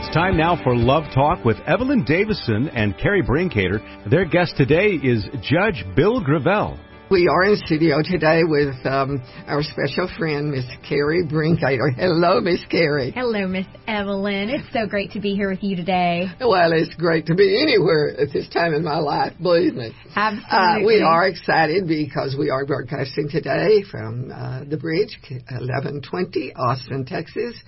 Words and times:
It's 0.00 0.14
time 0.14 0.36
now 0.36 0.54
for 0.62 0.76
Love 0.76 1.12
Talk 1.12 1.44
with 1.44 1.56
Evelyn 1.66 2.04
Davison 2.04 2.68
and 2.68 2.96
Carrie 2.98 3.20
Brinkater. 3.20 4.08
Their 4.08 4.24
guest 4.24 4.56
today 4.56 4.90
is 4.90 5.26
Judge 5.42 5.84
Bill 5.96 6.22
Gravell. 6.22 6.78
We 7.10 7.26
are 7.26 7.50
in 7.50 7.56
studio 7.56 7.96
today 8.04 8.42
with 8.44 8.76
um, 8.86 9.20
our 9.48 9.62
special 9.62 10.08
friend, 10.16 10.52
Miss 10.52 10.66
Carrie 10.88 11.24
Brinkater. 11.26 11.92
Hello, 11.96 12.40
Miss 12.40 12.60
Carrie. 12.70 13.10
Hello, 13.10 13.48
Miss 13.48 13.66
Evelyn. 13.88 14.50
It's 14.50 14.72
so 14.72 14.86
great 14.86 15.10
to 15.12 15.20
be 15.20 15.34
here 15.34 15.50
with 15.50 15.64
you 15.64 15.74
today. 15.74 16.26
Well, 16.38 16.72
it's 16.72 16.94
great 16.94 17.26
to 17.26 17.34
be 17.34 17.60
anywhere 17.60 18.14
at 18.20 18.32
this 18.32 18.48
time 18.50 18.74
in 18.74 18.84
my 18.84 18.98
life, 18.98 19.32
believe 19.42 19.74
me. 19.74 19.90
Absolutely. 20.14 20.46
Uh, 20.48 20.86
we 20.86 21.00
are 21.00 21.26
excited 21.26 21.88
because 21.88 22.36
we 22.38 22.50
are 22.50 22.64
broadcasting 22.66 23.28
today 23.30 23.82
from 23.90 24.30
uh, 24.30 24.64
the 24.68 24.76
bridge, 24.76 25.18
1120, 25.28 26.52
Austin, 26.54 27.04
Texas. 27.04 27.58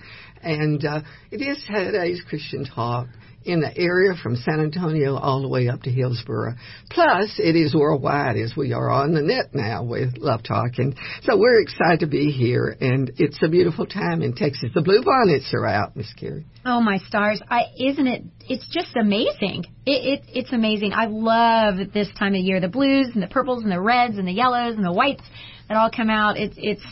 And 0.43 0.83
uh, 0.83 1.01
it 1.31 1.41
is 1.41 1.63
today's 1.67 2.21
Christian 2.27 2.65
Talk 2.65 3.07
in 3.43 3.59
the 3.61 3.75
area 3.75 4.13
from 4.21 4.35
San 4.35 4.59
Antonio 4.59 5.15
all 5.15 5.41
the 5.41 5.47
way 5.47 5.67
up 5.67 5.81
to 5.83 5.89
Hillsboro. 5.89 6.53
Plus, 6.89 7.39
it 7.39 7.55
is 7.55 7.73
worldwide 7.73 8.37
as 8.37 8.53
we 8.55 8.73
are 8.73 8.89
on 8.89 9.13
the 9.13 9.21
net 9.21 9.53
now 9.53 9.83
with 9.83 10.17
Love 10.17 10.43
Talk. 10.43 10.77
And 10.77 10.95
so 11.23 11.37
we're 11.37 11.61
excited 11.61 12.01
to 12.01 12.07
be 12.07 12.31
here, 12.31 12.75
and 12.79 13.11
it's 13.17 13.39
a 13.41 13.49
beautiful 13.49 13.85
time 13.85 14.21
in 14.21 14.33
Texas. 14.33 14.69
The 14.73 14.81
blue 14.81 15.03
bonnets 15.03 15.51
are 15.53 15.65
out, 15.65 15.95
Miss 15.95 16.11
Carrie. 16.13 16.45
Oh 16.65 16.81
my 16.81 16.99
stars! 17.07 17.41
I 17.49 17.63
isn't 17.77 18.07
it? 18.07 18.23
It's 18.47 18.67
just 18.69 18.95
amazing. 18.95 19.65
It, 19.85 20.19
it 20.19 20.23
it's 20.27 20.53
amazing. 20.53 20.93
I 20.93 21.07
love 21.07 21.91
this 21.93 22.09
time 22.19 22.35
of 22.35 22.41
year. 22.41 22.59
The 22.59 22.67
blues 22.67 23.09
and 23.13 23.23
the 23.23 23.27
purples 23.27 23.63
and 23.63 23.71
the 23.71 23.81
reds 23.81 24.17
and 24.17 24.27
the 24.27 24.33
yellows 24.33 24.75
and 24.75 24.85
the 24.85 24.93
whites 24.93 25.23
that 25.67 25.77
all 25.77 25.89
come 25.89 26.09
out. 26.11 26.37
It's 26.37 26.55
it's 26.57 26.83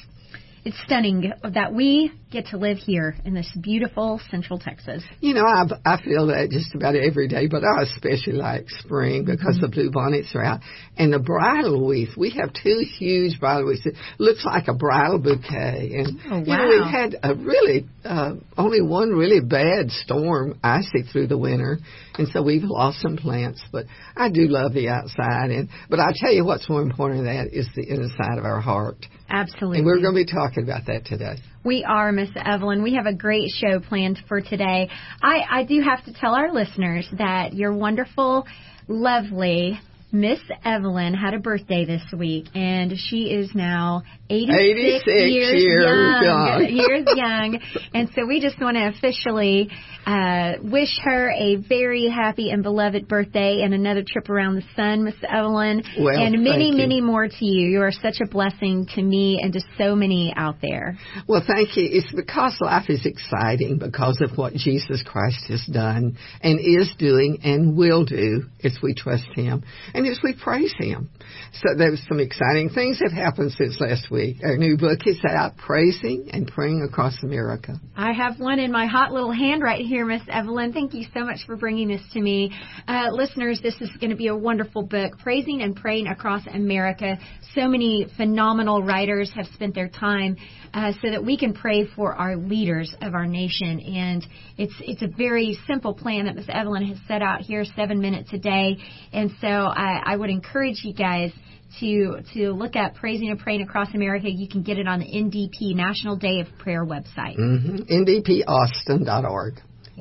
it's 0.66 0.78
stunning 0.86 1.32
that 1.44 1.74
we 1.74 2.12
get 2.32 2.48
to 2.48 2.58
live 2.58 2.78
here 2.78 3.16
in 3.26 3.34
this 3.34 3.50
beautiful 3.60 4.22
Central 4.30 4.60
Texas. 4.60 5.04
You 5.20 5.34
know, 5.34 5.46
I, 5.46 5.66
I 5.86 6.02
feel 6.02 6.28
that 6.28 6.50
just 6.52 6.76
about 6.76 6.96
every 6.96 7.28
day, 7.28 7.48
but 7.48 7.64
I 7.64 7.84
especially 7.84 8.34
like 8.34 8.70
spring 8.70 9.26
because 9.26 9.56
mm-hmm. 9.56 9.62
the 9.62 9.68
blue 9.70 9.92
bonnets 9.92 10.36
are 10.36 10.44
out. 10.44 10.62
And 10.98 11.12
the 11.12 11.20
bridal 11.20 11.88
wreath, 11.88 12.16
we 12.16 12.32
have 12.32 12.54
two 12.54 12.84
huge 12.98 13.40
bridal 13.40 13.66
wreaths. 13.66 13.86
It 13.86 13.96
looks 14.20 14.46
like 14.46 14.68
a 14.68 14.74
bridal 14.74 15.20
bouquet. 15.20 15.92
And, 15.98 16.20
oh, 16.26 16.30
wow. 16.30 16.44
you 16.46 16.58
know, 16.58 16.68
we've 16.70 16.92
had 16.92 17.16
a 17.24 17.34
really, 17.36 17.88
uh, 18.06 18.36
only 18.58 18.82
one 18.82 19.10
really 19.10 19.40
bad 19.40 19.90
storm 19.90 20.60
icy 20.64 21.04
through 21.12 21.28
the 21.28 21.38
winter. 21.38 21.80
And 22.18 22.28
so 22.28 22.44
we've 22.44 22.64
lost 22.64 23.02
some 23.02 23.18
plants, 23.18 23.64
but 23.72 23.86
I 24.16 24.30
do 24.30 24.48
love 24.48 24.74
the 24.74 24.90
outside. 24.90 25.52
And, 25.52 25.70
but 25.90 26.00
I 26.00 26.12
tell 26.14 26.34
you 26.34 26.46
what's 26.46 26.70
more 26.70 26.82
important 26.82 27.24
than 27.24 27.34
that 27.34 27.54
is 27.54 27.68
the 27.76 27.88
inside 27.90 28.38
of 28.38 28.44
our 28.44 28.60
heart. 28.60 29.06
Absolutely. 29.30 29.78
And 29.78 29.86
we're 29.86 30.02
going 30.02 30.16
to 30.16 30.26
be 30.26 30.32
talking 30.32 30.64
about 30.64 30.88
that 30.88 31.06
today. 31.06 31.38
We 31.64 31.84
are, 31.84 32.12
Miss 32.20 32.30
Evelyn. 32.36 32.84
We 32.84 32.96
have 32.96 33.06
a 33.06 33.14
great 33.14 33.50
show 33.50 33.80
planned 33.80 34.20
for 34.28 34.42
today. 34.42 34.90
I, 35.22 35.40
I 35.50 35.64
do 35.64 35.80
have 35.80 36.04
to 36.04 36.12
tell 36.12 36.36
our 36.36 36.52
listeners 36.52 37.08
that 37.18 37.54
your 37.54 37.74
wonderful, 37.74 38.46
lovely 38.90 39.80
Miss 40.12 40.40
Evelyn 40.66 41.14
had 41.14 41.36
a 41.36 41.40
birthday 41.40 41.86
this 41.86 42.02
week, 42.18 42.48
and 42.56 42.94
she 42.98 43.26
is 43.26 43.52
now 43.54 44.02
86, 44.28 44.58
86 44.58 45.08
years, 45.08 45.62
years 45.62 45.86
young, 45.86 46.24
young. 46.24 46.70
years 46.70 47.08
young. 47.16 47.60
And 47.94 48.10
so 48.16 48.26
we 48.26 48.42
just 48.42 48.60
want 48.60 48.76
to 48.76 48.88
officially 48.88 49.70
uh, 50.08 50.54
wish 50.64 51.00
her 51.04 51.30
a 51.30 51.58
very 51.58 52.10
happy 52.10 52.50
and 52.50 52.64
beloved 52.64 53.08
birthday 53.08 53.62
and 53.64 53.74
another 53.74 54.04
trip 54.06 54.30
around 54.30 54.56
the 54.56 54.64
sun, 54.76 55.04
Miss 55.04 55.16
Evelyn, 55.28 55.84
well, 56.00 56.18
and 56.18 56.44
many, 56.44 56.72
many 56.72 57.02
more 57.02 57.28
to 57.28 57.46
you. 57.46 57.70
You 57.70 57.82
are 57.82 57.92
such 57.92 58.20
a 58.20 58.28
blessing 58.28 58.88
to 58.96 59.02
me 59.04 59.40
and 59.44 59.54
to 59.54 59.62
so 59.78 59.96
many 59.96 60.34
out 60.36 60.56
there. 60.60 60.98
Well, 61.28 61.44
thank 61.46 61.78
you. 61.78 61.88
It's 61.92 62.12
because 62.12 62.58
life 62.62 62.90
is 62.90 63.06
exciting 63.06 63.78
because 63.78 64.22
of 64.22 64.38
what 64.38 64.54
Jesus 64.54 65.04
Christ 65.06 65.46
has 65.50 65.64
done 65.72 66.18
and 66.42 66.60
is 66.60 66.92
doing 66.98 67.42
and 67.44 67.78
will 67.78 68.06
do 68.06 68.46
as 68.64 68.78
we 68.82 68.96
trust 68.96 69.28
Him 69.36 69.64
and 69.99 69.99
as 70.06 70.20
we 70.24 70.34
praise 70.34 70.74
Him. 70.78 71.10
So 71.54 71.76
there's 71.78 72.02
some 72.08 72.20
exciting 72.20 72.70
things 72.70 73.00
that 73.00 73.12
happened 73.12 73.52
since 73.54 73.80
last 73.80 74.12
week. 74.12 74.38
Our 74.44 74.58
new 74.58 74.78
book 74.78 75.00
is 75.06 75.20
out, 75.28 75.58
Praising 75.58 76.30
and 76.32 76.48
Praying 76.48 76.88
Across 76.90 77.24
America. 77.24 77.80
I 77.96 78.14
have 78.14 78.40
one 78.40 78.60
in 78.60 78.72
my 78.72 78.86
hot 78.86 79.12
little 79.12 79.32
hand 79.32 79.62
right 79.62 79.86
here, 79.86 80.06
Miss 80.06 80.22
Evelyn. 80.30 80.74
Thank 80.74 80.94
you 80.94 81.06
so 81.14 81.26
much 81.26 81.40
for 81.46 81.56
bringing 81.56 81.88
this 81.88 82.02
to 82.14 82.22
me. 82.22 82.52
Uh, 82.88 83.08
listeners, 83.12 83.60
this 83.62 83.76
is 83.82 83.90
going 84.00 84.12
to 84.12 84.16
be 84.16 84.28
a 84.28 84.36
wonderful 84.36 84.84
book, 84.84 85.18
Praising 85.20 85.62
and 85.62 85.76
Praying 85.76 86.08
Across 86.08 86.48
America. 86.48 87.18
So 87.56 87.68
many 87.68 88.08
phenomenal 88.16 88.84
writers 88.84 89.32
have 89.36 89.48
spent 89.54 89.76
their 89.76 89.90
time 89.90 90.38
uh, 90.74 90.94
so 91.02 91.10
that 91.10 91.24
we 91.24 91.38
can 91.38 91.54
pray 91.54 91.88
for 91.96 92.14
our 92.14 92.36
leaders 92.36 92.94
of 93.02 93.14
our 93.14 93.26
nation. 93.26 93.80
And 93.80 94.26
it's 94.58 94.74
it's 94.82 95.02
a 95.02 95.08
very 95.08 95.58
simple 95.68 95.94
plan 95.94 96.26
that 96.26 96.36
Miss 96.36 96.46
Evelyn 96.48 96.86
has 96.88 96.98
set 97.08 97.22
out 97.22 97.42
here, 97.42 97.66
seven 97.76 98.00
minutes 98.00 98.30
a 98.34 98.38
day. 98.38 98.78
And 99.12 99.32
so 99.42 99.48
I, 99.48 99.89
I 100.04 100.16
would 100.16 100.30
encourage 100.30 100.82
you 100.84 100.94
guys 100.94 101.32
to 101.80 102.22
to 102.34 102.52
look 102.52 102.76
at 102.76 102.96
praising 102.96 103.30
and 103.30 103.40
praying 103.40 103.62
across 103.62 103.94
America. 103.94 104.30
You 104.30 104.48
can 104.48 104.64
get 104.64 104.78
it 104.78 104.88
on 104.88 105.00
the 105.00 105.06
NDP 105.06 105.76
National 105.76 106.16
Day 106.16 106.40
of 106.40 106.48
Prayer 106.58 106.86
website. 106.86 107.38
Mm-hmm. 107.38 107.78
NDPAustin.org. 107.92 109.56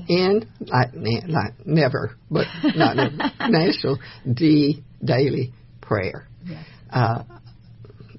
N 0.08 0.48
like, 0.60 0.90
like 0.94 1.66
never, 1.66 2.16
but 2.30 2.46
not 2.76 2.96
never. 2.96 3.16
National 3.50 3.98
D 4.32 4.84
Daily 5.04 5.52
Prayer. 5.80 6.28
Yes. 6.44 6.64
Uh, 6.90 7.24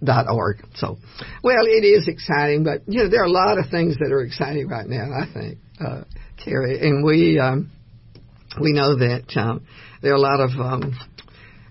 dot 0.03 0.27
org. 0.29 0.57
So, 0.75 0.97
well, 1.43 1.65
it 1.65 1.85
is 1.85 2.07
exciting, 2.07 2.63
but 2.63 2.81
you 2.87 3.03
know 3.03 3.09
there 3.09 3.21
are 3.21 3.25
a 3.25 3.31
lot 3.31 3.57
of 3.57 3.69
things 3.69 3.97
that 3.97 4.11
are 4.11 4.21
exciting 4.21 4.67
right 4.67 4.87
now. 4.87 5.09
I 5.11 5.33
think, 5.33 5.57
uh, 5.79 6.03
Carrie, 6.43 6.79
and 6.79 7.03
we 7.03 7.39
um, 7.39 7.71
we 8.61 8.73
know 8.73 8.95
that 8.97 9.25
um, 9.35 9.65
there 10.01 10.11
are 10.11 10.15
a 10.15 10.19
lot 10.19 10.39
of 10.39 10.51
um, 10.59 10.97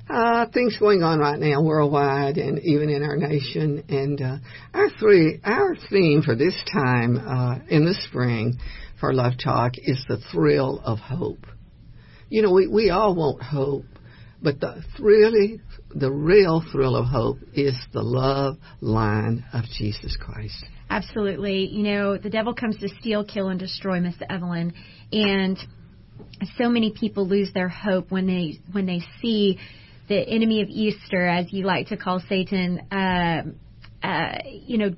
uh, 0.08 0.46
things 0.52 0.76
going 0.78 1.02
on 1.02 1.18
right 1.18 1.38
now 1.38 1.62
worldwide 1.62 2.38
and 2.38 2.58
even 2.60 2.88
in 2.88 3.02
our 3.02 3.16
nation. 3.16 3.84
And 3.88 4.20
uh, 4.20 4.36
our 4.74 4.88
three, 4.98 5.40
our 5.44 5.76
theme 5.90 6.22
for 6.22 6.34
this 6.34 6.54
time 6.72 7.18
uh, 7.18 7.58
in 7.68 7.84
the 7.84 7.94
spring 8.08 8.58
for 9.00 9.12
Love 9.12 9.34
Talk 9.42 9.72
is 9.76 10.04
the 10.08 10.18
thrill 10.32 10.80
of 10.84 10.98
hope. 10.98 11.46
You 12.28 12.42
know, 12.42 12.52
we, 12.52 12.66
we 12.66 12.90
all 12.90 13.14
want 13.14 13.42
hope, 13.42 13.84
but 14.42 14.60
the 14.60 14.82
really 14.98 15.60
the 15.94 16.10
real 16.10 16.62
thrill 16.70 16.96
of 16.96 17.06
hope 17.06 17.38
is 17.54 17.74
the 17.92 18.02
love 18.02 18.56
line 18.80 19.44
of 19.52 19.64
Jesus 19.64 20.16
Christ. 20.20 20.64
Absolutely. 20.90 21.66
You 21.66 21.82
know, 21.82 22.18
the 22.18 22.30
devil 22.30 22.54
comes 22.54 22.76
to 22.78 22.88
steal, 23.00 23.24
kill, 23.24 23.48
and 23.48 23.58
destroy, 23.58 24.00
Miss 24.00 24.14
Evelyn, 24.28 24.74
and 25.12 25.58
so 26.56 26.68
many 26.68 26.92
people 26.92 27.26
lose 27.26 27.52
their 27.52 27.68
hope 27.68 28.10
when 28.10 28.26
they 28.26 28.58
when 28.72 28.86
they 28.86 29.00
see 29.20 29.58
the 30.08 30.18
enemy 30.18 30.62
of 30.62 30.68
Easter, 30.68 31.26
as 31.26 31.52
you 31.52 31.64
like 31.64 31.88
to 31.88 31.96
call 31.96 32.20
Satan, 32.28 32.80
uh, 32.90 33.42
uh, 34.02 34.38
you 34.44 34.78
know, 34.78 34.90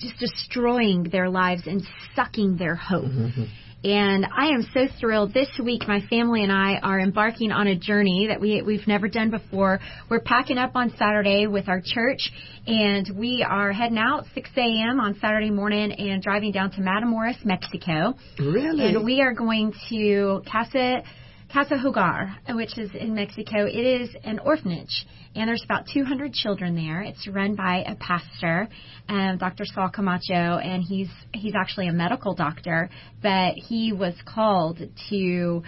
just 0.00 0.18
destroying 0.18 1.04
their 1.04 1.28
lives 1.30 1.66
and 1.66 1.82
sucking 2.14 2.56
their 2.56 2.74
hope. 2.74 3.04
Mm-hmm. 3.04 3.44
And 3.84 4.24
I 4.26 4.48
am 4.48 4.62
so 4.72 4.86
thrilled. 5.00 5.34
This 5.34 5.48
week, 5.62 5.88
my 5.88 6.00
family 6.08 6.44
and 6.44 6.52
I 6.52 6.78
are 6.80 7.00
embarking 7.00 7.50
on 7.50 7.66
a 7.66 7.76
journey 7.76 8.28
that 8.28 8.40
we, 8.40 8.62
we've 8.62 8.86
never 8.86 9.08
done 9.08 9.30
before. 9.30 9.80
We're 10.08 10.20
packing 10.20 10.56
up 10.56 10.76
on 10.76 10.94
Saturday 10.96 11.48
with 11.48 11.68
our 11.68 11.80
church, 11.84 12.30
and 12.64 13.10
we 13.18 13.44
are 13.48 13.72
heading 13.72 13.98
out 13.98 14.26
6 14.34 14.50
a.m. 14.56 15.00
on 15.00 15.18
Saturday 15.20 15.50
morning 15.50 15.90
and 15.90 16.22
driving 16.22 16.52
down 16.52 16.70
to 16.72 16.80
Matamoros, 16.80 17.44
Mexico. 17.44 18.14
Really? 18.38 18.86
And 18.86 19.04
we 19.04 19.20
are 19.20 19.32
going 19.32 19.72
to 19.88 20.42
Casa 20.50 21.02
Casa 21.52 21.74
Hogar, 21.74 22.34
which 22.56 22.78
is 22.78 22.90
in 22.94 23.14
Mexico. 23.14 23.66
It 23.66 23.76
is 23.76 24.08
an 24.24 24.38
orphanage, 24.38 25.04
and 25.34 25.46
there's 25.46 25.62
about 25.62 25.84
200 25.92 26.32
children 26.32 26.74
there. 26.74 27.02
It's 27.02 27.28
run 27.28 27.54
by 27.54 27.84
a 27.86 27.94
pastor, 27.96 28.70
um, 29.10 29.36
Dr. 29.36 29.66
Saul 29.66 29.90
Camacho, 29.90 30.32
and 30.32 30.82
he's 30.82 31.10
he's 31.34 31.52
actually 31.54 31.88
a 31.88 31.92
medical 31.92 32.34
doctor, 32.34 32.88
but 33.20 33.52
he 33.56 33.92
was 33.92 34.14
called 34.24 34.78
to 35.10 35.62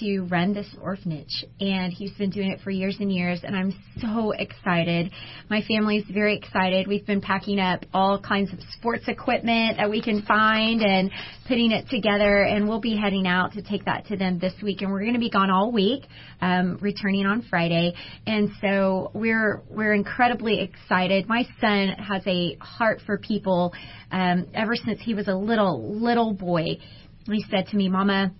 to 0.00 0.22
run 0.22 0.52
this 0.52 0.66
orphanage 0.82 1.44
and 1.60 1.92
he's 1.92 2.12
been 2.12 2.30
doing 2.30 2.50
it 2.50 2.60
for 2.60 2.70
years 2.70 2.96
and 3.00 3.12
years 3.12 3.40
and 3.42 3.56
I'm 3.56 3.72
so 4.00 4.32
excited. 4.32 5.10
My 5.48 5.62
family's 5.66 6.04
very 6.12 6.36
excited. 6.36 6.86
We've 6.86 7.06
been 7.06 7.20
packing 7.20 7.58
up 7.58 7.84
all 7.94 8.20
kinds 8.20 8.52
of 8.52 8.58
sports 8.76 9.04
equipment 9.08 9.76
that 9.78 9.88
we 9.88 10.02
can 10.02 10.22
find 10.22 10.82
and 10.82 11.10
putting 11.46 11.70
it 11.72 11.88
together 11.88 12.42
and 12.42 12.68
we'll 12.68 12.80
be 12.80 12.96
heading 12.96 13.26
out 13.26 13.52
to 13.52 13.62
take 13.62 13.84
that 13.84 14.06
to 14.06 14.16
them 14.16 14.38
this 14.38 14.54
week 14.62 14.82
and 14.82 14.90
we're 14.90 15.00
going 15.00 15.14
to 15.14 15.20
be 15.20 15.30
gone 15.30 15.50
all 15.50 15.72
week, 15.72 16.04
um, 16.40 16.78
returning 16.80 17.26
on 17.26 17.42
Friday. 17.48 17.94
And 18.26 18.50
so 18.60 19.10
we're 19.14 19.62
we're 19.68 19.94
incredibly 19.94 20.60
excited. 20.60 21.28
My 21.28 21.44
son 21.60 21.88
has 21.98 22.22
a 22.26 22.56
heart 22.60 23.00
for 23.06 23.18
people 23.18 23.72
um, 24.10 24.46
ever 24.54 24.76
since 24.76 25.00
he 25.00 25.14
was 25.14 25.28
a 25.28 25.34
little 25.34 26.00
little 26.00 26.32
boy. 26.32 26.78
He 27.26 27.44
said 27.50 27.66
to 27.68 27.76
me, 27.76 27.88
"Mama, 27.88 28.32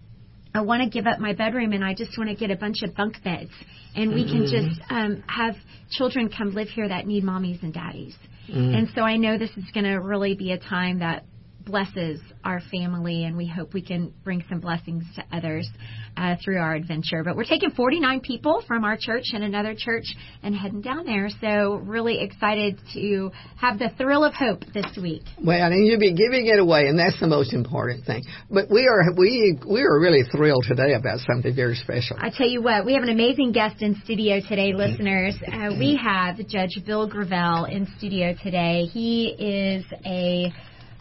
I 0.56 0.60
want 0.62 0.82
to 0.82 0.88
give 0.88 1.06
up 1.06 1.18
my 1.18 1.34
bedroom 1.34 1.72
and 1.72 1.84
I 1.84 1.92
just 1.92 2.16
want 2.16 2.30
to 2.30 2.36
get 2.36 2.50
a 2.50 2.56
bunch 2.56 2.82
of 2.82 2.94
bunk 2.94 3.22
beds 3.22 3.50
and 3.94 4.14
we 4.14 4.24
can 4.24 4.42
Mm-hmm. 4.46 4.68
just 4.68 4.80
um, 4.90 5.22
have 5.26 5.54
children 5.90 6.30
come 6.30 6.54
live 6.54 6.68
here 6.68 6.88
that 6.88 7.06
need 7.06 7.24
mommies 7.24 7.62
and 7.62 7.72
daddies. 7.74 8.14
Mm. 8.48 8.76
And 8.76 8.88
so 8.94 9.02
I 9.02 9.16
know 9.16 9.38
this 9.38 9.50
is 9.56 9.64
going 9.74 9.84
to 9.84 9.96
really 9.96 10.34
be 10.34 10.52
a 10.52 10.58
time 10.58 11.00
that 11.00 11.24
blesses 11.66 12.20
our 12.44 12.60
family, 12.70 13.24
and 13.24 13.36
we 13.36 13.46
hope 13.46 13.74
we 13.74 13.82
can 13.82 14.14
bring 14.24 14.42
some 14.48 14.60
blessings 14.60 15.04
to 15.16 15.24
others 15.36 15.68
uh, 16.16 16.36
through 16.42 16.58
our 16.58 16.74
adventure. 16.74 17.22
But 17.24 17.36
we're 17.36 17.44
taking 17.44 17.70
49 17.70 18.20
people 18.20 18.62
from 18.66 18.84
our 18.84 18.96
church 18.98 19.24
and 19.32 19.44
another 19.44 19.74
church 19.76 20.04
and 20.42 20.54
heading 20.54 20.80
down 20.80 21.04
there. 21.04 21.28
So 21.40 21.82
really 21.84 22.22
excited 22.22 22.78
to 22.94 23.30
have 23.60 23.78
the 23.78 23.90
thrill 23.98 24.24
of 24.24 24.32
hope 24.32 24.60
this 24.72 24.86
week. 25.00 25.22
Well, 25.42 25.70
and 25.70 25.86
you'll 25.86 26.00
be 26.00 26.14
giving 26.14 26.46
it 26.46 26.58
away, 26.58 26.86
and 26.86 26.98
that's 26.98 27.18
the 27.20 27.26
most 27.26 27.52
important 27.52 28.06
thing. 28.06 28.22
But 28.48 28.70
we 28.70 28.86
are 28.86 29.12
we 29.16 29.58
we 29.68 29.82
are 29.82 30.00
really 30.00 30.22
thrilled 30.30 30.64
today 30.68 30.94
about 30.94 31.18
something 31.28 31.54
very 31.54 31.74
special. 31.74 32.16
I 32.20 32.30
tell 32.30 32.48
you 32.48 32.62
what, 32.62 32.86
we 32.86 32.94
have 32.94 33.02
an 33.02 33.10
amazing 33.10 33.52
guest 33.52 33.82
in 33.82 34.00
studio 34.04 34.40
today, 34.48 34.72
listeners. 34.72 35.34
Uh, 35.46 35.70
we 35.78 35.98
have 36.02 36.36
Judge 36.46 36.78
Bill 36.86 37.10
Gravell 37.10 37.70
in 37.70 37.88
studio 37.98 38.34
today. 38.42 38.84
He 38.84 39.34
is 39.38 39.84
a 40.04 40.52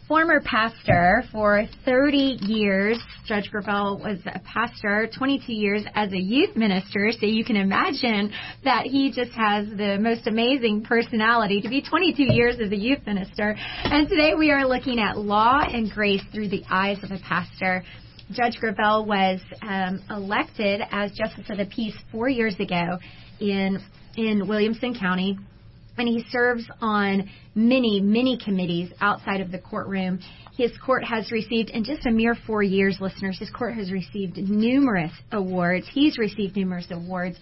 former 0.08 0.40
pastor 0.42 1.24
for 1.32 1.64
30 1.84 2.38
years. 2.42 3.00
Judge 3.26 3.50
Gravell 3.52 4.00
was 4.00 4.20
a 4.26 4.40
pastor 4.40 5.10
22 5.18 5.52
years 5.52 5.84
as 5.96 6.12
a 6.14 6.20
youth 6.20 6.56
minister, 6.56 7.12
so 7.12 7.26
you 7.26 7.44
can 7.44 7.56
imagine 7.56 8.32
that 8.64 8.86
he 8.86 9.12
just 9.12 9.32
has 9.32 9.68
the 9.70 9.98
most 10.00 10.28
amazing 10.28 10.84
personality 10.84 11.60
to 11.62 11.70
be 11.70 11.82
22 11.82 12.34
years 12.34 12.58
as 12.64 12.72
a 12.72 12.78
youth 12.78 13.00
minister. 13.08 13.56
And 13.58 14.08
today 14.08 14.36
we 14.38 14.52
are 14.52 14.68
looking 14.68 15.00
at 15.00 15.18
law 15.18 15.62
and 15.62 15.90
grace 15.90 16.22
through 16.32 16.50
the 16.50 16.64
eyes 16.70 17.04
of 17.04 17.12
a 17.12 17.20
pastor. 17.20 17.84
Judge 18.32 18.58
Gravell 18.62 19.08
was 19.08 19.40
um, 19.64 20.02
elected 20.12 20.82
as 20.92 21.12
Justice 21.14 21.50
of 21.50 21.58
the 21.58 21.66
Peace 21.66 21.96
four 22.12 22.30
years 22.30 22.60
ago 22.60 23.00
in 23.40 23.80
in 24.18 24.48
Williamson 24.48 24.98
County 24.98 25.38
and 25.98 26.08
he 26.08 26.26
serves 26.30 26.66
on 26.82 27.30
many, 27.54 28.02
many 28.02 28.38
committees 28.38 28.92
outside 29.02 29.42
of 29.42 29.52
the 29.52 29.60
courtroom. 29.60 30.20
His 30.58 30.72
court 30.78 31.04
has 31.04 31.32
received, 31.32 31.70
in 31.70 31.84
just 31.84 32.06
a 32.06 32.12
mere 32.12 32.36
four 32.48 32.64
years, 32.64 32.98
listeners, 33.00 33.38
his 33.40 33.50
court 33.50 33.76
has 33.76 33.92
received 33.92 34.38
numerous 34.38 35.12
awards. 35.32 35.86
He's 35.92 36.18
received 36.18 36.56
numerous 36.56 36.88
awards, 36.92 37.38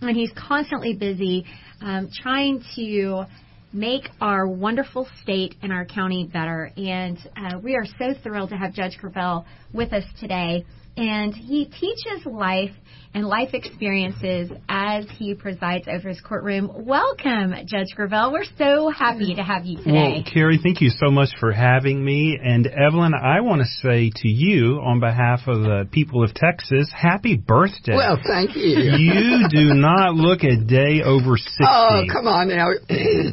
and 0.00 0.16
he's 0.16 0.32
constantly 0.36 0.94
busy 0.94 1.44
um, 1.80 2.10
trying 2.22 2.62
to 2.76 3.24
make 3.72 4.08
our 4.20 4.46
wonderful 4.48 5.06
state 5.22 5.54
and 5.62 5.72
our 5.72 5.84
county 5.84 6.28
better. 6.32 6.70
And 6.76 7.18
uh, 7.36 7.58
we 7.62 7.74
are 7.74 7.84
so 7.98 8.14
thrilled 8.22 8.50
to 8.50 8.56
have 8.56 8.72
Judge 8.72 8.98
Gravell 8.98 9.44
with 9.72 9.92
us 9.92 10.04
today 10.20 10.64
and 10.98 11.34
he 11.34 11.66
teaches 11.66 12.26
life 12.26 12.72
and 13.14 13.26
life 13.26 13.54
experiences 13.54 14.50
as 14.68 15.06
he 15.16 15.34
presides 15.34 15.86
over 15.88 16.08
his 16.08 16.20
courtroom. 16.20 16.70
Welcome, 16.74 17.54
Judge 17.66 17.94
Gravell. 17.96 18.32
We're 18.32 18.44
so 18.58 18.90
happy 18.90 19.34
to 19.34 19.42
have 19.42 19.64
you 19.64 19.78
today. 19.78 19.92
Well, 19.92 20.24
Carrie, 20.30 20.58
thank 20.62 20.80
you 20.80 20.90
so 20.90 21.10
much 21.10 21.30
for 21.40 21.52
having 21.52 22.04
me. 22.04 22.38
And 22.42 22.66
Evelyn, 22.66 23.14
I 23.14 23.40
want 23.40 23.62
to 23.62 23.66
say 23.66 24.10
to 24.14 24.28
you, 24.28 24.80
on 24.84 25.00
behalf 25.00 25.40
of 25.46 25.62
the 25.62 25.88
people 25.90 26.22
of 26.22 26.34
Texas, 26.34 26.90
happy 26.94 27.36
birthday. 27.36 27.94
Well, 27.96 28.18
thank 28.26 28.56
you. 28.56 28.78
You 29.08 29.48
do 29.48 29.74
not 29.74 30.14
look 30.14 30.42
a 30.42 30.56
day 30.56 31.02
over 31.02 31.36
60. 31.36 31.56
Oh, 31.62 32.02
come 32.12 32.26
on 32.26 32.48
now. 32.48 32.68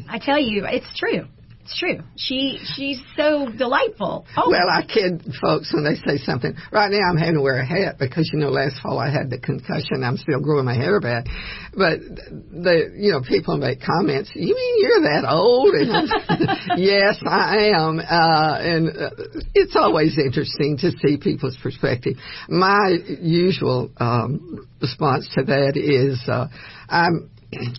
I 0.09 0.19
tell 0.19 0.39
you, 0.39 0.65
it's 0.65 0.85
true. 0.97 1.27
It's 1.65 1.79
true. 1.79 1.97
She 2.15 2.59
she's 2.75 3.01
so 3.17 3.49
delightful. 3.49 4.27
Oh. 4.37 4.49
Well, 4.51 4.69
I 4.69 4.85
kid 4.85 5.25
folks 5.41 5.73
when 5.73 5.83
they 5.83 5.95
say 5.95 6.23
something. 6.23 6.55
Right 6.71 6.91
now, 6.91 6.99
I'm 7.09 7.17
having 7.17 7.35
to 7.35 7.41
wear 7.41 7.57
a 7.57 7.65
hat 7.65 7.97
because 7.97 8.29
you 8.31 8.37
know 8.37 8.49
last 8.49 8.79
fall 8.83 8.99
I 8.99 9.09
had 9.09 9.31
the 9.31 9.39
concussion. 9.39 10.03
I'm 10.03 10.17
still 10.17 10.39
growing 10.39 10.65
my 10.65 10.75
hair 10.75 11.01
back, 11.01 11.25
but 11.73 12.01
the 12.01 12.93
you 12.95 13.11
know 13.11 13.21
people 13.27 13.57
make 13.57 13.81
comments. 13.81 14.29
You 14.35 14.53
mean 14.53 14.73
you're 14.77 15.01
that 15.09 15.25
old? 15.27 15.73
And 15.73 15.91
I'm, 15.91 16.77
yes, 16.77 17.17
I 17.25 17.71
am. 17.73 17.97
Uh, 17.97 18.57
and 18.61 18.89
uh, 18.89 19.09
it's 19.55 19.75
always 19.75 20.19
interesting 20.19 20.77
to 20.81 20.91
see 20.91 21.17
people's 21.17 21.57
perspective. 21.63 22.13
My 22.47 22.95
usual 23.19 23.89
um, 23.97 24.67
response 24.79 25.27
to 25.33 25.43
that 25.45 25.77
is 25.77 26.21
uh, 26.29 26.45
I'm 26.87 27.31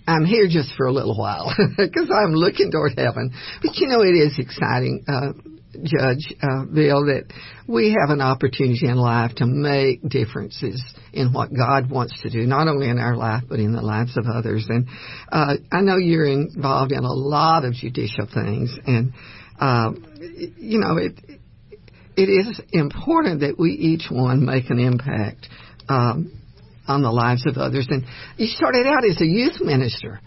I'm 0.07 0.25
here 0.25 0.47
just 0.49 0.73
for 0.77 0.87
a 0.87 0.93
little 0.93 1.17
while 1.17 1.53
because 1.77 2.11
I'm 2.11 2.33
looking 2.33 2.71
toward 2.71 2.93
heaven. 2.97 3.33
But 3.63 3.77
you 3.77 3.89
know, 3.89 4.03
it 4.03 4.15
is 4.15 4.39
exciting, 4.39 5.05
uh, 5.09 5.33
Judge 5.83 6.33
uh, 6.43 6.65
Bill, 6.65 7.07
that 7.07 7.25
we 7.67 7.97
have 8.01 8.11
an 8.11 8.21
opportunity 8.21 8.87
in 8.87 8.97
life 8.97 9.35
to 9.37 9.47
make 9.47 10.01
differences 10.09 10.83
in 11.13 11.33
what 11.33 11.51
God 11.55 11.91
wants 11.91 12.21
to 12.23 12.31
do, 12.31 12.47
not 12.47 12.69
only 12.69 12.89
in 12.89 12.99
our 12.99 13.17
life 13.17 13.43
but 13.49 13.59
in 13.59 13.73
the 13.73 13.83
lives 13.83 14.17
of 14.17 14.27
others. 14.27 14.67
And 14.69 14.87
uh, 15.31 15.57
I 15.73 15.81
know 15.81 15.97
you're 15.97 16.27
involved 16.27 16.93
in 16.93 17.05
a 17.05 17.13
lot 17.13 17.65
of 17.65 17.75
judicial 17.75 18.27
things, 18.33 18.77
and 18.87 19.13
uh, 19.61 19.93
you 20.57 20.79
know 20.81 20.97
it. 20.97 21.13
It 22.19 22.31
is 22.31 22.59
important 22.73 23.41
that 23.41 23.59
we 23.59 23.73
each 23.73 24.11
one 24.11 24.47
make 24.47 24.71
an 24.71 24.79
impact. 24.79 25.49
Um, 25.87 26.33
on 26.89 27.03
the 27.03 27.11
lives 27.11 27.47
of 27.47 27.57
others. 27.57 27.87
And 27.91 28.05
you 28.37 28.47
started 28.47 28.87
out 28.87 29.05
as 29.09 29.21
a 29.21 29.27
youth 29.27 29.61
minister. 29.61 30.21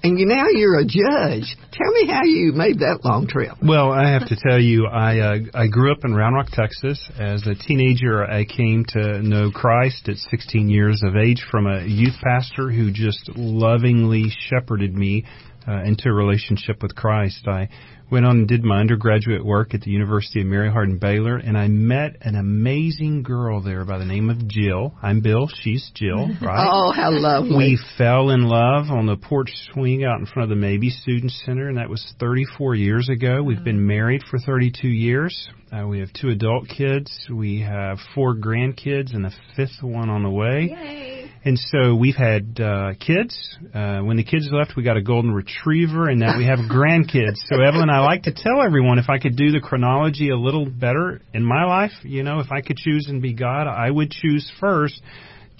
And 0.00 0.16
you, 0.16 0.26
now 0.26 0.46
you're 0.48 0.78
a 0.78 0.84
judge. 0.84 1.56
Tell 1.72 1.90
me 1.92 2.06
how 2.06 2.22
you 2.22 2.52
made 2.52 2.78
that 2.78 3.00
long 3.04 3.26
trip. 3.26 3.56
Well, 3.60 3.90
I 3.90 4.10
have 4.10 4.28
to 4.28 4.36
tell 4.36 4.60
you, 4.60 4.86
I 4.86 5.18
uh, 5.18 5.38
I 5.54 5.66
grew 5.66 5.90
up 5.90 6.04
in 6.04 6.14
Round 6.14 6.36
Rock, 6.36 6.50
Texas. 6.52 7.04
As 7.18 7.44
a 7.48 7.56
teenager, 7.56 8.24
I 8.24 8.44
came 8.44 8.84
to 8.90 9.20
know 9.22 9.50
Christ 9.50 10.08
at 10.08 10.16
16 10.16 10.68
years 10.68 11.02
of 11.04 11.16
age 11.16 11.44
from 11.50 11.66
a 11.66 11.84
youth 11.84 12.14
pastor 12.22 12.70
who 12.70 12.92
just 12.92 13.28
lovingly 13.34 14.26
shepherded 14.48 14.94
me 14.94 15.24
uh, 15.66 15.82
into 15.82 16.08
a 16.08 16.12
relationship 16.12 16.80
with 16.80 16.94
Christ. 16.94 17.48
I 17.48 17.68
went 18.10 18.24
on 18.24 18.38
and 18.38 18.48
did 18.48 18.64
my 18.64 18.80
undergraduate 18.80 19.44
work 19.44 19.74
at 19.74 19.82
the 19.82 19.90
University 19.90 20.40
of 20.40 20.46
Mary 20.46 20.70
Hardin 20.70 20.98
Baylor, 20.98 21.36
and 21.36 21.56
I 21.58 21.68
met 21.68 22.16
an 22.22 22.36
amazing 22.36 23.22
girl 23.22 23.60
there 23.60 23.84
by 23.84 23.98
the 23.98 24.04
name 24.04 24.30
of 24.30 24.48
Jill. 24.48 24.94
I'm 25.02 25.20
Bill, 25.20 25.48
she's 25.62 25.90
Jill, 25.94 26.28
right? 26.42 26.68
oh, 26.70 26.92
how 26.92 27.10
lovely. 27.10 27.56
We 27.56 27.80
fell 27.98 28.30
in 28.30 28.44
love 28.44 28.86
on 28.90 29.06
the 29.06 29.16
porch 29.16 29.50
swing 29.72 30.04
out 30.04 30.20
in 30.20 30.26
front 30.26 30.50
of 30.50 30.56
the 30.58 30.60
Mabee 30.60 30.90
Student 30.90 31.32
Center, 31.32 31.68
and 31.68 31.76
that 31.76 31.90
was 31.90 32.14
34 32.18 32.74
years 32.74 33.08
ago. 33.08 33.42
We've 33.42 33.62
been 33.62 33.86
married 33.86 34.22
for 34.30 34.38
32 34.38 34.88
years. 34.88 35.48
Uh, 35.70 35.86
we 35.86 36.00
have 36.00 36.12
two 36.14 36.30
adult 36.30 36.68
kids. 36.68 37.26
We 37.30 37.60
have 37.60 37.98
four 38.14 38.34
grandkids, 38.34 39.14
and 39.14 39.26
a 39.26 39.30
fifth 39.54 39.82
one 39.82 40.08
on 40.08 40.22
the 40.22 40.30
way. 40.30 40.70
Yay. 40.70 41.17
And 41.44 41.58
so 41.58 41.94
we've 41.94 42.16
had 42.16 42.60
uh, 42.60 42.94
kids. 42.98 43.56
Uh, 43.74 44.00
when 44.00 44.16
the 44.16 44.24
kids 44.24 44.48
left, 44.52 44.72
we 44.76 44.82
got 44.82 44.96
a 44.96 45.02
golden 45.02 45.32
retriever, 45.32 46.08
and 46.08 46.18
now 46.20 46.36
we 46.36 46.44
have 46.46 46.58
grandkids. 46.58 47.36
So 47.48 47.60
Evelyn, 47.62 47.90
I 47.90 48.00
like 48.00 48.24
to 48.24 48.32
tell 48.34 48.60
everyone 48.60 48.98
if 48.98 49.08
I 49.08 49.18
could 49.18 49.36
do 49.36 49.50
the 49.52 49.60
chronology 49.60 50.30
a 50.30 50.36
little 50.36 50.66
better 50.68 51.20
in 51.32 51.44
my 51.44 51.64
life, 51.64 51.92
you 52.02 52.22
know, 52.22 52.40
if 52.40 52.50
I 52.50 52.60
could 52.60 52.76
choose 52.76 53.06
and 53.08 53.22
be 53.22 53.32
God, 53.34 53.66
I 53.68 53.90
would 53.90 54.10
choose 54.10 54.50
first 54.60 55.00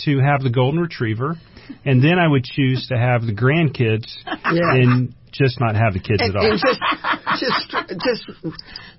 to 0.05 0.19
have 0.21 0.43
the 0.43 0.51
golden 0.51 0.81
retriever, 0.81 1.37
and 1.85 2.03
then 2.03 2.19
I 2.19 2.27
would 2.29 2.45
choose 2.45 2.87
to 2.89 2.99
have 2.99 3.23
the 3.23 3.33
grandkids, 3.35 4.07
Yeah. 4.27 4.75
and 4.75 5.15
just 5.33 5.61
not 5.61 5.75
have 5.77 5.93
the 5.93 6.01
kids 6.01 6.23
And, 6.23 6.35
at 6.35 6.37
all. 6.37 6.51
just, 6.51 6.81
just, 7.41 7.95
just 8.05 8.57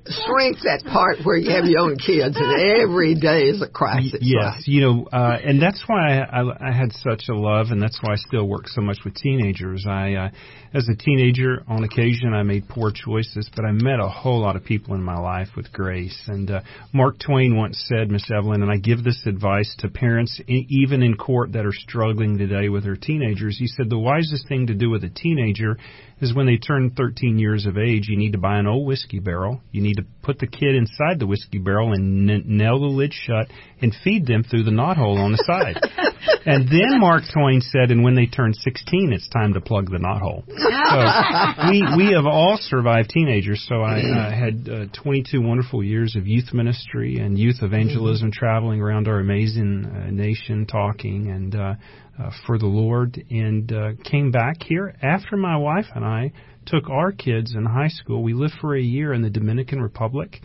shrink 0.08 0.58
that 0.64 0.84
part 0.92 1.20
where 1.24 1.38
you 1.38 1.52
have 1.52 1.66
your 1.66 1.82
own 1.82 1.98
kids, 1.98 2.36
and 2.38 2.82
every 2.82 3.16
day 3.16 3.44
is 3.50 3.62
a 3.62 3.68
crisis. 3.68 4.20
Yes, 4.22 4.42
right? 4.42 4.62
you 4.66 4.82
know, 4.82 5.08
uh, 5.12 5.38
and 5.44 5.62
that's 5.62 5.84
why 5.88 6.20
I, 6.20 6.42
I, 6.42 6.70
I 6.70 6.72
had 6.72 6.92
such 6.94 7.24
a 7.30 7.36
love, 7.36 7.68
and 7.70 7.82
that's 7.82 8.00
why 8.02 8.14
I 8.14 8.16
still 8.16 8.48
work 8.48 8.68
so 8.68 8.82
much 8.82 8.98
with 9.04 9.16
teenagers. 9.16 9.86
I, 9.88 10.14
uh, 10.14 10.30
as 10.74 10.88
a 10.88 10.96
teenager, 10.96 11.64
on 11.68 11.84
occasion, 11.84 12.34
I 12.34 12.44
made 12.44 12.68
poor 12.70 12.92
choices, 12.92 13.50
but 13.56 13.66
I 13.66 13.72
met 13.72 14.00
a 14.00 14.08
whole 14.08 14.40
lot 14.40 14.56
of 14.56 14.64
people 14.64 14.94
in 14.94 15.02
my 15.02 15.18
life 15.18 15.50
with 15.56 15.72
grace. 15.72 16.20
And 16.28 16.50
uh, 16.50 16.62
Mark 16.94 17.18
Twain 17.20 17.56
once 17.56 17.84
said, 17.88 18.10
Miss 18.10 18.30
Evelyn, 18.32 18.62
and 18.62 18.72
I 18.72 18.78
give 18.78 19.04
this 19.04 19.24
advice 19.26 19.76
to 19.80 19.90
parents, 19.90 20.40
e- 20.48 20.68
even 20.70 21.02
in 21.02 21.18
court, 21.18 21.54
that 21.54 21.66
are 21.66 21.74
struggling 21.74 22.38
today 22.38 22.70
with 22.70 22.84
their 22.84 22.96
teenagers. 22.96 23.58
He 23.58 23.68
said 23.68 23.90
the 23.90 23.98
wisest 23.98 24.48
thing 24.48 24.68
to 24.68 24.76
do 24.76 24.90
with 24.90 25.04
a 25.04 25.10
teenager 25.10 25.78
is 26.22 26.34
when 26.34 26.46
they 26.46 26.58
turn 26.58 26.92
13 26.92 27.40
years 27.40 27.66
of 27.66 27.78
age, 27.78 28.08
you 28.08 28.18
need 28.18 28.34
to 28.34 28.38
buy 28.38 28.60
an 28.60 28.68
old 28.68 28.86
whiskey 28.86 29.20
barrel. 29.20 29.62
You 29.72 29.82
need 29.82 29.89
to 29.96 30.04
put 30.22 30.40
the 30.40 30.48
kid 30.48 30.76
inside 30.76 31.20
the 31.20 31.28
whiskey 31.28 31.58
barrel 31.58 31.94
and 31.94 32.30
n- 32.30 32.44
nail 32.46 32.80
the 32.80 32.86
lid 32.86 33.14
shut 33.14 33.48
and 33.82 33.96
feed 34.04 34.26
them 34.26 34.44
through 34.44 34.64
the 34.64 34.72
knothole 34.72 35.18
on 35.18 35.32
the 35.32 35.44
side. 35.46 35.80
and 36.46 36.68
then 36.68 37.00
Mark 37.00 37.24
Twain 37.34 37.62
said, 37.62 37.92
and 37.92 38.04
when 38.04 38.16
they 38.16 38.26
turn 38.26 38.54
16, 38.54 39.14
it's 39.14 39.28
time 39.30 39.54
to 39.54 39.62
plug 39.62 39.90
the 39.90 39.98
knothole. 39.98 40.44
So 40.48 41.70
we 41.70 41.84
we 41.98 42.14
have 42.14 42.26
all 42.26 42.58
survived 42.60 43.10
teenagers. 43.10 43.66
So 43.68 43.82
I 43.82 44.00
uh, 44.00 44.32
had 44.32 44.70
uh, 44.70 44.86
22 45.02 45.42
wonderful 45.42 45.84
years 45.84 46.16
of 46.16 46.28
youth 46.28 46.54
ministry 46.54 47.18
and 47.18 47.38
youth 47.38 47.58
evangelism, 47.62 48.32
traveling 48.32 48.82
around 48.82 49.08
our 49.08 49.20
amazing 49.20 49.86
uh, 49.86 50.12
nation, 50.12 50.66
talking 50.66 51.30
and. 51.30 51.56
Uh, 51.56 51.74
uh, 52.20 52.32
for 52.46 52.58
the 52.58 52.66
Lord 52.66 53.24
and 53.30 53.72
uh, 53.72 53.92
came 54.04 54.30
back 54.30 54.58
here 54.64 54.94
after 55.02 55.38
my 55.38 55.56
wife 55.56 55.86
and 55.96 56.04
I 56.04 56.34
took 56.66 56.90
our 56.90 57.12
kids 57.12 57.56
in 57.56 57.66
high 57.66 57.88
school. 57.88 58.24
We 58.24 58.34
lived 58.34 58.56
for 58.60 58.76
a 58.76 58.82
year 58.82 59.14
in 59.14 59.22
the 59.22 59.30
Dominican 59.30 59.82
Republic. 59.82 60.42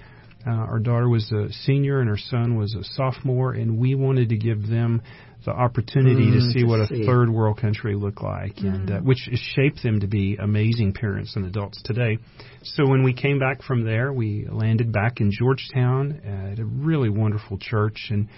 Uh, 0.46 0.50
our 0.50 0.78
daughter 0.78 1.08
was 1.08 1.30
a 1.32 1.52
senior 1.52 2.00
and 2.00 2.08
her 2.08 2.18
son 2.18 2.56
was 2.56 2.74
a 2.74 2.84
sophomore, 2.84 3.52
and 3.52 3.78
we 3.78 3.94
wanted 3.94 4.28
to 4.28 4.36
give 4.36 4.68
them 4.68 5.02
the 5.44 5.52
opportunity 5.52 6.26
mm, 6.26 6.32
to 6.34 6.40
see 6.52 6.60
to 6.60 6.66
what 6.66 6.88
see 6.88 7.02
a 7.02 7.06
third 7.06 7.30
world 7.30 7.58
country 7.58 7.94
looked 7.94 8.22
like, 8.22 8.56
mm. 8.56 8.74
and 8.74 8.90
uh, 8.90 8.98
which 9.00 9.28
shaped 9.54 9.82
them 9.82 10.00
to 10.00 10.06
be 10.06 10.36
amazing 10.36 10.92
parents 10.92 11.36
and 11.36 11.46
adults 11.46 11.80
today. 11.84 12.18
So 12.62 12.86
when 12.86 13.02
we 13.02 13.12
came 13.12 13.38
back 13.38 13.62
from 13.62 13.84
there, 13.84 14.12
we 14.12 14.46
landed 14.50 14.92
back 14.92 15.20
in 15.20 15.30
Georgetown 15.32 16.20
at 16.52 16.58
a 16.58 16.64
really 16.64 17.08
wonderful 17.08 17.58
church, 17.58 18.08
and 18.10 18.28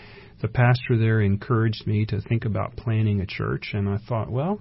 the 0.43 0.49
pastor 0.49 0.99
there 0.99 1.21
encouraged 1.21 1.87
me 1.87 2.07
to 2.07 2.21
think 2.21 2.45
about 2.45 2.77
planning 2.77 3.21
a 3.21 3.27
church, 3.27 3.71
and 3.73 3.89
I 3.89 3.99
thought, 4.09 4.31
well 4.31 4.61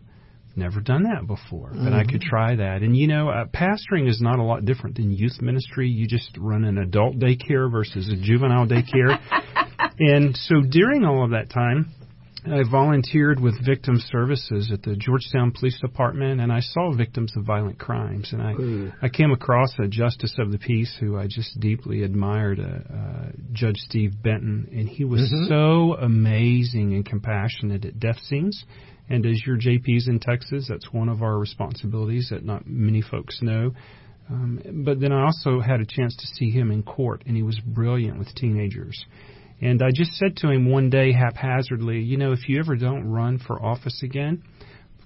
never 0.57 0.79
done 0.79 1.03
that 1.03 1.27
before, 1.27 1.69
but 1.71 1.79
mm-hmm. 1.79 1.93
I 1.93 2.03
could 2.05 2.21
try 2.21 2.55
that. 2.55 2.81
And 2.81 2.95
you 2.95 3.07
know, 3.07 3.29
uh, 3.29 3.45
pastoring 3.45 4.07
is 4.09 4.21
not 4.21 4.39
a 4.39 4.43
lot 4.43 4.65
different 4.65 4.95
than 4.95 5.11
youth 5.11 5.41
ministry. 5.41 5.89
You 5.89 6.07
just 6.07 6.31
run 6.37 6.63
an 6.63 6.77
adult 6.77 7.17
daycare 7.17 7.69
versus 7.69 8.09
a 8.09 8.15
juvenile 8.15 8.67
daycare. 8.67 9.19
and 9.99 10.35
so 10.35 10.61
during 10.61 11.03
all 11.03 11.23
of 11.23 11.31
that 11.31 11.49
time, 11.49 11.91
I 12.47 12.63
volunteered 12.69 13.39
with 13.39 13.65
victim 13.65 13.99
services 13.99 14.69
at 14.71 14.83
the 14.83 14.95
Georgetown 14.95 15.51
Police 15.51 15.79
Department, 15.81 16.41
and 16.41 16.51
I 16.51 16.59
saw 16.59 16.93
victims 16.93 17.33
of 17.35 17.43
violent 17.43 17.79
crimes. 17.79 18.33
And 18.33 18.41
I, 18.41 19.05
I 19.05 19.09
came 19.09 19.31
across 19.31 19.73
a 19.79 19.87
justice 19.87 20.35
of 20.37 20.51
the 20.51 20.57
peace 20.57 20.95
who 20.99 21.17
I 21.17 21.27
just 21.27 21.59
deeply 21.59 22.03
admired, 22.03 22.59
uh, 22.59 22.93
uh, 22.93 23.31
Judge 23.51 23.77
Steve 23.77 24.13
Benton, 24.21 24.69
and 24.71 24.87
he 24.87 25.03
was 25.03 25.21
mm-hmm. 25.21 25.47
so 25.47 25.95
amazing 25.95 26.93
and 26.93 27.05
compassionate 27.05 27.85
at 27.85 27.99
death 27.99 28.19
scenes 28.27 28.65
and 29.09 29.25
as 29.25 29.41
your 29.45 29.57
JPs 29.57 30.07
in 30.07 30.19
Texas, 30.19 30.65
that's 30.67 30.91
one 30.91 31.09
of 31.09 31.21
our 31.21 31.37
responsibilities 31.37 32.29
that 32.31 32.43
not 32.43 32.67
many 32.67 33.01
folks 33.01 33.41
know. 33.41 33.73
Um, 34.29 34.83
but 34.83 34.99
then 34.99 35.11
I 35.11 35.25
also 35.25 35.59
had 35.59 35.81
a 35.81 35.85
chance 35.85 36.15
to 36.15 36.25
see 36.25 36.49
him 36.49 36.71
in 36.71 36.81
court, 36.81 37.23
and 37.27 37.35
he 37.35 37.43
was 37.43 37.59
brilliant 37.59 38.17
with 38.17 38.33
teenagers. 38.33 39.05
And 39.61 39.81
I 39.81 39.89
just 39.93 40.13
said 40.13 40.37
to 40.37 40.49
him 40.49 40.69
one 40.69 40.89
day 40.89 41.13
haphazardly, 41.13 42.01
you 42.01 42.17
know, 42.17 42.33
if 42.33 42.49
you 42.49 42.59
ever 42.59 42.75
don't 42.75 43.09
run 43.09 43.39
for 43.39 43.63
office 43.63 44.03
again, 44.03 44.43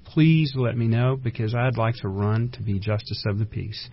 please 0.05 0.53
let 0.55 0.75
me 0.75 0.87
know 0.87 1.15
because 1.15 1.53
I'd 1.53 1.77
like 1.77 1.95
to 1.97 2.07
run 2.07 2.49
to 2.53 2.61
be 2.63 2.79
Justice 2.79 3.23
of 3.27 3.37
the 3.37 3.45
Peace. 3.45 3.89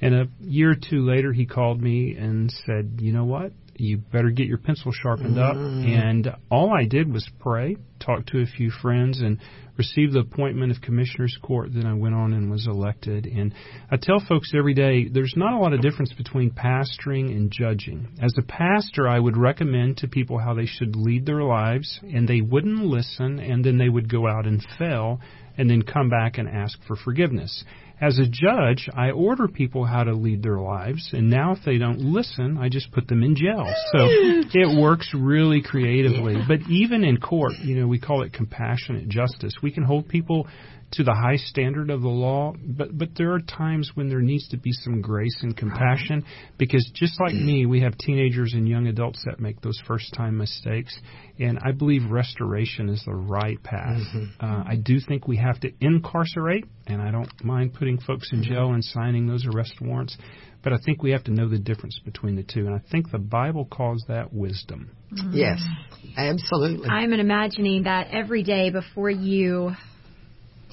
And 0.00 0.14
a 0.14 0.28
year 0.40 0.70
or 0.70 0.76
two 0.76 1.04
later, 1.04 1.32
he 1.32 1.44
called 1.44 1.82
me 1.82 2.16
and 2.16 2.50
said, 2.66 2.98
you 3.00 3.12
know 3.12 3.24
what? 3.24 3.52
You 3.78 3.98
better 3.98 4.30
get 4.30 4.46
your 4.46 4.58
pencil 4.58 4.92
sharpened 4.92 5.36
mm. 5.36 5.50
up. 5.50 5.56
And 5.56 6.28
all 6.50 6.72
I 6.72 6.84
did 6.84 7.12
was 7.12 7.28
pray, 7.40 7.76
talk 8.00 8.26
to 8.26 8.40
a 8.40 8.46
few 8.46 8.70
friends, 8.70 9.20
and 9.20 9.38
receive 9.76 10.12
the 10.12 10.18
appointment 10.20 10.72
of 10.72 10.82
commissioner's 10.82 11.38
court. 11.40 11.70
Then 11.72 11.86
I 11.86 11.94
went 11.94 12.14
on 12.14 12.32
and 12.32 12.50
was 12.50 12.66
elected. 12.66 13.26
And 13.26 13.54
I 13.90 13.96
tell 13.96 14.20
folks 14.28 14.52
every 14.56 14.74
day 14.74 15.08
there's 15.08 15.34
not 15.36 15.54
a 15.54 15.58
lot 15.58 15.72
of 15.72 15.80
difference 15.80 16.12
between 16.12 16.50
pastoring 16.50 17.30
and 17.30 17.50
judging. 17.50 18.08
As 18.20 18.34
a 18.36 18.42
pastor, 18.42 19.08
I 19.08 19.18
would 19.18 19.36
recommend 19.36 19.98
to 19.98 20.08
people 20.08 20.38
how 20.38 20.54
they 20.54 20.66
should 20.66 20.96
lead 20.96 21.24
their 21.24 21.42
lives, 21.42 22.00
and 22.02 22.28
they 22.28 22.40
wouldn't 22.40 22.84
listen, 22.84 23.38
and 23.38 23.64
then 23.64 23.78
they 23.78 23.88
would 23.88 24.10
go 24.10 24.26
out 24.26 24.46
and 24.46 24.66
fail, 24.78 25.20
and 25.56 25.70
then 25.70 25.82
come 25.82 26.08
back 26.10 26.38
and 26.38 26.48
ask 26.48 26.78
for 26.86 26.96
forgiveness. 26.96 27.64
As 28.00 28.18
a 28.18 28.26
judge, 28.26 28.88
I 28.94 29.10
order 29.10 29.48
people 29.48 29.84
how 29.84 30.04
to 30.04 30.12
lead 30.12 30.42
their 30.42 30.60
lives, 30.60 31.10
and 31.12 31.28
now 31.28 31.52
if 31.52 31.58
they 31.64 31.78
don't 31.78 31.98
listen, 31.98 32.56
I 32.56 32.68
just 32.68 32.92
put 32.92 33.08
them 33.08 33.24
in 33.24 33.34
jail. 33.34 33.66
So 33.92 33.98
it 34.00 34.80
works 34.80 35.10
really 35.12 35.62
creatively. 35.62 36.34
Yeah. 36.34 36.44
But 36.46 36.60
even 36.70 37.02
in 37.02 37.16
court, 37.16 37.54
you 37.60 37.74
know, 37.74 37.88
we 37.88 37.98
call 37.98 38.22
it 38.22 38.32
compassionate 38.32 39.08
justice. 39.08 39.52
We 39.62 39.72
can 39.72 39.82
hold 39.82 40.08
people 40.08 40.46
to 40.92 41.04
the 41.04 41.12
high 41.12 41.36
standard 41.36 41.90
of 41.90 42.00
the 42.00 42.08
law, 42.08 42.54
but 42.64 42.96
but 42.96 43.10
there 43.16 43.32
are 43.32 43.40
times 43.40 43.90
when 43.94 44.08
there 44.08 44.22
needs 44.22 44.48
to 44.48 44.56
be 44.56 44.72
some 44.72 45.02
grace 45.02 45.36
and 45.42 45.54
compassion 45.56 46.24
because 46.56 46.90
just 46.94 47.20
like 47.20 47.34
me, 47.34 47.66
we 47.66 47.82
have 47.82 47.96
teenagers 47.98 48.54
and 48.54 48.66
young 48.66 48.86
adults 48.86 49.22
that 49.26 49.38
make 49.38 49.60
those 49.60 49.78
first 49.86 50.14
time 50.14 50.38
mistakes, 50.38 50.98
and 51.38 51.58
I 51.62 51.72
believe 51.72 52.10
restoration 52.10 52.88
is 52.88 53.02
the 53.04 53.14
right 53.14 53.62
path. 53.62 53.98
Mm-hmm. 53.98 54.44
Uh, 54.44 54.64
I 54.66 54.76
do 54.76 54.98
think 54.98 55.28
we 55.28 55.36
have 55.36 55.60
to 55.60 55.70
incarcerate, 55.80 56.64
and 56.86 57.02
I 57.02 57.10
don't 57.10 57.28
mind 57.44 57.74
putting 57.74 57.98
folks 58.00 58.30
in 58.32 58.42
jail 58.42 58.72
and 58.72 58.82
signing 58.82 59.26
those 59.26 59.46
arrest 59.46 59.74
warrants. 59.82 60.16
But 60.64 60.72
I 60.72 60.78
think 60.84 61.02
we 61.02 61.12
have 61.12 61.22
to 61.24 61.30
know 61.30 61.48
the 61.48 61.58
difference 61.58 62.00
between 62.04 62.34
the 62.34 62.42
two, 62.42 62.66
and 62.66 62.74
I 62.74 62.80
think 62.90 63.10
the 63.12 63.18
Bible 63.18 63.64
calls 63.66 64.04
that 64.08 64.32
wisdom. 64.32 64.90
Yes, 65.30 65.62
absolutely. 66.16 66.88
I'm 66.88 67.12
imagining 67.12 67.84
that 67.84 68.08
every 68.10 68.42
day 68.42 68.70
before 68.70 69.10
you 69.10 69.72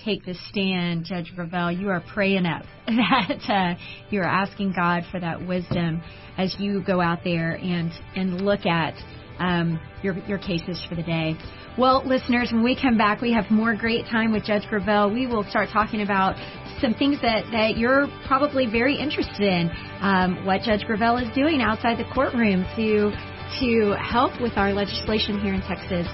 take 0.04 0.26
this 0.26 0.40
stand, 0.50 1.06
Judge 1.06 1.32
Gravell, 1.36 1.80
you 1.80 1.90
are 1.90 2.04
praying 2.14 2.46
up 2.46 2.64
that 2.88 3.50
uh, 3.50 3.80
you're 4.10 4.28
asking 4.28 4.74
God 4.76 5.04
for 5.12 5.20
that 5.20 5.46
wisdom 5.46 6.02
as 6.38 6.56
you 6.60 6.84
go 6.84 7.02
out 7.02 7.20
there 7.24 7.54
and 7.56 7.92
and 8.16 8.42
look 8.42 8.66
at 8.66 8.94
um, 9.40 9.80
your 10.04 10.18
your 10.28 10.38
cases 10.38 10.86
for 10.88 10.96
the 10.96 11.04
day. 11.04 11.36
Well, 11.78 12.08
listeners, 12.08 12.52
when 12.54 12.64
we 12.64 12.80
come 12.80 12.98
back, 12.98 13.20
we 13.20 13.34
have 13.34 13.52
more 13.52 13.76
great 13.76 14.06
time 14.06 14.32
with 14.32 14.46
Judge 14.46 14.64
Gravell. 14.64 15.14
We 15.14 15.28
will 15.28 15.44
start 15.44 15.70
talking 15.74 16.02
about 16.02 16.36
some 16.80 16.94
things 16.94 17.22
that, 17.22 17.44
that 17.52 17.78
you're 17.78 18.08
probably 18.28 18.66
very 18.66 18.98
interested 18.98 19.42
in. 19.42 19.70
Um, 20.00 20.46
what 20.46 20.62
Judge 20.62 20.86
Gravell 20.86 21.22
is 21.22 21.34
doing 21.36 21.62
outside 21.62 21.98
the 21.98 22.10
courtroom 22.14 22.66
to 22.78 23.12
to 23.60 23.96
help 24.02 24.42
with 24.42 24.58
our 24.58 24.74
legislation 24.74 25.40
here 25.40 25.54
in 25.54 25.62
Texas. 25.62 26.08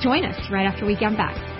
Join 0.00 0.24
us 0.24 0.38
right 0.50 0.66
after 0.66 0.86
we 0.86 0.96
come 0.96 1.16
back. 1.16 1.59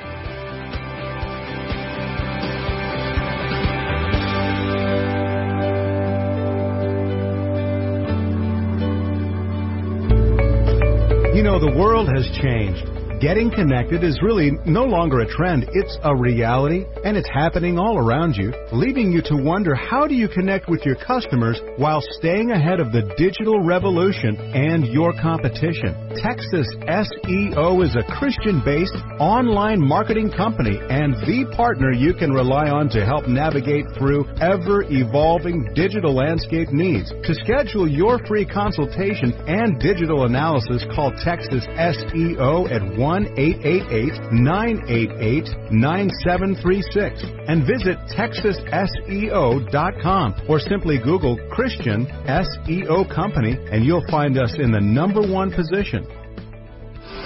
The 11.61 11.71
world 11.77 12.09
has 12.09 12.25
changed. 12.41 13.00
Getting 13.21 13.51
connected 13.51 14.03
is 14.03 14.19
really 14.23 14.53
no 14.65 14.85
longer 14.85 15.21
a 15.21 15.29
trend, 15.29 15.69
it's 15.75 15.99
a 16.05 16.17
reality, 16.17 16.87
and 17.05 17.19
it's 17.19 17.29
happening 17.29 17.79
all 17.79 17.99
around 17.99 18.35
you, 18.35 18.51
leaving 18.73 19.13
you 19.13 19.21
to 19.29 19.37
wonder 19.37 19.75
how 19.75 20.07
do 20.07 20.15
you 20.15 20.27
connect 20.27 20.71
with 20.71 20.87
your 20.87 20.97
customers 20.97 21.61
while 21.77 22.01
staying 22.17 22.51
ahead 22.51 22.81
of 22.81 22.93
the 22.93 23.03
digital 23.19 23.61
revolution 23.61 24.37
and 24.55 24.87
your 24.87 25.13
competition. 25.21 25.93
Texas 26.17 26.65
SEO 26.89 27.85
is 27.85 27.95
a 27.95 28.09
Christian 28.17 28.63
based 28.65 28.97
online 29.21 29.87
marketing 29.87 30.33
company 30.33 30.81
and 30.89 31.13
the 31.29 31.45
partner 31.55 31.93
you 31.93 32.15
can 32.15 32.33
rely 32.33 32.71
on 32.71 32.89
to 32.89 33.05
help 33.05 33.29
navigate 33.29 33.85
through 33.99 34.25
ever 34.41 34.83
evolving 34.89 35.69
digital 35.75 36.15
landscape 36.15 36.73
needs. 36.73 37.11
To 37.11 37.35
schedule 37.35 37.87
your 37.87 38.19
free 38.27 38.47
consultation 38.47 39.37
and 39.45 39.79
digital 39.79 40.25
analysis, 40.25 40.87
call 40.97 41.13
Texas 41.23 41.67
SEO 41.77 42.65
at 42.73 42.81
1 42.97 43.10
1 43.11 43.27
888 43.39 44.31
988 44.31 45.73
9736 45.73 47.25
and 47.49 47.67
visit 47.67 47.99
texasseo.com 48.15 50.35
or 50.49 50.61
simply 50.61 50.99
Google 51.03 51.37
Christian 51.51 52.07
SEO 52.07 53.13
Company 53.13 53.59
and 53.73 53.85
you'll 53.85 54.07
find 54.09 54.39
us 54.39 54.55
in 54.61 54.71
the 54.71 54.81
number 54.81 55.23
one 55.23 55.51
position. 55.51 56.07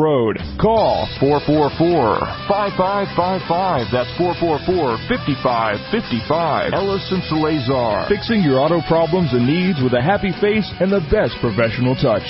Road. 0.00 0.40
Call 0.56 1.04
444-5555. 1.20 3.92
That's 3.92 4.08
444-5555. 4.16 6.72
Ellison 6.72 7.20
Salazar. 7.28 8.08
Fixing 8.08 8.40
your 8.40 8.56
auto 8.58 8.80
problems 8.88 9.28
and 9.32 9.46
needs 9.46 9.82
with 9.84 9.92
a 9.92 10.00
happy 10.00 10.32
face 10.40 10.64
and 10.80 10.90
the 10.90 11.04
best 11.12 11.36
professional 11.44 11.92
touch. 12.00 12.24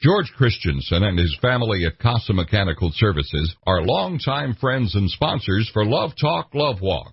George 0.00 0.30
Christensen 0.38 1.02
and 1.02 1.18
his 1.18 1.36
family 1.42 1.84
at 1.84 1.98
Casa 1.98 2.32
Mechanical 2.32 2.92
Services 2.94 3.56
are 3.66 3.82
longtime 3.82 4.54
friends 4.54 4.94
and 4.94 5.10
sponsors 5.10 5.68
for 5.74 5.84
Love 5.84 6.12
Talk, 6.18 6.54
Love 6.54 6.80
Walk. 6.80 7.12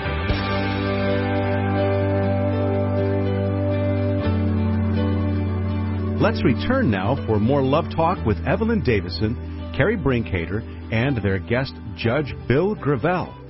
Let's 6.21 6.43
return 6.43 6.91
now 6.91 7.15
for 7.25 7.39
more 7.39 7.63
Love 7.63 7.85
Talk 7.95 8.23
with 8.27 8.37
Evelyn 8.45 8.83
Davison, 8.83 9.73
Carrie 9.75 9.97
Brinkhater, 9.97 10.61
and 10.93 11.17
their 11.17 11.39
guest, 11.39 11.73
Judge 11.95 12.35
Bill 12.47 12.75
Gravell. 12.75 13.40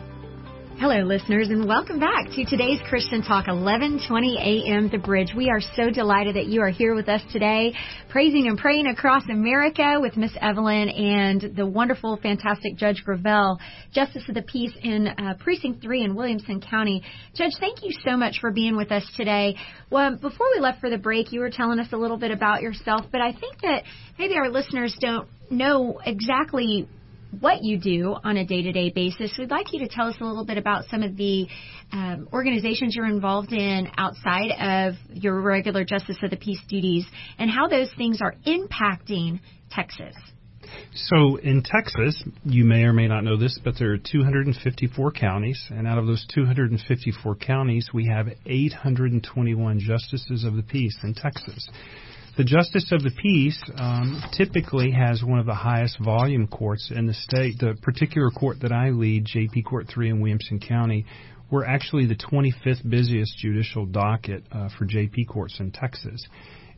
Hello, 0.81 1.03
listeners, 1.03 1.49
and 1.49 1.67
welcome 1.67 1.99
back 1.99 2.31
to 2.31 2.43
today's 2.43 2.79
Christian 2.89 3.21
Talk, 3.21 3.45
11:20 3.45 4.35
a.m. 4.37 4.89
The 4.89 4.97
Bridge. 4.97 5.31
We 5.37 5.47
are 5.47 5.61
so 5.75 5.91
delighted 5.91 6.35
that 6.35 6.47
you 6.47 6.59
are 6.61 6.71
here 6.71 6.95
with 6.95 7.07
us 7.07 7.21
today, 7.31 7.75
praising 8.09 8.47
and 8.47 8.57
praying 8.57 8.87
across 8.87 9.21
America 9.29 9.99
with 10.01 10.17
Miss 10.17 10.31
Evelyn 10.41 10.89
and 10.89 11.55
the 11.55 11.67
wonderful, 11.67 12.17
fantastic 12.17 12.77
Judge 12.77 13.03
Gravell, 13.05 13.59
Justice 13.93 14.23
of 14.27 14.33
the 14.33 14.41
Peace 14.41 14.73
in 14.81 15.07
uh, 15.07 15.35
Precinct 15.37 15.83
3 15.83 16.03
in 16.03 16.15
Williamson 16.15 16.59
County. 16.59 17.03
Judge, 17.35 17.53
thank 17.59 17.83
you 17.83 17.91
so 18.03 18.17
much 18.17 18.39
for 18.41 18.49
being 18.49 18.75
with 18.75 18.91
us 18.91 19.07
today. 19.15 19.57
Well, 19.91 20.15
before 20.15 20.47
we 20.55 20.61
left 20.61 20.81
for 20.81 20.89
the 20.89 20.97
break, 20.97 21.31
you 21.31 21.41
were 21.41 21.51
telling 21.51 21.77
us 21.77 21.89
a 21.91 21.97
little 21.97 22.17
bit 22.17 22.31
about 22.31 22.63
yourself, 22.63 23.05
but 23.11 23.21
I 23.21 23.33
think 23.33 23.61
that 23.61 23.83
maybe 24.17 24.35
our 24.35 24.49
listeners 24.49 24.97
don't 24.99 25.27
know 25.51 25.99
exactly 26.03 26.87
what 27.39 27.63
you 27.63 27.77
do 27.77 28.15
on 28.23 28.37
a 28.37 28.45
day 28.45 28.61
to 28.61 28.71
day 28.71 28.89
basis. 28.89 29.31
We'd 29.37 29.49
like 29.49 29.73
you 29.73 29.79
to 29.79 29.87
tell 29.87 30.07
us 30.07 30.15
a 30.19 30.23
little 30.23 30.45
bit 30.45 30.57
about 30.57 30.85
some 30.85 31.03
of 31.03 31.15
the 31.15 31.47
um, 31.91 32.27
organizations 32.33 32.95
you're 32.95 33.05
involved 33.05 33.53
in 33.53 33.87
outside 33.97 34.51
of 34.59 34.95
your 35.13 35.41
regular 35.41 35.83
Justice 35.83 36.17
of 36.21 36.29
the 36.29 36.37
Peace 36.37 36.61
duties 36.67 37.05
and 37.37 37.49
how 37.49 37.67
those 37.67 37.89
things 37.97 38.19
are 38.21 38.35
impacting 38.45 39.39
Texas. 39.71 40.15
So 40.93 41.37
in 41.37 41.63
Texas, 41.63 42.23
you 42.45 42.63
may 42.63 42.83
or 42.83 42.93
may 42.93 43.07
not 43.07 43.23
know 43.23 43.37
this, 43.37 43.59
but 43.63 43.75
there 43.77 43.91
are 43.93 43.97
254 43.97 45.11
counties, 45.11 45.61
and 45.69 45.87
out 45.87 45.97
of 45.97 46.05
those 46.05 46.25
254 46.33 47.35
counties, 47.35 47.89
we 47.93 48.07
have 48.07 48.27
821 48.45 49.79
justices 49.79 50.43
of 50.43 50.55
the 50.55 50.63
peace 50.63 50.97
in 51.03 51.13
Texas. 51.13 51.69
The 52.37 52.45
Justice 52.45 52.93
of 52.93 53.03
the 53.03 53.11
Peace 53.21 53.61
um, 53.75 54.23
typically 54.31 54.91
has 54.91 55.21
one 55.21 55.39
of 55.39 55.45
the 55.45 55.53
highest 55.53 55.99
volume 55.99 56.47
courts 56.47 56.89
in 56.95 57.05
the 57.05 57.13
state. 57.13 57.59
The 57.59 57.77
particular 57.81 58.29
court 58.29 58.61
that 58.61 58.71
I 58.71 58.91
lead, 58.91 59.25
JP 59.25 59.65
Court 59.65 59.87
3 59.89 60.11
in 60.11 60.21
Williamson 60.21 60.61
County, 60.61 61.05
we're 61.51 61.65
actually 61.65 62.05
the 62.05 62.15
25th 62.15 62.89
busiest 62.89 63.37
judicial 63.37 63.85
docket 63.85 64.45
uh, 64.49 64.69
for 64.77 64.85
JP 64.85 65.27
courts 65.27 65.59
in 65.59 65.71
Texas 65.71 66.25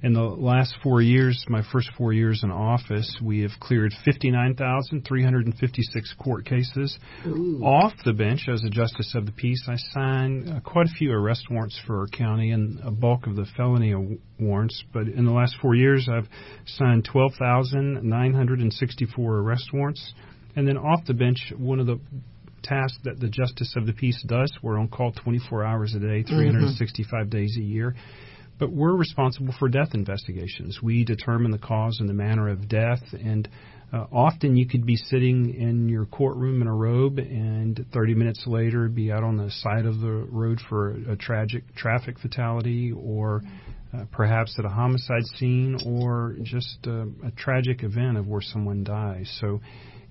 in 0.03 0.13
the 0.13 0.21
last 0.21 0.75
four 0.83 1.01
years, 1.01 1.43
my 1.47 1.63
first 1.71 1.89
four 1.97 2.11
years 2.11 2.41
in 2.43 2.51
office, 2.51 3.17
we 3.23 3.39
have 3.39 3.51
cleared 3.61 3.93
59,356 4.03 6.15
court 6.21 6.45
cases. 6.45 6.99
Ooh. 7.25 7.61
Off 7.63 7.93
the 8.03 8.11
bench 8.11 8.49
as 8.51 8.61
a 8.65 8.69
justice 8.69 9.15
of 9.15 9.25
the 9.25 9.31
peace, 9.31 9.63
I 9.65 9.77
signed 9.93 10.49
uh, 10.49 10.59
quite 10.59 10.87
a 10.87 10.93
few 10.97 11.13
arrest 11.13 11.45
warrants 11.49 11.79
for 11.87 12.01
our 12.01 12.07
county 12.07 12.51
and 12.51 12.81
a 12.81 12.91
bulk 12.91 13.27
of 13.27 13.37
the 13.37 13.45
felony 13.55 14.19
warrants. 14.37 14.83
But 14.93 15.07
in 15.07 15.23
the 15.23 15.31
last 15.31 15.55
four 15.61 15.73
years, 15.73 16.09
I've 16.11 16.27
signed 16.65 17.07
12,964 17.09 19.37
arrest 19.37 19.69
warrants. 19.73 20.13
And 20.57 20.67
then 20.67 20.77
off 20.77 21.05
the 21.07 21.13
bench, 21.13 21.53
one 21.57 21.79
of 21.79 21.87
the 21.87 22.01
tasks 22.61 22.99
that 23.05 23.21
the 23.21 23.29
justice 23.29 23.73
of 23.77 23.85
the 23.85 23.93
peace 23.93 24.21
does, 24.27 24.51
we're 24.61 24.77
on 24.77 24.89
call 24.89 25.13
24 25.13 25.63
hours 25.63 25.95
a 25.95 25.99
day, 25.99 26.23
365 26.23 27.07
mm-hmm. 27.07 27.29
days 27.29 27.55
a 27.57 27.63
year 27.63 27.95
but 28.59 28.71
we're 28.71 28.95
responsible 28.95 29.53
for 29.57 29.67
death 29.67 29.89
investigations. 29.93 30.79
We 30.81 31.03
determine 31.03 31.51
the 31.51 31.57
cause 31.57 31.97
and 31.99 32.07
the 32.07 32.13
manner 32.13 32.49
of 32.49 32.67
death, 32.67 33.01
and 33.13 33.47
uh, 33.91 34.07
often 34.11 34.55
you 34.55 34.67
could 34.67 34.85
be 34.85 34.95
sitting 34.95 35.53
in 35.53 35.87
your 35.87 36.05
courtroom 36.05 36.61
in 36.61 36.67
a 36.67 36.73
robe, 36.73 37.19
and 37.19 37.85
30 37.93 38.15
minutes 38.15 38.43
later 38.47 38.87
be 38.89 39.11
out 39.11 39.23
on 39.23 39.37
the 39.37 39.51
side 39.51 39.85
of 39.85 39.99
the 39.99 40.27
road 40.31 40.59
for 40.67 40.91
a, 41.09 41.15
tragic 41.15 41.63
traffic 41.75 42.17
fatality, 42.19 42.91
or 42.91 43.43
uh, 43.93 44.05
perhaps 44.11 44.55
at 44.57 44.65
a 44.65 44.69
homicide 44.69 45.25
scene, 45.37 45.77
or 45.85 46.35
just 46.41 46.79
a, 46.87 47.07
a 47.25 47.31
tragic 47.37 47.83
event 47.83 48.17
of 48.17 48.27
where 48.27 48.41
someone 48.41 48.83
dies. 48.83 49.31
So 49.39 49.61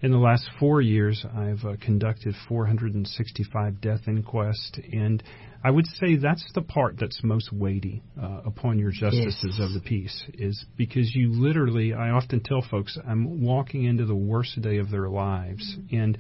in 0.00 0.10
the 0.10 0.18
last 0.18 0.48
four 0.58 0.80
years, 0.80 1.24
I've 1.36 1.64
uh, 1.64 1.76
conducted 1.80 2.34
465 2.48 3.80
death 3.80 4.00
inquests, 4.06 4.78
and 4.92 5.22
I 5.64 5.70
would 5.70 5.86
say 5.86 6.16
that's 6.16 6.44
the 6.54 6.62
part 6.62 6.96
that's 6.98 7.22
most 7.22 7.52
weighty 7.52 8.02
uh, 8.20 8.40
upon 8.44 8.78
your 8.78 8.90
justices 8.90 9.56
yes. 9.58 9.60
of 9.60 9.72
the 9.72 9.80
peace, 9.80 10.24
is 10.34 10.64
because 10.76 11.14
you 11.14 11.30
literally, 11.32 11.94
I 11.94 12.10
often 12.10 12.40
tell 12.40 12.62
folks, 12.68 12.98
I'm 13.06 13.42
walking 13.42 13.84
into 13.84 14.04
the 14.04 14.14
worst 14.14 14.60
day 14.60 14.78
of 14.78 14.90
their 14.90 15.08
lives. 15.08 15.76
And 15.92 16.18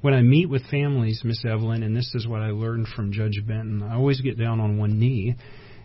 when 0.00 0.14
I 0.14 0.22
meet 0.22 0.46
with 0.48 0.66
families, 0.70 1.22
Miss 1.24 1.44
Evelyn, 1.44 1.82
and 1.82 1.96
this 1.96 2.12
is 2.14 2.26
what 2.26 2.42
I 2.42 2.50
learned 2.50 2.88
from 2.88 3.12
Judge 3.12 3.40
Benton, 3.46 3.82
I 3.82 3.94
always 3.94 4.20
get 4.20 4.38
down 4.38 4.58
on 4.58 4.78
one 4.78 4.98
knee 4.98 5.36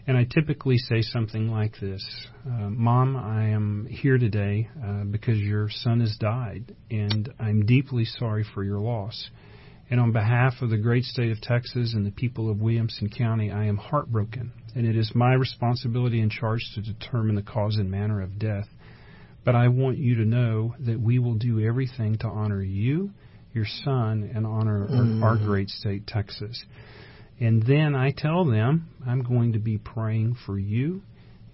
and 0.07 0.17
I 0.17 0.23
typically 0.23 0.77
say 0.77 1.01
something 1.01 1.49
like 1.49 1.79
this 1.79 2.05
uh, 2.45 2.69
Mom, 2.69 3.15
I 3.15 3.49
am 3.49 3.87
here 3.89 4.17
today 4.17 4.69
uh, 4.83 5.03
because 5.03 5.39
your 5.39 5.67
son 5.69 5.99
has 6.01 6.15
died, 6.19 6.75
and 6.91 7.33
I'm 7.39 7.65
deeply 7.65 8.05
sorry 8.05 8.45
for 8.53 8.63
your 8.63 8.79
loss. 8.79 9.29
And 9.89 9.99
on 9.99 10.11
behalf 10.11 10.61
of 10.61 10.71
the 10.71 10.77
great 10.77 11.03
state 11.03 11.31
of 11.31 11.41
Texas 11.41 11.93
and 11.93 12.05
the 12.05 12.11
people 12.11 12.49
of 12.49 12.59
Williamson 12.59 13.09
County, 13.09 13.51
I 13.51 13.65
am 13.65 13.77
heartbroken, 13.77 14.51
and 14.73 14.87
it 14.87 14.95
is 14.95 15.11
my 15.13 15.33
responsibility 15.33 16.21
and 16.21 16.31
charge 16.31 16.71
to 16.73 16.81
determine 16.81 17.35
the 17.35 17.43
cause 17.43 17.75
and 17.75 17.91
manner 17.91 18.21
of 18.21 18.39
death. 18.39 18.67
But 19.43 19.55
I 19.55 19.67
want 19.67 19.99
you 19.99 20.15
to 20.15 20.25
know 20.25 20.73
that 20.79 20.99
we 20.99 21.19
will 21.19 21.35
do 21.35 21.59
everything 21.59 22.17
to 22.19 22.27
honor 22.27 22.63
you, 22.63 23.11
your 23.53 23.67
son, 23.83 24.31
and 24.33 24.47
honor 24.47 24.87
mm. 24.87 25.21
our, 25.21 25.29
our 25.29 25.37
great 25.37 25.69
state, 25.69 26.07
Texas. 26.07 26.65
And 27.39 27.63
then 27.63 27.95
I 27.95 28.11
tell 28.11 28.45
them, 28.45 28.89
I'm 29.05 29.21
going 29.21 29.53
to 29.53 29.59
be 29.59 29.77
praying 29.77 30.37
for 30.47 30.57
you. 30.57 31.03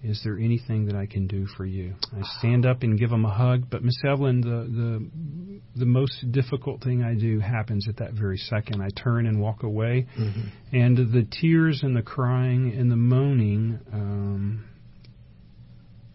Is 0.02 0.20
there 0.24 0.36
anything 0.36 0.86
that 0.86 0.96
I 0.96 1.06
can 1.06 1.28
do 1.28 1.46
for 1.46 1.64
you? 1.64 1.94
I 2.12 2.22
stand 2.38 2.66
up 2.66 2.82
and 2.82 2.98
give 2.98 3.10
them 3.10 3.24
a 3.24 3.32
hug, 3.32 3.70
but 3.70 3.84
Miss 3.84 3.96
Evelyn, 4.04 4.40
the 4.40 4.48
the 5.76 5.80
the 5.80 5.86
most 5.86 6.32
difficult 6.32 6.82
thing 6.82 7.04
I 7.04 7.14
do 7.14 7.38
happens 7.38 7.86
at 7.88 7.98
that 7.98 8.12
very 8.12 8.36
second. 8.36 8.82
I 8.82 8.88
turn 8.90 9.26
and 9.26 9.40
walk 9.40 9.62
away, 9.62 10.08
mm-hmm. 10.18 10.76
and 10.76 10.96
the 10.96 11.26
tears 11.40 11.82
and 11.84 11.94
the 11.94 12.02
crying 12.02 12.74
and 12.76 12.90
the 12.90 12.96
moaning 12.96 13.78
um, 13.92 14.64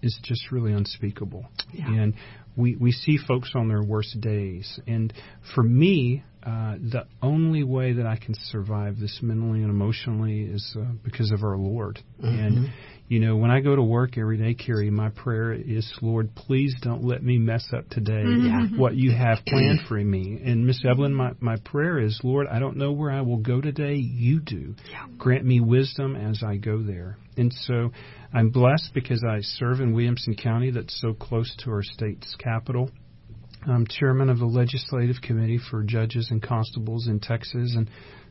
is 0.02 0.19
just 0.21 0.52
really 0.52 0.73
unspeakable. 0.73 1.45
Yeah. 1.71 1.88
And 1.88 2.13
we 2.58 2.76
we 2.76 2.91
see 2.91 3.17
folks 3.17 3.52
on 3.56 3.69
their 3.69 3.84
worst 3.84 4.19
days, 4.19 4.82
and 4.86 5.13
for 5.56 5.63
me, 5.63 6.23
uh, 6.43 6.76
the 6.76 7.06
only 7.21 7.63
way 7.63 7.93
that 7.93 8.06
I 8.06 8.17
can 8.17 8.34
survive 8.52 9.00
this 9.00 9.19
mentally 9.21 9.62
and 9.62 9.69
emotionally 9.69 10.41
is 10.41 10.76
uh, 10.78 10.86
because 11.04 11.32
of 11.32 11.43
our 11.43 11.58
Lord. 11.58 12.00
Mm-hmm. 12.21 12.28
And 12.28 12.69
you 13.08 13.20
know, 13.20 13.38
when 13.38 13.52
I 13.52 13.62
go 13.62 13.76
to 13.76 13.82
work 13.82 14.17
every 14.17 14.38
day, 14.38 14.54
Carrie, 14.54 14.89
my 14.89 15.10
prayer 15.10 15.54
is, 15.54 15.91
Lord, 16.02 16.36
please 16.36 16.76
don't 16.82 17.04
let 17.04 17.24
me 17.24 17.38
mess 17.38 17.65
up 17.74 17.89
today 17.89 18.24
mm-hmm. 18.24 18.78
what 18.78 18.96
you 18.96 19.12
have 19.12 19.39
planned 19.48 19.82
for 19.88 19.96
me. 19.96 20.41
And 20.43 20.67
Miss 20.67 20.84
Evelyn, 20.84 21.13
my 21.13 21.32
my 21.39 21.56
prayer 21.63 22.00
is, 22.00 22.20
Lord, 22.24 22.48
I 22.48 22.60
don't 22.60 22.78
know 22.78 22.91
where 22.91 23.12
I 23.12 23.22
will 23.22 23.38
go 23.38 23.62
today. 23.62 23.96
You 23.96 24.41
do. 24.41 24.76
Yeah. 24.91 25.08
Grant 25.17 25.46
me 25.46 25.62
wisdom 25.62 26.15
as 26.15 26.43
I 26.46 26.58
go 26.58 26.84
there. 26.84 27.17
And 27.38 27.54
so, 27.54 27.91
I'm 28.34 28.50
blessed 28.50 28.91
because 28.93 29.24
I 29.24 29.39
serve 29.41 29.80
in 29.80 29.93
Williamson 29.93 30.36
County, 30.36 30.72
that's 30.72 31.00
so 31.00 31.13
close 31.13 31.56
to 31.63 31.72
our 31.72 31.84
state's 31.84 32.36
capital 32.39 32.89
I'm 33.65 33.86
chairman 33.88 34.30
of 34.30 34.39
the 34.39 34.46
legislative 34.46 35.17
committee 35.22 35.60
for 35.70 35.84
judges 35.84 36.30
and 36.32 36.41
constables 36.41 37.08
in 37.08 37.20
Texas, 37.20 37.74
and 37.76 37.89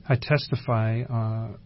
I 0.09 0.17
testify 0.21 1.03
uh, 1.03 1.57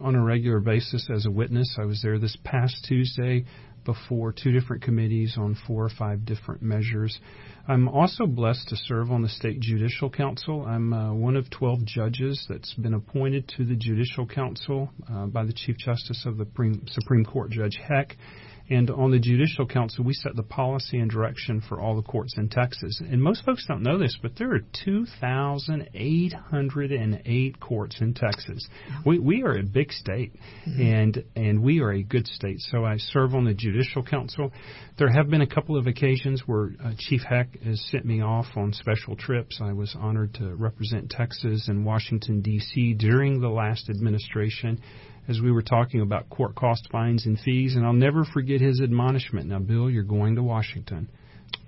on 0.00 0.14
a 0.14 0.22
regular 0.22 0.60
basis 0.60 1.08
as 1.14 1.26
a 1.26 1.30
witness. 1.30 1.76
I 1.80 1.84
was 1.84 2.00
there 2.02 2.18
this 2.18 2.36
past 2.44 2.84
Tuesday 2.88 3.44
before 3.84 4.32
two 4.32 4.52
different 4.52 4.82
committees 4.82 5.36
on 5.38 5.56
four 5.66 5.84
or 5.84 5.88
five 5.88 6.26
different 6.26 6.62
measures. 6.62 7.18
I'm 7.66 7.88
also 7.88 8.26
blessed 8.26 8.68
to 8.68 8.76
serve 8.76 9.10
on 9.10 9.22
the 9.22 9.28
State 9.28 9.60
Judicial 9.60 10.10
Council. 10.10 10.64
I'm 10.66 10.92
uh, 10.92 11.14
one 11.14 11.36
of 11.36 11.48
12 11.50 11.84
judges 11.84 12.44
that's 12.48 12.74
been 12.74 12.94
appointed 12.94 13.48
to 13.56 13.64
the 13.64 13.76
Judicial 13.76 14.26
Council 14.26 14.90
uh, 15.10 15.26
by 15.26 15.44
the 15.44 15.52
Chief 15.52 15.76
Justice 15.78 16.24
of 16.26 16.36
the 16.36 16.46
Supreme 16.86 17.24
Court, 17.24 17.50
Judge 17.50 17.78
Hecht. 17.82 18.16
And 18.70 18.90
on 18.90 19.10
the 19.10 19.18
Judicial 19.18 19.66
Council, 19.66 20.04
we 20.04 20.12
set 20.12 20.36
the 20.36 20.42
policy 20.42 20.98
and 20.98 21.10
direction 21.10 21.62
for 21.66 21.80
all 21.80 21.96
the 21.96 22.02
courts 22.02 22.34
in 22.36 22.50
Texas. 22.50 23.00
And 23.00 23.22
most 23.22 23.42
folks 23.44 23.64
don't 23.66 23.82
know 23.82 23.96
this, 23.98 24.18
but 24.20 24.32
there 24.36 24.52
are 24.52 24.60
2,808 24.84 27.60
courts 27.60 27.96
in 28.00 28.12
Texas. 28.14 28.68
We, 29.06 29.18
we 29.18 29.42
are 29.42 29.56
a 29.56 29.62
big 29.62 29.90
state, 29.92 30.34
mm-hmm. 30.66 30.82
and 30.82 31.24
and 31.34 31.62
we 31.62 31.80
are 31.80 31.92
a 31.92 32.02
good 32.02 32.26
state. 32.26 32.60
So 32.60 32.84
I 32.84 32.98
serve 32.98 33.34
on 33.34 33.44
the 33.44 33.54
Judicial 33.54 34.02
Council. 34.02 34.52
There 34.98 35.10
have 35.10 35.30
been 35.30 35.40
a 35.40 35.46
couple 35.46 35.78
of 35.78 35.86
occasions 35.86 36.42
where 36.46 36.72
uh, 36.84 36.90
Chief 36.98 37.22
Hecht 37.22 37.56
has 37.64 37.82
sent 37.90 38.04
me 38.04 38.20
off 38.20 38.48
on 38.56 38.74
special 38.74 39.16
trips. 39.16 39.60
I 39.62 39.72
was 39.72 39.96
honored 39.98 40.34
to 40.34 40.54
represent 40.54 41.08
Texas 41.10 41.68
and 41.68 41.86
Washington, 41.86 42.42
D.C. 42.42 42.92
during 42.94 43.40
the 43.40 43.48
last 43.48 43.88
administration 43.88 44.82
as 45.28 45.40
we 45.40 45.52
were 45.52 45.62
talking 45.62 46.00
about 46.00 46.30
court 46.30 46.54
cost 46.54 46.88
fines 46.90 47.26
and 47.26 47.38
fees, 47.38 47.76
and 47.76 47.84
I'll 47.84 47.92
never 47.92 48.24
forget 48.24 48.60
his 48.60 48.80
admonishment. 48.80 49.46
Now, 49.46 49.58
Bill, 49.58 49.90
you're 49.90 50.02
going 50.02 50.36
to 50.36 50.42
Washington. 50.42 51.08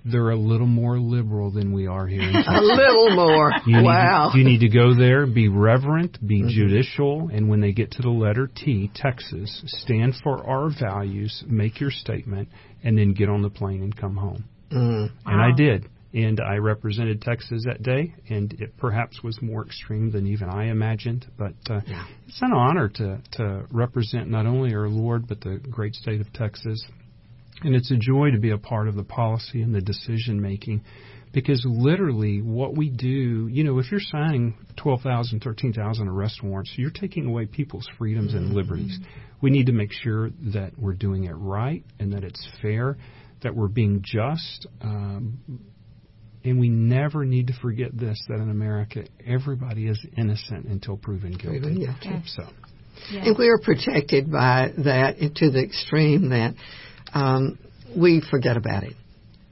They're 0.03 0.31
a 0.31 0.37
little 0.37 0.67
more 0.67 0.99
liberal 0.99 1.51
than 1.51 1.75
we 1.75 1.87
are 1.87 2.07
here. 2.07 2.23
a 2.49 2.61
little 2.63 3.15
more. 3.15 3.53
You 3.67 3.83
wow. 3.83 4.31
Need, 4.33 4.39
you 4.39 4.45
need 4.49 4.61
to 4.61 4.69
go 4.71 4.95
there, 4.95 5.27
be 5.27 5.49
reverent, 5.49 6.27
be 6.27 6.41
mm-hmm. 6.41 6.49
judicial, 6.49 7.29
and 7.33 7.51
when 7.51 7.61
they 7.61 7.73
get 7.73 7.93
to 7.93 8.03
the 8.03 8.09
letter 8.09 8.49
T, 8.55 8.91
Texas, 8.95 9.63
stand 9.67 10.15
for 10.23 10.47
our 10.47 10.71
values, 10.71 11.45
make 11.47 11.81
your 11.81 11.91
statement, 11.91 12.49
and 12.83 12.97
then 12.97 13.13
get 13.13 13.29
on 13.29 13.43
the 13.43 13.51
plane 13.51 13.83
and 13.83 13.95
come 13.95 14.17
home. 14.17 14.45
Mm. 14.73 15.11
And 15.27 15.39
wow. 15.39 15.51
I 15.53 15.55
did 15.55 15.87
and 16.13 16.41
I 16.41 16.57
represented 16.57 17.23
Texas 17.23 17.65
that 17.67 17.83
day, 17.83 18.15
and 18.29 18.53
it 18.55 18.77
perhaps 18.77 19.23
was 19.23 19.41
more 19.41 19.65
extreme 19.65 20.11
than 20.11 20.27
even 20.27 20.49
I 20.49 20.67
imagined. 20.67 21.27
But 21.39 21.55
uh, 21.69 21.81
yeah. 21.87 22.07
it's 22.27 22.43
an 22.43 22.53
honor 22.53 22.89
to 22.89 23.23
to 23.33 23.67
represent 23.71 24.29
not 24.29 24.47
only 24.47 24.75
our 24.75 24.89
Lord 24.89 25.29
but 25.29 25.41
the 25.41 25.59
great 25.71 25.95
state 25.95 26.21
of 26.21 26.33
Texas, 26.33 26.85
and 27.63 27.75
it's 27.75 27.91
a 27.91 27.97
joy 27.97 28.31
to 28.33 28.39
be 28.39 28.51
a 28.51 28.59
part 28.59 28.89
of 28.89 28.97
the 28.97 29.05
policy 29.05 29.63
and 29.63 29.75
the 29.75 29.81
decision 29.81 30.41
making. 30.41 30.83
Because 31.33 31.65
literally, 31.65 32.43
what 32.43 32.77
we 32.77 32.91
do, 32.91 33.47
you 33.47 33.63
know, 33.63 33.79
if 33.79 33.93
you're 33.93 34.01
signing 34.01 34.55
12,000, 34.79 35.39
13,000 35.39 36.09
arrest 36.09 36.43
warrants, 36.43 36.73
you're 36.77 36.91
taking 36.91 37.27
away 37.27 37.47
people's 37.47 37.89
freedoms 37.99 38.35
and 38.35 38.53
liberties. 38.53 38.99
We 39.41 39.51
need 39.51 39.67
to 39.67 39.73
make 39.73 39.93
sure 39.93 40.31
that 40.53 40.73
we're 40.77 40.95
doing 40.95 41.25
it 41.25 41.35
right 41.35 41.85
and 42.01 42.15
that 42.15 42.25
it's 42.25 42.45
fair, 42.61 42.97
that 43.43 43.55
we're 43.55 43.69
being 43.69 44.03
just, 44.05 44.67
um, 44.81 45.39
and 46.45 46.59
we 46.59 46.69
never 46.69 47.25
need 47.25 47.49
to 47.49 47.53
forget 47.61 47.91
this 47.97 48.23
that 48.29 48.37
in 48.37 48.51
America, 48.51 49.05
everybody 49.27 49.89
is 49.89 49.99
innocent 50.17 50.67
until 50.67 50.97
proven 50.97 51.33
guilty. 51.33 51.81
Yeah. 51.81 51.95
Yes. 52.03 52.35
So. 52.37 52.45
Yeah. 53.11 53.27
And 53.27 53.39
we 53.39 53.49
are 53.49 53.59
protected 53.59 54.31
by 54.31 54.73
that 54.79 55.17
to 55.37 55.51
the 55.51 55.63
extreme 55.63 56.31
that 56.31 56.55
um, 57.15 57.59
we 57.97 58.23
forget 58.31 58.57
about 58.57 58.85
it. 58.85 58.95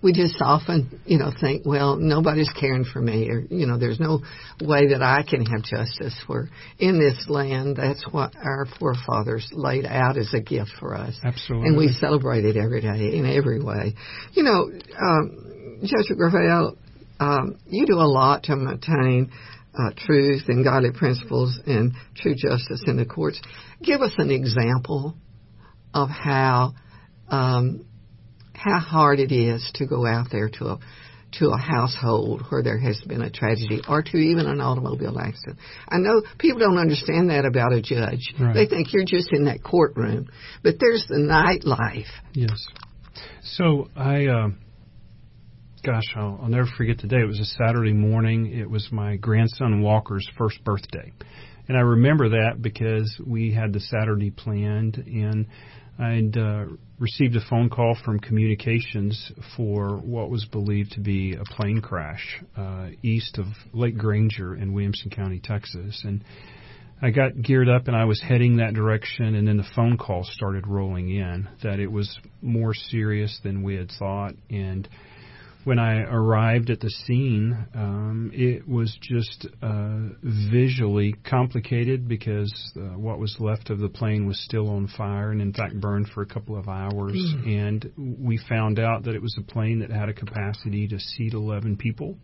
We 0.01 0.12
just 0.12 0.37
often, 0.40 1.01
you 1.07 1.18
know, 1.18 1.33
think, 1.40 1.66
well, 1.66 1.96
nobody's 1.96 2.51
caring 2.51 2.85
for 2.85 3.01
me, 3.01 3.29
or 3.31 3.40
you 3.40 3.66
know, 3.66 3.79
there's 3.79 3.98
no 3.98 4.20
way 4.61 4.92
that 4.92 5.03
I 5.03 5.24
can 5.29 5.44
have 5.44 5.64
justice. 5.64 6.14
Where 6.29 6.48
in 6.79 7.01
this 7.01 7.27
land, 7.29 7.77
that's 7.77 8.07
what 8.12 8.37
our 8.37 8.66
forefathers 8.79 9.51
laid 9.53 9.85
out 9.85 10.16
as 10.16 10.33
a 10.35 10.40
gift 10.40 10.70
for 10.79 10.94
us, 10.94 11.18
absolutely, 11.24 11.68
and 11.70 11.77
we 11.77 11.88
celebrate 11.88 12.44
it 12.44 12.57
every 12.57 12.81
day 12.81 13.18
in 13.18 13.27
every 13.27 13.61
way. 13.61 13.94
You 14.35 14.44
know, 14.44 14.70
um, 15.03 15.48
Judge 15.83 16.17
Gravell, 16.17 16.77
um, 17.21 17.59
you 17.67 17.87
do 17.87 17.95
a 17.95 18.09
lot 18.09 18.45
to 18.45 18.57
maintain 18.57 19.31
uh, 19.79 19.91
truth 19.97 20.45
and 20.49 20.64
godly 20.64 20.91
principles 20.93 21.59
and 21.67 21.93
true 22.17 22.35
justice 22.35 22.83
in 22.87 22.97
the 22.97 23.05
courts. 23.05 23.41
Give 23.83 24.01
us 24.01 24.12
an 24.19 24.31
example 24.31 25.14
of 25.95 26.09
how 26.09 26.75
um, 27.29 27.85
how 28.55 28.79
hard 28.81 29.21
it 29.21 29.33
is 29.33 29.71
to 29.75 29.87
go 29.87 30.07
out 30.07 30.29
there 30.33 30.49
to 30.49 30.67
a 30.67 30.79
to 31.31 31.51
a 31.51 31.59
household 31.59 32.43
where 32.49 32.62
there 32.62 32.79
has 32.79 32.99
been 33.07 33.21
a 33.21 33.31
tragedy 33.31 33.83
or 33.87 34.03
to 34.03 34.17
even 34.17 34.47
an 34.47 34.61
automobile 34.62 35.19
accident. 35.19 35.59
I 35.87 35.99
know 35.99 36.23
people 36.38 36.59
don't 36.61 36.79
understand 36.79 37.29
that 37.29 37.45
about 37.45 37.73
a 37.73 37.83
judge. 37.83 38.35
Right. 38.41 38.55
They 38.55 38.67
think 38.67 38.95
you're 38.95 39.05
just 39.05 39.31
in 39.33 39.45
that 39.45 39.62
courtroom, 39.62 40.31
but 40.62 40.77
there's 40.81 41.07
the 41.07 41.19
nightlife. 41.19 42.09
Yes. 42.33 42.67
So 43.43 43.88
I. 43.95 44.27
Uh 44.27 44.49
gosh, 45.88 46.14
I'll, 46.16 46.38
I'll 46.42 46.51
never 46.51 46.68
forget 46.77 46.98
the 46.98 47.07
day. 47.07 47.20
It 47.22 47.27
was 47.27 47.40
a 47.40 47.46
Saturday 47.46 47.94
morning. 47.94 48.53
It 48.53 48.68
was 48.68 48.87
my 48.92 49.16
grandson 49.16 49.81
Walker's 49.81 50.29
first 50.37 50.62
birthday. 50.62 51.14
And 51.66 51.79
I 51.79 51.81
remember 51.81 52.29
that 52.29 52.61
because 52.61 53.18
we 53.27 53.55
had 53.55 53.72
the 53.72 53.81
Saturday 53.81 54.31
planned 54.31 54.98
and 54.98 55.46
I'd 55.98 56.37
uh, 56.37 56.66
received 56.98 57.37
a 57.37 57.40
phone 57.48 57.70
call 57.70 57.96
from 58.05 58.20
communications 58.20 59.33
for 59.57 59.96
what 59.96 60.29
was 60.29 60.44
believed 60.44 60.92
to 60.92 61.01
be 61.01 61.35
a 61.35 61.44
plane 61.55 61.81
crash 61.81 62.42
uh, 62.55 62.88
east 63.03 63.38
of 63.38 63.46
Lake 63.72 63.96
Granger 63.96 64.55
in 64.55 64.74
Williamson 64.74 65.11
County, 65.11 65.40
Texas. 65.42 66.03
And 66.05 66.22
I 67.01 67.11
got 67.12 67.40
geared 67.40 67.70
up 67.70 67.88
and 67.88 67.96
I 67.96 68.05
was 68.05 68.20
heading 68.20 68.59
that 68.59 68.74
direction, 68.74 69.35
and 69.35 69.48
then 69.48 69.57
the 69.57 69.66
phone 69.74 69.96
call 69.96 70.22
started 70.24 70.66
rolling 70.66 71.09
in 71.09 71.48
that 71.62 71.81
it 71.81 71.90
was 71.90 72.18
more 72.42 72.74
serious 72.74 73.40
than 73.42 73.62
we 73.62 73.77
had 73.77 73.90
thought. 73.98 74.35
And 74.51 74.87
when 75.64 75.79
I 75.79 76.03
arrived 76.03 76.71
at 76.71 76.81
the 76.81 76.90
scene, 76.90 77.57
um, 77.75 78.31
it 78.33 78.66
was 78.66 78.97
just 79.03 79.47
uh, 79.62 79.99
visually 80.23 81.14
complicated 81.29 82.09
because 82.09 82.53
uh, 82.77 82.97
what 82.97 83.18
was 83.18 83.37
left 83.38 83.71
of 83.71 83.79
the 83.79 83.88
plane 83.88 84.27
was 84.27 84.42
still 84.44 84.68
on 84.68 84.88
fire 84.97 85.31
and, 85.31 85.42
in 85.42 85.53
fact, 85.53 85.81
burned 85.81 86.09
for 86.09 86.23
a 86.23 86.27
couple 86.27 86.57
of 86.57 86.68
hours. 86.68 87.14
Mm. 87.14 87.47
And 87.47 87.92
we 88.21 88.38
found 88.49 88.79
out 88.79 89.05
that 89.05 89.14
it 89.14 89.23
was 89.23 89.37
a 89.38 89.42
plane 89.42 89.81
that 89.81 89.90
had 89.90 90.09
a 90.09 90.14
capacity 90.14 90.87
to 90.88 90.99
seat 90.99 91.35
11 91.35 91.77
people. 91.77 92.16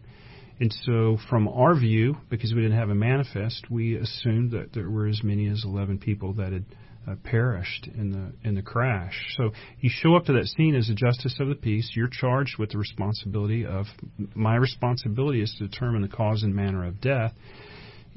And 0.60 0.72
so, 0.84 1.18
from 1.28 1.48
our 1.48 1.74
view, 1.74 2.16
because 2.30 2.54
we 2.54 2.62
didn't 2.62 2.78
have 2.78 2.90
a 2.90 2.94
manifest, 2.94 3.68
we 3.68 3.96
assumed 3.96 4.52
that 4.52 4.72
there 4.72 4.88
were 4.88 5.08
as 5.08 5.22
many 5.24 5.48
as 5.48 5.64
11 5.64 5.98
people 5.98 6.34
that 6.34 6.52
had 6.52 6.64
uh, 7.06 7.14
perished 7.22 7.86
in 7.86 8.10
the 8.12 8.48
in 8.48 8.54
the 8.54 8.62
crash. 8.62 9.34
So 9.36 9.50
you 9.80 9.90
show 9.92 10.16
up 10.16 10.24
to 10.26 10.32
that 10.34 10.46
scene 10.46 10.74
as 10.74 10.88
a 10.88 10.94
justice 10.94 11.36
of 11.40 11.48
the 11.48 11.54
peace. 11.54 11.92
You're 11.94 12.08
charged 12.08 12.58
with 12.58 12.70
the 12.70 12.78
responsibility 12.78 13.66
of 13.66 13.86
my 14.34 14.56
responsibility 14.56 15.42
is 15.42 15.54
to 15.58 15.68
determine 15.68 16.02
the 16.02 16.08
cause 16.08 16.42
and 16.42 16.54
manner 16.54 16.86
of 16.86 17.00
death. 17.00 17.32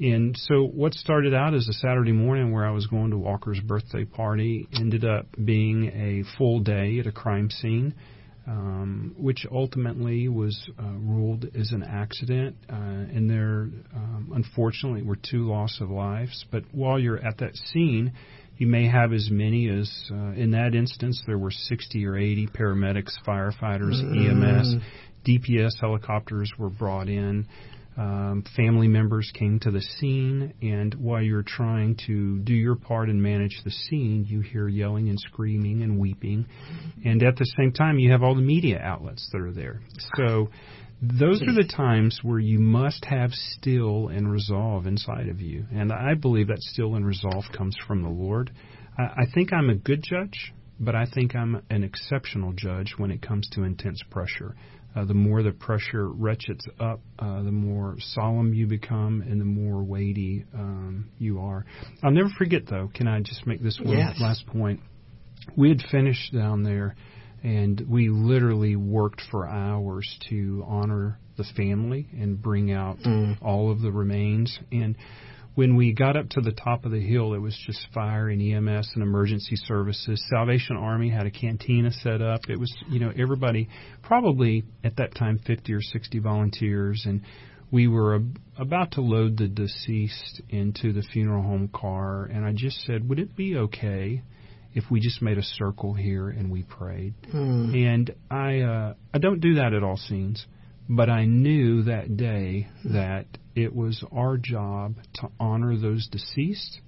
And 0.00 0.36
so 0.36 0.62
what 0.62 0.94
started 0.94 1.34
out 1.34 1.54
as 1.54 1.68
a 1.68 1.72
Saturday 1.72 2.12
morning 2.12 2.52
where 2.52 2.64
I 2.64 2.70
was 2.70 2.86
going 2.86 3.10
to 3.10 3.18
Walker's 3.18 3.60
birthday 3.60 4.04
party 4.04 4.68
ended 4.78 5.04
up 5.04 5.26
being 5.44 5.86
a 5.86 6.22
full 6.38 6.60
day 6.60 7.00
at 7.00 7.06
a 7.06 7.12
crime 7.12 7.50
scene. 7.50 7.94
Um, 8.46 9.14
which 9.18 9.44
ultimately 9.52 10.26
was 10.26 10.70
uh, 10.78 10.82
ruled 10.82 11.44
as 11.54 11.70
an 11.72 11.82
accident, 11.82 12.56
uh, 12.70 12.72
and 12.74 13.28
there, 13.28 13.68
um, 13.94 14.32
unfortunately, 14.34 15.02
were 15.02 15.16
two 15.16 15.46
loss 15.46 15.78
of 15.82 15.90
lives. 15.90 16.46
But 16.50 16.64
while 16.72 16.98
you're 16.98 17.22
at 17.22 17.36
that 17.38 17.54
scene, 17.56 18.14
you 18.58 18.66
may 18.66 18.88
have 18.88 19.12
as 19.12 19.30
many 19.30 19.68
as, 19.68 19.90
uh, 20.10 20.32
in 20.32 20.50
that 20.50 20.74
instance, 20.74 21.22
there 21.26 21.38
were 21.38 21.50
60 21.52 22.04
or 22.04 22.16
80 22.16 22.48
paramedics, 22.48 23.12
firefighters, 23.26 24.02
mm-hmm. 24.02 24.42
EMS, 24.42 24.76
DPS 25.26 25.80
helicopters 25.80 26.52
were 26.58 26.70
brought 26.70 27.08
in. 27.08 27.46
Um, 27.96 28.44
family 28.56 28.86
members 28.86 29.28
came 29.34 29.58
to 29.60 29.72
the 29.72 29.80
scene, 29.80 30.54
and 30.62 30.94
while 30.94 31.20
you're 31.20 31.42
trying 31.42 31.96
to 32.06 32.38
do 32.38 32.54
your 32.54 32.76
part 32.76 33.08
and 33.08 33.20
manage 33.20 33.60
the 33.64 33.72
scene, 33.72 34.24
you 34.28 34.40
hear 34.40 34.68
yelling 34.68 35.08
and 35.08 35.18
screaming 35.18 35.82
and 35.82 35.98
weeping. 35.98 36.46
And 37.04 37.24
at 37.24 37.36
the 37.36 37.46
same 37.58 37.72
time, 37.72 37.98
you 37.98 38.12
have 38.12 38.22
all 38.22 38.36
the 38.36 38.40
media 38.40 38.78
outlets 38.80 39.28
that 39.32 39.40
are 39.40 39.52
there. 39.52 39.80
So 40.16 40.50
those 41.00 41.40
are 41.42 41.54
the 41.54 41.68
times 41.68 42.20
where 42.22 42.40
you 42.40 42.58
must 42.58 43.04
have 43.04 43.30
still 43.32 44.08
and 44.08 44.30
resolve 44.30 44.86
inside 44.86 45.28
of 45.28 45.40
you. 45.40 45.64
And 45.72 45.92
I 45.92 46.14
believe 46.14 46.48
that 46.48 46.60
still 46.60 46.96
and 46.96 47.06
resolve 47.06 47.44
comes 47.56 47.76
from 47.86 48.02
the 48.02 48.08
Lord. 48.08 48.50
I, 48.98 49.02
I 49.02 49.24
think 49.32 49.52
I'm 49.52 49.70
a 49.70 49.76
good 49.76 50.02
judge, 50.02 50.52
but 50.80 50.96
I 50.96 51.06
think 51.06 51.36
I'm 51.36 51.62
an 51.70 51.84
exceptional 51.84 52.52
judge 52.52 52.94
when 52.96 53.12
it 53.12 53.22
comes 53.22 53.48
to 53.52 53.62
intense 53.62 54.02
pressure. 54.10 54.56
Uh, 54.96 55.04
the 55.04 55.14
more 55.14 55.42
the 55.42 55.52
pressure 55.52 56.08
ratchets 56.08 56.66
up, 56.80 57.00
uh, 57.20 57.42
the 57.42 57.52
more 57.52 57.96
solemn 58.00 58.52
you 58.52 58.66
become 58.66 59.22
and 59.22 59.40
the 59.40 59.44
more 59.44 59.84
weighty 59.84 60.44
um, 60.54 61.10
you 61.18 61.38
are. 61.40 61.64
I'll 62.02 62.10
never 62.10 62.30
forget, 62.36 62.62
though, 62.68 62.90
can 62.92 63.06
I 63.06 63.20
just 63.20 63.46
make 63.46 63.62
this 63.62 63.78
one 63.80 63.96
yes. 63.96 64.16
last 64.20 64.46
point? 64.46 64.80
We 65.56 65.68
had 65.68 65.82
finished 65.92 66.32
down 66.32 66.64
there 66.64 66.96
and 67.42 67.80
we 67.88 68.08
literally 68.08 68.76
worked 68.76 69.22
for 69.30 69.46
hours 69.48 70.18
to 70.28 70.64
honor 70.66 71.18
the 71.36 71.44
family 71.56 72.06
and 72.18 72.40
bring 72.40 72.72
out 72.72 72.98
Mm. 72.98 73.38
all 73.40 73.70
of 73.70 73.80
the 73.80 73.92
remains. 73.92 74.58
And 74.72 74.96
when 75.54 75.76
we 75.76 75.92
got 75.92 76.16
up 76.16 76.28
to 76.30 76.40
the 76.40 76.52
top 76.52 76.84
of 76.84 76.92
the 76.92 77.00
hill, 77.00 77.34
it 77.34 77.38
was 77.38 77.56
just 77.66 77.86
fire 77.92 78.28
and 78.28 78.40
EMS 78.40 78.90
and 78.94 79.02
emergency 79.02 79.56
services. 79.56 80.24
Salvation 80.30 80.76
Army 80.76 81.08
had 81.10 81.26
a 81.26 81.30
cantina 81.30 81.90
set 81.90 82.22
up. 82.22 82.40
It 82.48 82.58
was, 82.58 82.72
you 82.88 83.00
know, 83.00 83.12
everybody, 83.16 83.68
probably 84.02 84.64
at 84.84 84.96
that 84.96 85.14
time 85.16 85.38
50 85.38 85.72
or 85.72 85.82
60 85.82 86.18
volunteers, 86.20 87.04
and 87.06 87.22
we 87.70 87.86
were 87.88 88.16
ab- 88.16 88.38
about 88.56 88.92
to 88.92 89.00
load 89.00 89.36
the 89.36 89.48
deceased 89.48 90.40
into 90.48 90.92
the 90.92 91.02
funeral 91.02 91.42
home 91.42 91.68
car, 91.68 92.24
and 92.24 92.44
I 92.44 92.52
just 92.52 92.80
said, 92.82 93.08
would 93.08 93.18
it 93.18 93.34
be 93.36 93.56
okay 93.56 94.22
if 94.78 94.84
we 94.92 95.00
just 95.00 95.20
made 95.20 95.36
a 95.38 95.42
circle 95.42 95.92
here 95.92 96.28
and 96.28 96.52
we 96.52 96.62
prayed? 96.62 97.12
Mm. 97.34 97.74
And 97.74 98.14
I, 98.30 98.60
uh, 98.60 98.94
I 99.12 99.18
don't 99.18 99.40
do 99.40 99.56
that 99.56 99.74
at 99.74 99.82
all 99.82 99.96
scenes, 99.96 100.46
but 100.88 101.10
I 101.10 101.24
knew 101.24 101.82
that 101.82 102.16
day 102.16 102.68
that 102.84 103.26
it 103.56 103.74
was 103.74 104.04
our 104.12 104.36
job 104.36 104.94
to 105.14 105.28
honor 105.40 105.76
those 105.76 106.06
deceased, 106.06 106.80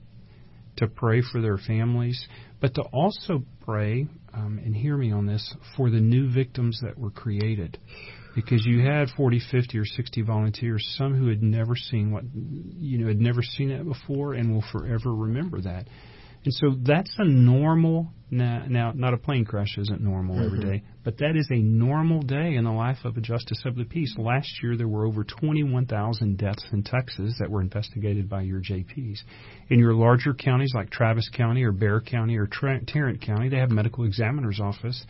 to 0.77 0.87
pray 0.87 1.21
for 1.21 1.41
their 1.41 1.59
families, 1.59 2.29
but 2.61 2.75
to 2.77 2.83
also 2.93 3.43
pray, 3.65 4.07
um, 4.33 4.61
and 4.65 4.75
hear 4.75 4.97
me 4.97 5.11
on 5.11 5.27
this, 5.27 5.55
for 5.77 5.91
the 5.91 6.01
new 6.01 6.33
victims 6.33 6.79
that 6.85 6.97
were 6.97 7.11
created. 7.11 7.77
Because 8.37 8.65
you 8.65 8.87
had 8.87 9.09
40, 9.17 9.41
50, 9.51 9.79
or 9.79 9.85
60 9.85 10.23
volunteers, 10.23 10.95
some 10.97 11.15
who 11.15 11.27
had 11.27 11.43
never 11.43 11.75
seen 11.75 12.13
what, 12.13 12.23
you 12.33 12.99
know, 12.99 13.09
had 13.09 13.21
never 13.21 13.43
seen 13.43 13.73
it 13.73 13.85
before 13.85 14.35
and 14.35 14.55
will 14.55 14.65
forever 14.71 15.13
remember 15.13 15.61
that. 15.63 15.89
And 16.45 16.55
so 16.55 16.75
that's 16.83 17.15
a 17.19 17.25
normal 17.25 18.11
now, 18.31 18.65
now 18.69 18.93
not 18.95 19.13
a 19.13 19.17
plane 19.17 19.45
crash 19.45 19.77
isn't 19.77 20.01
normal 20.01 20.37
every 20.37 20.61
mm-hmm. 20.61 20.71
day, 20.71 20.83
but 21.05 21.19
that 21.19 21.35
is 21.37 21.49
a 21.51 21.59
normal 21.59 22.23
day 22.23 22.55
in 22.55 22.65
the 22.65 22.71
life 22.71 22.99
of 23.05 23.17
a 23.17 23.21
justice 23.21 23.63
of 23.65 23.75
the 23.75 23.85
peace. 23.85 24.15
Last 24.17 24.49
year 24.63 24.77
there 24.77 24.89
were 24.89 25.05
over 25.05 25.25
21,000 25.25 26.39
deaths 26.39 26.65
in 26.73 26.85
Texas 26.85 27.35
that 27.41 27.51
were 27.51 27.61
investigated 27.61 28.29
by 28.29 28.43
your 28.43 28.61
JPs. 28.61 29.19
In 29.69 29.81
your 29.81 29.95
larger 29.95 30.33
counties 30.33 30.73
like 30.75 30.91
Travis 30.91 31.29
County 31.35 31.65
or 31.65 31.73
Bexar 31.73 32.03
County 32.03 32.37
or 32.37 32.47
Tra- 32.47 32.85
Tarrant 32.87 33.21
County, 33.21 33.49
they 33.49 33.59
have 33.59 33.71
medical 33.71 34.05
examiner's 34.05 34.61
office. 34.61 35.05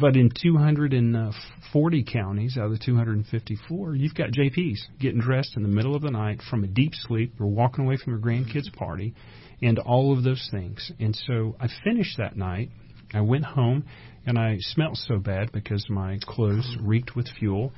But 0.00 0.16
in 0.16 0.30
240 0.30 2.04
counties 2.10 2.56
out 2.56 2.66
of 2.66 2.70
the 2.70 2.78
254, 2.78 3.94
you've 3.94 4.14
got 4.14 4.30
JPs 4.30 4.78
getting 5.00 5.20
dressed 5.20 5.56
in 5.56 5.62
the 5.62 5.68
middle 5.68 5.94
of 5.94 6.02
the 6.02 6.10
night 6.10 6.40
from 6.48 6.64
a 6.64 6.66
deep 6.66 6.92
sleep 6.94 7.34
or 7.40 7.46
walking 7.46 7.84
away 7.84 7.96
from 7.96 8.12
your 8.12 8.22
grandkids' 8.22 8.72
party 8.72 9.14
and 9.62 9.78
all 9.78 10.16
of 10.16 10.24
those 10.24 10.48
things. 10.50 10.92
And 10.98 11.14
so 11.14 11.56
I 11.60 11.68
finished 11.84 12.18
that 12.18 12.36
night. 12.36 12.70
I 13.14 13.20
went 13.20 13.44
home 13.44 13.84
and 14.26 14.38
I 14.38 14.56
smelled 14.60 14.96
so 14.96 15.18
bad 15.18 15.52
because 15.52 15.86
my 15.88 16.18
clothes 16.22 16.76
reeked 16.80 17.14
with 17.14 17.28
fuel 17.38 17.72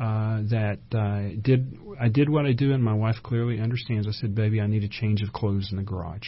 uh, 0.00 0.40
that 0.48 0.78
I 0.94 1.36
did 1.40 1.78
I 2.00 2.08
did 2.08 2.30
what 2.30 2.46
I 2.46 2.52
do, 2.52 2.72
and 2.72 2.82
my 2.82 2.94
wife 2.94 3.16
clearly 3.22 3.60
understands. 3.60 4.08
I 4.08 4.12
said, 4.12 4.34
"Baby, 4.34 4.58
I 4.58 4.66
need 4.66 4.82
a 4.82 4.88
change 4.88 5.20
of 5.20 5.30
clothes 5.30 5.68
in 5.70 5.76
the 5.76 5.82
garage." 5.82 6.26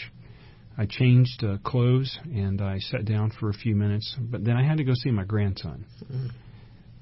I 0.77 0.87
changed 0.87 1.43
uh, 1.45 1.59
clothes 1.65 2.19
and 2.25 2.61
I 2.61 2.79
sat 2.79 3.05
down 3.05 3.31
for 3.39 3.51
a 3.51 3.55
few 3.55 3.75
minutes, 3.75 4.17
but 4.19 4.45
then 4.45 4.57
I 4.57 4.65
had 4.67 4.79
to 4.79 4.85
go 4.85 4.93
see 4.95 5.11
my 5.11 5.25
grandson 5.25 5.85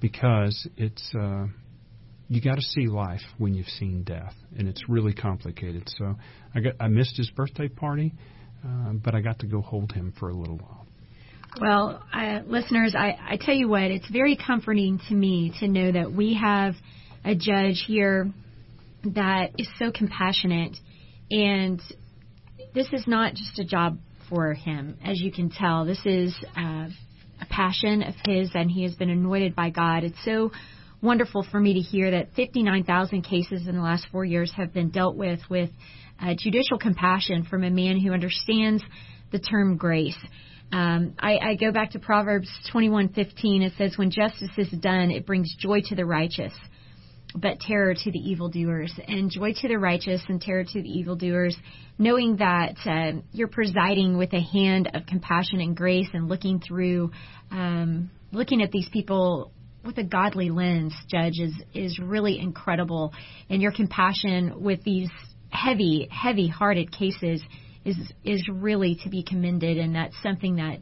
because 0.01 0.69
it's 0.77 1.15
uh, 1.15 1.47
you 2.31 2.41
got 2.41 2.55
to 2.55 2.63
see 2.63 2.87
life 2.87 3.21
when 3.39 3.55
you've 3.55 3.67
seen 3.67 4.05
death, 4.05 4.35
and 4.57 4.69
it's 4.69 4.89
really 4.89 5.13
complicated. 5.13 5.83
So 5.99 6.15
I 6.55 6.61
got 6.61 6.75
I 6.79 6.87
missed 6.87 7.17
his 7.17 7.29
birthday 7.29 7.67
party, 7.67 8.15
uh, 8.65 8.93
but 8.93 9.17
I 9.17 9.21
got 9.21 9.41
to 9.41 9.49
go 9.49 9.61
hold 9.61 9.91
him 9.91 10.15
for 10.19 10.29
a 10.29 10.33
little 10.33 10.57
while. 10.57 10.87
Well, 11.61 12.01
listeners, 12.47 12.95
I, 12.97 13.19
I 13.29 13.37
tell 13.37 13.57
you 13.57 13.69
what, 13.69 13.83
it's 13.83 14.09
very 14.09 14.37
comforting 14.37 15.01
to 15.09 15.15
me 15.15 15.53
to 15.59 15.67
know 15.67 15.91
that 15.91 16.13
we 16.13 16.35
have 16.35 16.75
a 17.25 17.35
judge 17.35 17.83
here 17.85 18.31
that 19.05 19.51
is 19.59 19.69
so 19.81 19.91
compassionate, 19.91 20.77
and 21.33 21.83
this 22.73 22.87
is 22.93 23.09
not 23.09 23.35
just 23.35 23.59
a 23.59 23.65
job 23.65 23.99
for 24.29 24.55
him, 24.55 24.99
as 25.05 25.21
you 25.21 25.33
can 25.33 25.51
tell. 25.51 25.85
This 25.85 26.07
is 26.07 26.33
uh, 26.57 26.87
a 27.41 27.47
passion 27.51 28.05
of 28.05 28.15
his, 28.25 28.51
and 28.55 28.71
he 28.71 28.85
has 28.85 28.95
been 28.95 29.11
anointed 29.11 29.57
by 29.57 29.71
God. 29.71 30.05
It's 30.05 30.25
so 30.25 30.53
wonderful 31.03 31.47
for 31.51 31.59
me 31.59 31.75
to 31.75 31.81
hear 31.81 32.11
that 32.11 32.35
59,000 32.35 33.23
cases 33.23 33.67
in 33.67 33.75
the 33.75 33.83
last 33.83 34.07
four 34.13 34.25
years 34.25 34.53
have 34.57 34.73
been 34.73 34.91
dealt 34.91 35.17
with 35.17 35.41
with 35.49 35.71
uh, 36.21 36.35
judicial 36.39 36.79
compassion 36.79 37.45
from 37.45 37.65
a 37.65 37.71
man 37.71 37.99
who 37.99 38.13
understands 38.13 38.83
the 39.33 39.39
term 39.39 39.77
grace. 39.77 40.19
Um, 40.73 41.15
I, 41.19 41.39
I 41.39 41.55
go 41.57 41.73
back 41.73 41.93
to 41.93 41.99
Proverbs 41.99 42.49
21:15. 42.73 43.63
It 43.63 43.73
says, 43.77 43.97
"When 43.97 44.11
justice 44.11 44.51
is 44.57 44.71
done, 44.71 45.11
it 45.11 45.27
brings 45.27 45.55
joy 45.59 45.81
to 45.87 45.97
the 45.97 46.05
righteous, 46.05 46.53
but 47.35 47.59
terror 47.61 47.95
to 47.95 48.11
the 48.11 48.19
evildoers." 48.19 48.93
And 49.09 49.31
joy 49.31 49.55
to 49.55 49.69
the 49.69 49.79
righteous 49.79 50.23
and 50.29 50.41
terror 50.41 50.65
to 50.65 50.83
the 50.83 50.89
evildoers, 50.89 51.57
knowing 51.99 52.37
that 52.37 52.77
uh, 52.87 53.21
you're 53.33 53.49
presiding 53.49 54.17
with 54.17 54.33
a 54.33 54.41
hand 54.41 54.91
of 54.95 55.07
compassion 55.07 55.61
and 55.61 55.77
grace, 55.77 56.09
and 56.13 56.29
looking 56.29 56.61
through, 56.61 57.11
um, 57.51 58.11
looking 58.31 58.63
at 58.63 58.71
these 58.71 58.89
people 58.93 59.51
with 59.85 59.99
a 59.99 60.05
godly 60.05 60.51
lens, 60.51 60.95
Judge, 61.09 61.39
is 61.39 61.55
is 61.75 61.99
really 61.99 62.39
incredible. 62.39 63.13
And 63.49 63.63
your 63.63 63.73
compassion 63.73 64.63
with 64.63 64.83
these 64.85 65.11
heavy, 65.51 66.09
heavy-hearted 66.11 66.93
cases 66.93 67.43
is 67.85 67.97
is 68.25 68.47
really 68.49 68.99
to 69.05 69.09
be 69.09 69.23
commended, 69.23 69.79
and 69.79 69.95
that's 69.95 70.15
something 70.23 70.57
that 70.57 70.79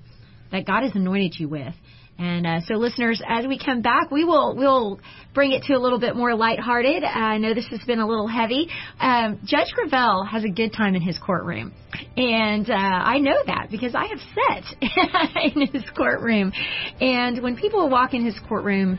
that 0.50 0.66
God 0.66 0.82
has 0.82 0.92
anointed 0.94 1.34
you 1.38 1.48
with. 1.48 1.74
And 2.18 2.46
uh, 2.46 2.61
so, 2.66 2.74
listeners, 2.74 3.22
as 3.26 3.46
we 3.46 3.59
come 3.59 3.81
back, 3.81 4.11
we 4.11 4.24
will 4.24 4.57
we'll 4.57 4.98
bring 5.35 5.52
it 5.52 5.62
to 5.64 5.74
a 5.74 5.78
little 5.78 6.00
bit 6.00 6.16
more 6.16 6.35
lighthearted. 6.35 7.04
Uh, 7.04 7.07
I 7.07 7.38
know 7.38 7.54
this 7.54 7.68
has 7.68 7.81
been 7.87 8.00
a 8.00 8.07
little 8.07 8.26
heavy. 8.26 8.68
Um, 8.98 9.38
Judge 9.44 9.68
Gravell 9.76 10.26
has 10.28 10.42
a 10.42 10.48
good 10.48 10.72
time 10.72 10.96
in 10.96 11.02
his 11.02 11.16
courtroom, 11.24 11.72
and 12.16 12.68
uh, 12.68 12.74
I 12.74 13.18
know 13.18 13.37
that 13.46 13.68
because 13.70 13.94
I 13.94 14.07
have 14.07 14.18
sat 14.18 15.44
in 15.54 15.68
his 15.68 15.85
courtroom. 15.96 16.52
And 17.00 17.40
when 17.40 17.57
people 17.57 17.88
walk 17.88 18.14
in 18.14 18.24
his 18.24 18.38
courtroom, 18.48 18.98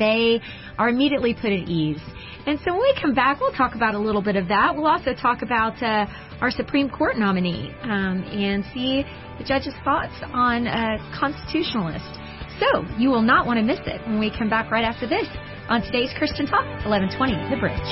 they 0.00 0.40
are 0.76 0.88
immediately 0.88 1.34
put 1.34 1.52
at 1.52 1.68
ease. 1.68 2.00
And 2.46 2.58
so 2.64 2.72
when 2.72 2.80
we 2.80 2.98
come 3.00 3.14
back, 3.14 3.38
we'll 3.38 3.52
talk 3.52 3.76
about 3.76 3.94
a 3.94 3.98
little 3.98 4.22
bit 4.22 4.34
of 4.34 4.48
that. 4.48 4.74
We'll 4.74 4.86
also 4.86 5.14
talk 5.14 5.42
about 5.42 5.80
uh, 5.82 6.06
our 6.40 6.50
Supreme 6.50 6.90
Court 6.90 7.16
nominee 7.16 7.70
um, 7.82 8.24
and 8.24 8.64
see 8.74 9.04
the 9.38 9.44
judge's 9.44 9.74
thoughts 9.84 10.14
on 10.32 10.66
a 10.66 10.98
constitutionalist. 11.18 12.18
So 12.60 12.84
you 12.98 13.08
will 13.08 13.22
not 13.22 13.46
want 13.46 13.58
to 13.58 13.64
miss 13.64 13.80
it 13.86 14.00
when 14.06 14.20
we 14.20 14.30
come 14.30 14.50
back 14.50 14.70
right 14.70 14.84
after 14.84 15.08
this 15.08 15.26
on 15.68 15.80
today's 15.80 16.10
Christian 16.18 16.44
Talk, 16.46 16.66
1120 16.84 17.48
The 17.48 17.56
Bridge. 17.56 17.90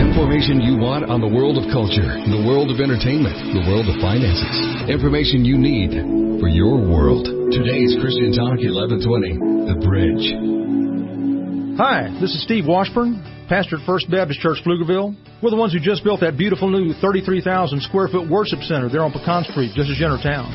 Information 0.00 0.64
you 0.64 0.80
want 0.80 1.10
on 1.12 1.20
the 1.20 1.28
world 1.28 1.60
of 1.60 1.68
culture, 1.68 2.08
the 2.32 2.44
world 2.48 2.72
of 2.72 2.80
entertainment, 2.80 3.36
the 3.52 3.68
world 3.68 3.84
of 3.92 4.00
finances. 4.00 4.88
Information 4.88 5.44
you 5.44 5.60
need 5.60 5.92
for 6.40 6.48
your 6.48 6.80
world. 6.80 7.28
Today's 7.52 7.92
Christian 8.00 8.32
Talk 8.32 8.56
1120, 8.56 9.68
The 9.68 9.76
Bridge. 9.84 10.65
Hi, 11.76 12.08
this 12.24 12.32
is 12.32 12.40
Steve 12.40 12.64
Washburn, 12.64 13.20
pastor 13.52 13.76
at 13.76 13.84
First 13.84 14.08
Baptist 14.08 14.40
Church, 14.40 14.64
Pflugerville. 14.64 15.12
We're 15.44 15.52
the 15.52 15.60
ones 15.60 15.76
who 15.76 15.78
just 15.78 16.00
built 16.08 16.24
that 16.24 16.40
beautiful 16.40 16.72
new 16.72 16.96
33,000 17.04 17.44
square 17.84 18.08
foot 18.08 18.32
worship 18.32 18.64
center 18.64 18.88
there 18.88 19.04
on 19.04 19.12
Pecan 19.12 19.44
Street, 19.44 19.76
just 19.76 19.92
as 19.92 20.00
you 20.00 20.08
town. 20.24 20.48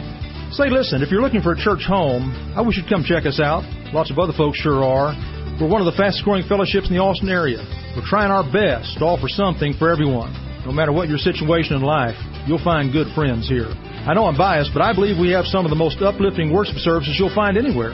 Say, 0.49 0.73
listen, 0.73 1.05
if 1.05 1.13
you're 1.13 1.21
looking 1.21 1.45
for 1.45 1.53
a 1.53 1.59
church 1.61 1.85
home, 1.85 2.33
I 2.57 2.65
wish 2.65 2.73
you'd 2.73 2.89
come 2.89 3.05
check 3.05 3.29
us 3.29 3.37
out. 3.37 3.61
Lots 3.93 4.09
of 4.09 4.17
other 4.17 4.33
folks 4.33 4.57
sure 4.65 4.81
are. 4.81 5.13
We're 5.61 5.69
one 5.69 5.77
of 5.77 5.85
the 5.85 5.93
fastest 5.93 6.25
growing 6.25 6.41
fellowships 6.49 6.89
in 6.89 6.97
the 6.97 7.05
Austin 7.05 7.29
area. 7.29 7.61
We're 7.93 8.09
trying 8.09 8.33
our 8.33 8.41
best 8.41 8.97
to 8.97 9.05
offer 9.05 9.29
something 9.29 9.77
for 9.77 9.93
everyone. 9.93 10.33
No 10.65 10.73
matter 10.73 10.89
what 10.89 11.05
your 11.05 11.21
situation 11.21 11.77
in 11.77 11.85
life, 11.85 12.17
you'll 12.49 12.65
find 12.65 12.89
good 12.89 13.13
friends 13.13 13.45
here. 13.45 13.69
I 14.09 14.17
know 14.17 14.25
I'm 14.25 14.41
biased, 14.41 14.73
but 14.73 14.81
I 14.81 14.89
believe 14.89 15.21
we 15.21 15.29
have 15.37 15.45
some 15.45 15.69
of 15.69 15.69
the 15.69 15.77
most 15.77 16.01
uplifting 16.01 16.49
worship 16.49 16.81
services 16.81 17.13
you'll 17.21 17.29
find 17.37 17.61
anywhere. 17.61 17.93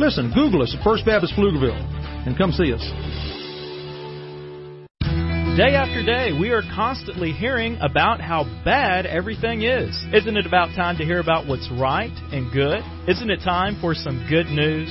Listen, 0.00 0.32
Google 0.34 0.62
us 0.62 0.74
at 0.76 0.82
First 0.82 1.04
Baptist 1.04 1.34
Pflugerville 1.34 1.76
and 2.26 2.36
come 2.36 2.52
see 2.52 2.72
us. 2.72 2.82
Day 5.56 5.76
after 5.76 6.02
day, 6.02 6.32
we 6.32 6.48
are 6.48 6.62
constantly 6.74 7.30
hearing 7.30 7.76
about 7.82 8.22
how 8.22 8.44
bad 8.64 9.04
everything 9.04 9.62
is. 9.62 9.94
Isn't 10.14 10.38
it 10.38 10.46
about 10.46 10.74
time 10.74 10.96
to 10.96 11.04
hear 11.04 11.20
about 11.20 11.46
what's 11.46 11.70
right 11.72 12.12
and 12.32 12.50
good? 12.50 12.80
Isn't 13.06 13.28
it 13.28 13.40
time 13.44 13.76
for 13.78 13.94
some 13.94 14.26
good 14.30 14.46
news? 14.46 14.88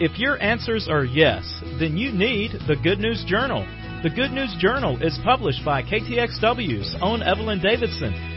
If 0.00 0.16
your 0.18 0.40
answers 0.40 0.86
are 0.88 1.04
yes, 1.04 1.42
then 1.80 1.96
you 1.96 2.12
need 2.12 2.52
the 2.68 2.76
Good 2.80 3.00
News 3.00 3.24
Journal. 3.26 3.66
The 4.04 4.10
Good 4.10 4.30
News 4.30 4.54
Journal 4.60 5.02
is 5.02 5.18
published 5.24 5.64
by 5.64 5.82
KTXW's 5.82 6.94
own 7.02 7.20
Evelyn 7.20 7.60
Davidson 7.60 8.33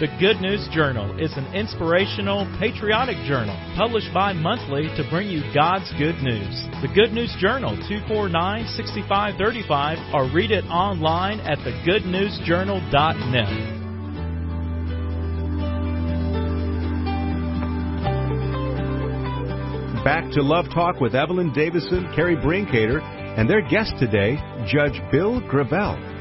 The 0.00 0.08
Good 0.20 0.40
News 0.40 0.68
Journal 0.72 1.18
is 1.18 1.32
an 1.36 1.52
inspirational, 1.54 2.46
patriotic 2.58 3.16
journal 3.26 3.56
published 3.76 4.12
bi 4.12 4.32
monthly 4.32 4.88
to 4.96 5.06
bring 5.10 5.28
you 5.28 5.42
God's 5.54 5.92
good 5.98 6.16
news. 6.22 6.66
The 6.82 6.88
Good 6.94 7.12
News 7.12 7.34
Journal, 7.38 7.76
249 7.88 8.66
6535, 8.76 10.14
or 10.14 10.28
read 10.32 10.50
it 10.50 10.64
online 10.66 11.40
at 11.40 11.58
thegoodnewsjournal.net. 11.58 13.84
Back 20.04 20.30
to 20.32 20.42
Love 20.42 20.66
Talk 20.72 21.00
with 21.00 21.14
Evelyn 21.14 21.52
Davison, 21.52 22.10
Carrie 22.14 22.36
Brinkater, 22.36 23.02
and 23.36 23.50
their 23.50 23.60
guest 23.60 23.94
today, 23.98 24.38
Judge 24.66 25.00
Bill 25.10 25.40
Gravell. 25.40 26.15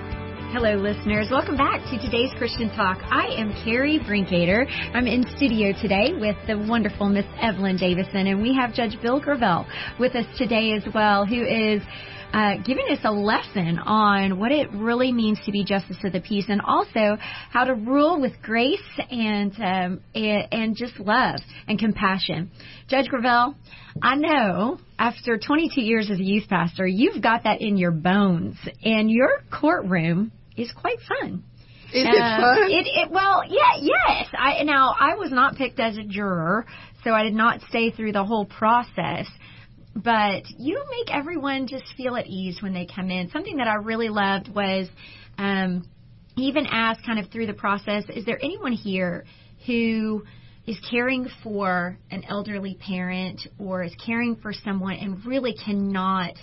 Hello, 0.55 0.75
listeners. 0.75 1.27
Welcome 1.29 1.57
back 1.57 1.81
to 1.91 1.99
today's 1.99 2.31
Christian 2.37 2.69
Talk. 2.69 2.99
I 3.11 3.27
am 3.37 3.53
Carrie 3.65 3.99
Brinkater. 3.99 4.65
I'm 4.93 5.05
in 5.05 5.25
studio 5.35 5.73
today 5.81 6.13
with 6.17 6.37
the 6.47 6.57
wonderful 6.57 7.09
Miss 7.09 7.25
Evelyn 7.41 7.75
Davison, 7.75 8.27
and 8.27 8.41
we 8.41 8.55
have 8.55 8.73
Judge 8.73 8.97
Bill 9.01 9.19
Gravell 9.19 9.67
with 9.99 10.15
us 10.15 10.25
today 10.37 10.71
as 10.71 10.83
well, 10.93 11.25
who 11.25 11.43
is 11.43 11.81
uh, 12.31 12.55
giving 12.65 12.85
us 12.89 12.99
a 13.03 13.11
lesson 13.11 13.79
on 13.79 14.39
what 14.39 14.53
it 14.53 14.71
really 14.71 15.11
means 15.11 15.39
to 15.45 15.51
be 15.51 15.65
justice 15.65 15.97
of 16.05 16.13
the 16.13 16.21
peace, 16.21 16.45
and 16.47 16.61
also 16.61 17.17
how 17.49 17.65
to 17.65 17.73
rule 17.73 18.21
with 18.21 18.31
grace 18.41 18.79
and 19.11 19.51
um, 19.61 19.99
and 20.15 20.73
just 20.77 20.97
love 21.01 21.41
and 21.67 21.77
compassion. 21.77 22.49
Judge 22.87 23.09
Gravell, 23.09 23.55
I 24.01 24.15
know 24.15 24.79
after 24.97 25.37
22 25.37 25.81
years 25.81 26.09
as 26.09 26.17
a 26.17 26.23
youth 26.23 26.47
pastor, 26.47 26.87
you've 26.87 27.21
got 27.21 27.43
that 27.43 27.59
in 27.59 27.75
your 27.77 27.91
bones, 27.91 28.55
and 28.85 29.11
your 29.11 29.43
courtroom 29.51 30.31
is 30.57 30.71
quite 30.71 30.97
fun. 31.07 31.43
Is 31.93 32.05
uh, 32.05 32.09
it 32.09 32.41
fun? 32.41 32.71
It, 32.71 32.87
it 32.87 33.11
well, 33.11 33.43
yeah, 33.47 33.79
yes. 33.79 34.27
I 34.37 34.63
now 34.63 34.95
I 34.99 35.15
was 35.15 35.31
not 35.31 35.55
picked 35.55 35.79
as 35.79 35.97
a 35.97 36.03
juror, 36.03 36.65
so 37.03 37.11
I 37.11 37.23
did 37.23 37.33
not 37.33 37.61
stay 37.69 37.91
through 37.91 38.13
the 38.13 38.23
whole 38.23 38.45
process. 38.45 39.27
But 39.95 40.43
you 40.57 40.83
make 40.91 41.15
everyone 41.15 41.67
just 41.67 41.85
feel 41.95 42.17
at 42.17 42.27
ease 42.27 42.61
when 42.61 42.73
they 42.73 42.85
come 42.85 43.09
in. 43.09 43.29
Something 43.29 43.57
that 43.57 43.67
I 43.67 43.75
really 43.75 44.09
loved 44.09 44.49
was 44.53 44.89
um, 45.37 45.87
even 46.35 46.65
asked 46.65 47.05
kind 47.05 47.17
of 47.17 47.31
through 47.31 47.47
the 47.47 47.53
process, 47.53 48.03
is 48.09 48.25
there 48.25 48.37
anyone 48.43 48.73
here 48.73 49.23
who 49.65 50.23
is 50.67 50.77
caring 50.89 51.27
for 51.43 51.97
an 52.11 52.23
elderly 52.27 52.75
parent 52.75 53.41
or 53.59 53.83
is 53.83 53.95
caring 54.05 54.35
for 54.35 54.51
someone 54.51 54.95
and 54.95 55.25
really 55.25 55.55
cannot 55.63 56.33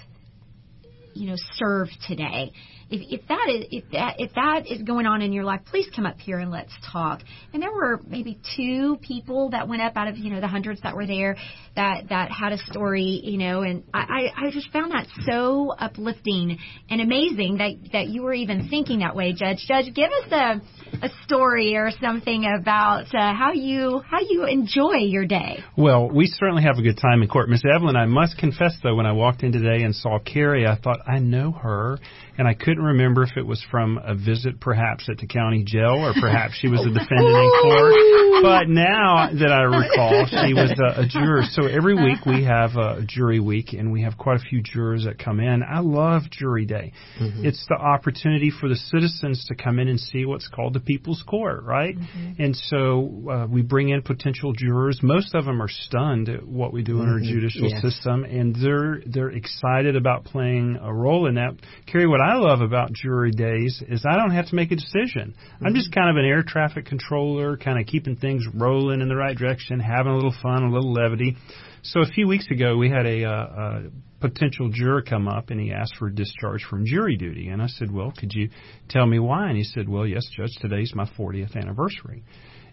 you 1.14 1.28
know 1.28 1.36
serve 1.56 1.88
today 2.06 2.52
if, 2.92 3.20
if 3.20 3.28
that 3.28 3.48
is 3.48 3.66
if 3.70 3.84
that 3.92 4.16
if 4.18 4.34
that 4.34 4.70
is 4.70 4.82
going 4.82 5.06
on 5.06 5.22
in 5.22 5.32
your 5.32 5.44
life, 5.44 5.62
please 5.66 5.86
come 5.96 6.04
up 6.04 6.18
here 6.18 6.38
and 6.38 6.50
let's 6.50 6.72
talk. 6.92 7.20
And 7.52 7.62
there 7.62 7.72
were 7.72 8.00
maybe 8.06 8.38
two 8.54 8.98
people 9.00 9.50
that 9.50 9.66
went 9.66 9.80
up 9.80 9.96
out 9.96 10.08
of 10.08 10.18
you 10.18 10.30
know 10.30 10.40
the 10.40 10.48
hundreds 10.48 10.82
that 10.82 10.94
were 10.94 11.06
there 11.06 11.36
that 11.74 12.10
that 12.10 12.30
had 12.30 12.52
a 12.52 12.58
story, 12.58 13.20
you 13.24 13.38
know, 13.38 13.62
and 13.62 13.84
I 13.94 14.30
I 14.36 14.50
just 14.50 14.70
found 14.70 14.92
that 14.92 15.06
so 15.24 15.72
uplifting 15.78 16.58
and 16.90 17.00
amazing 17.00 17.58
that 17.58 17.92
that 17.92 18.08
you 18.08 18.22
were 18.22 18.34
even 18.34 18.68
thinking 18.68 18.98
that 18.98 19.16
way, 19.16 19.32
Judge. 19.32 19.64
Judge, 19.66 19.92
give 19.94 20.10
us 20.10 20.30
a 20.30 21.06
a 21.06 21.08
story 21.24 21.74
or 21.76 21.90
something 22.02 22.44
about 22.44 23.06
uh, 23.14 23.34
how 23.34 23.52
you 23.52 24.02
how 24.06 24.18
you 24.20 24.44
enjoy 24.44 24.96
your 24.96 25.24
day. 25.24 25.64
Well, 25.78 26.10
we 26.10 26.26
certainly 26.26 26.62
have 26.64 26.76
a 26.76 26.82
good 26.82 26.98
time 26.98 27.22
in 27.22 27.28
court, 27.28 27.48
Miss 27.48 27.62
Evelyn. 27.64 27.96
I 27.96 28.04
must 28.04 28.36
confess 28.36 28.76
though, 28.82 28.94
when 28.94 29.06
I 29.06 29.12
walked 29.12 29.42
in 29.42 29.52
today 29.52 29.82
and 29.82 29.94
saw 29.94 30.18
Carrie, 30.18 30.66
I 30.66 30.76
thought 30.76 30.98
I 31.06 31.18
know 31.20 31.52
her 31.52 31.98
and 32.38 32.48
I 32.48 32.54
couldn't 32.54 32.81
remember 32.84 33.22
if 33.22 33.36
it 33.36 33.46
was 33.46 33.64
from 33.70 33.98
a 33.98 34.14
visit 34.14 34.60
perhaps 34.60 35.08
at 35.08 35.18
the 35.18 35.26
county 35.26 35.64
jail 35.64 36.04
or 36.04 36.12
perhaps 36.20 36.54
she 36.58 36.68
was 36.68 36.80
a 36.80 36.90
defendant 36.90 37.36
in 37.36 37.50
court. 37.62 37.94
But 38.42 38.68
now 38.68 39.30
that 39.32 39.52
I 39.52 39.62
recall, 39.62 40.26
she 40.26 40.52
was 40.52 40.72
a, 40.76 41.02
a 41.02 41.06
juror. 41.06 41.42
So 41.52 41.66
every 41.66 41.94
week 41.94 42.26
we 42.26 42.42
have 42.42 42.74
a 42.74 43.04
jury 43.06 43.38
week 43.38 43.72
and 43.72 43.92
we 43.92 44.02
have 44.02 44.18
quite 44.18 44.36
a 44.36 44.42
few 44.42 44.62
jurors 44.62 45.04
that 45.04 45.16
come 45.16 45.38
in. 45.38 45.62
I 45.62 45.78
love 45.78 46.22
jury 46.28 46.66
day. 46.66 46.92
Mm-hmm. 47.20 47.46
It's 47.46 47.64
the 47.68 47.76
opportunity 47.76 48.50
for 48.50 48.68
the 48.68 48.74
citizens 48.74 49.44
to 49.46 49.54
come 49.54 49.78
in 49.78 49.86
and 49.86 50.00
see 50.00 50.24
what's 50.24 50.48
called 50.48 50.74
the 50.74 50.80
people's 50.80 51.22
court, 51.22 51.62
right? 51.62 51.96
Mm-hmm. 51.96 52.42
And 52.42 52.56
so 52.56 53.30
uh, 53.30 53.46
we 53.46 53.62
bring 53.62 53.90
in 53.90 54.02
potential 54.02 54.52
jurors. 54.54 54.98
Most 55.04 55.36
of 55.36 55.44
them 55.44 55.62
are 55.62 55.68
stunned 55.68 56.28
at 56.28 56.44
what 56.44 56.72
we 56.72 56.82
do 56.82 56.94
mm-hmm. 56.94 57.02
in 57.02 57.08
our 57.10 57.20
mm-hmm. 57.20 57.32
judicial 57.32 57.68
yes. 57.68 57.80
system 57.80 58.24
and 58.24 58.56
they're 58.56 59.02
they're 59.06 59.30
excited 59.30 59.94
about 59.94 60.24
playing 60.24 60.78
a 60.82 60.92
role 60.92 61.26
in 61.26 61.34
that. 61.34 61.54
Carrie, 61.86 62.06
what 62.06 62.20
I 62.20 62.36
love 62.36 62.61
about 62.62 62.92
jury 62.92 63.30
days 63.30 63.82
is 63.88 64.04
I 64.08 64.16
don't 64.16 64.30
have 64.30 64.48
to 64.48 64.54
make 64.54 64.72
a 64.72 64.76
decision. 64.76 65.34
Mm-hmm. 65.34 65.66
I'm 65.66 65.74
just 65.74 65.92
kind 65.92 66.10
of 66.10 66.16
an 66.16 66.24
air 66.24 66.42
traffic 66.42 66.86
controller, 66.86 67.56
kind 67.56 67.80
of 67.80 67.86
keeping 67.86 68.16
things 68.16 68.44
rolling 68.54 69.00
in 69.00 69.08
the 69.08 69.16
right 69.16 69.36
direction, 69.36 69.80
having 69.80 70.12
a 70.12 70.14
little 70.14 70.34
fun, 70.42 70.62
a 70.62 70.70
little 70.70 70.92
levity. 70.92 71.36
So 71.82 72.00
a 72.00 72.06
few 72.06 72.28
weeks 72.28 72.46
ago, 72.50 72.76
we 72.76 72.90
had 72.90 73.06
a, 73.06 73.24
uh, 73.24 73.32
a 73.32 73.82
potential 74.20 74.70
juror 74.72 75.02
come 75.02 75.28
up 75.28 75.50
and 75.50 75.60
he 75.60 75.72
asked 75.72 75.96
for 75.98 76.08
discharge 76.10 76.64
from 76.64 76.86
jury 76.86 77.16
duty. 77.16 77.48
And 77.48 77.60
I 77.60 77.66
said, 77.66 77.90
Well, 77.90 78.12
could 78.16 78.32
you 78.32 78.50
tell 78.88 79.06
me 79.06 79.18
why? 79.18 79.48
And 79.48 79.56
he 79.56 79.64
said, 79.64 79.88
Well, 79.88 80.06
yes, 80.06 80.22
Judge, 80.36 80.56
today's 80.60 80.92
my 80.94 81.08
40th 81.18 81.56
anniversary. 81.56 82.24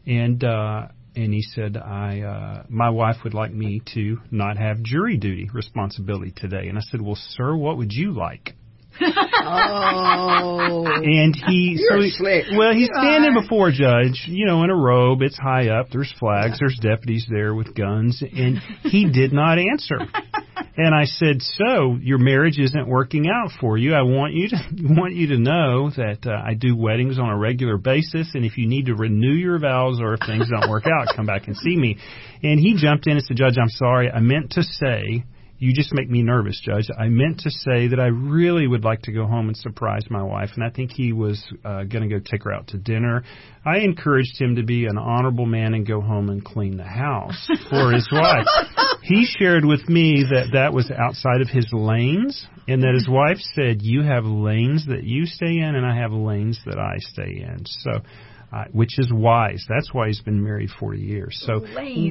And, 0.05 0.43
uh, 0.43 0.87
and 1.15 1.33
he 1.33 1.41
said, 1.41 1.75
"I 1.75 2.21
uh, 2.21 2.63
my 2.69 2.89
wife 2.89 3.17
would 3.23 3.33
like 3.33 3.51
me 3.51 3.81
to 3.93 4.19
not 4.31 4.57
have 4.57 4.81
jury 4.83 5.17
duty 5.17 5.49
responsibility 5.53 6.31
today." 6.35 6.67
And 6.67 6.77
I 6.77 6.81
said, 6.81 7.01
"Well, 7.01 7.17
sir, 7.17 7.55
what 7.55 7.77
would 7.77 7.91
you 7.91 8.11
like?" 8.11 8.55
Oh. 9.01 10.85
And 10.85 11.35
he, 11.35 11.77
You're 11.79 11.99
so 11.99 12.03
he, 12.03 12.11
slick. 12.11 12.45
well, 12.57 12.73
he's 12.73 12.89
standing 12.93 13.33
before 13.39 13.69
a 13.69 13.71
judge, 13.71 14.25
you 14.27 14.45
know, 14.45 14.63
in 14.63 14.69
a 14.69 14.75
robe. 14.75 15.21
It's 15.21 15.37
high 15.37 15.69
up. 15.69 15.87
There's 15.91 16.13
flags. 16.19 16.59
There's 16.59 16.77
deputies 16.81 17.25
there 17.29 17.53
with 17.53 17.73
guns, 17.75 18.21
and 18.21 18.59
he 18.83 19.09
did 19.11 19.33
not 19.33 19.57
answer. 19.59 19.99
And 20.75 20.95
I 20.95 21.05
said, 21.05 21.41
"So 21.41 21.97
your 22.01 22.19
marriage 22.19 22.57
isn't 22.57 22.87
working 22.87 23.27
out 23.27 23.51
for 23.59 23.77
you. 23.77 23.93
I 23.93 24.03
want 24.03 24.33
you 24.33 24.49
to 24.49 24.57
want 24.93 25.13
you 25.13 25.27
to 25.27 25.37
know 25.37 25.89
that 25.91 26.25
uh, 26.25 26.31
I 26.31 26.53
do 26.53 26.75
weddings 26.75 27.19
on 27.19 27.29
a 27.29 27.37
regular 27.37 27.77
basis, 27.77 28.31
and 28.33 28.45
if 28.45 28.57
you 28.57 28.67
need 28.67 28.85
to 28.85 28.95
renew 28.95 29.33
your 29.33 29.59
vows 29.59 29.99
or 30.01 30.13
if 30.13 30.21
things 30.25 30.49
don't 30.49 30.69
work 30.69 30.85
out, 30.85 31.15
come 31.15 31.25
back 31.25 31.47
and 31.47 31.57
see 31.57 31.75
me." 31.75 31.97
And 32.43 32.59
he 32.59 32.75
jumped 32.77 33.07
in 33.07 33.17
and 33.17 33.25
said, 33.25 33.37
"Judge, 33.37 33.57
I'm 33.59 33.69
sorry. 33.69 34.09
I 34.09 34.19
meant 34.19 34.51
to 34.51 34.63
say." 34.63 35.25
You 35.59 35.73
just 35.73 35.93
make 35.93 36.09
me 36.09 36.23
nervous, 36.23 36.61
Judge. 36.63 36.87
I 36.97 37.09
meant 37.09 37.41
to 37.41 37.51
say 37.51 37.89
that 37.89 37.99
I 37.99 38.07
really 38.07 38.65
would 38.65 38.85
like 38.85 39.01
to 39.03 39.11
go 39.11 39.25
home 39.27 39.49
and 39.49 39.57
surprise 39.57 40.03
my 40.09 40.23
wife, 40.23 40.51
and 40.55 40.63
I 40.63 40.69
think 40.69 40.91
he 40.91 41.11
was 41.11 41.43
uh, 41.65 41.83
going 41.83 42.07
to 42.07 42.07
go 42.07 42.19
take 42.23 42.43
her 42.43 42.53
out 42.53 42.67
to 42.67 42.77
dinner. 42.77 43.23
I 43.65 43.79
encouraged 43.79 44.39
him 44.39 44.55
to 44.55 44.63
be 44.63 44.85
an 44.85 44.97
honorable 44.97 45.45
man 45.45 45.73
and 45.73 45.85
go 45.85 45.99
home 45.99 46.29
and 46.29 46.43
clean 46.43 46.77
the 46.77 46.85
house 46.85 47.49
for 47.69 47.91
his 47.91 48.07
wife. 48.11 48.47
He 49.01 49.25
shared 49.39 49.65
with 49.65 49.87
me 49.87 50.25
that 50.29 50.49
that 50.53 50.73
was 50.73 50.91
outside 50.91 51.41
of 51.41 51.47
his 51.47 51.65
lanes, 51.71 52.45
and 52.67 52.83
that 52.83 52.93
his 52.93 53.07
wife 53.09 53.37
said, 53.55 53.81
"You 53.81 54.03
have 54.03 54.25
lanes 54.25 54.85
that 54.87 55.03
you 55.03 55.25
stay 55.25 55.57
in, 55.57 55.73
and 55.75 55.85
I 55.85 55.95
have 55.95 56.11
lanes 56.11 56.59
that 56.65 56.77
I 56.77 56.97
stay 56.99 57.41
in." 57.41 57.65
So 57.65 58.01
uh, 58.51 58.65
which 58.71 58.97
is 58.97 59.11
wise. 59.13 59.63
That's 59.69 59.93
why 59.93 60.07
he's 60.07 60.21
been 60.21 60.43
married 60.43 60.69
40 60.79 60.99
years. 60.99 61.41
So 61.45 61.59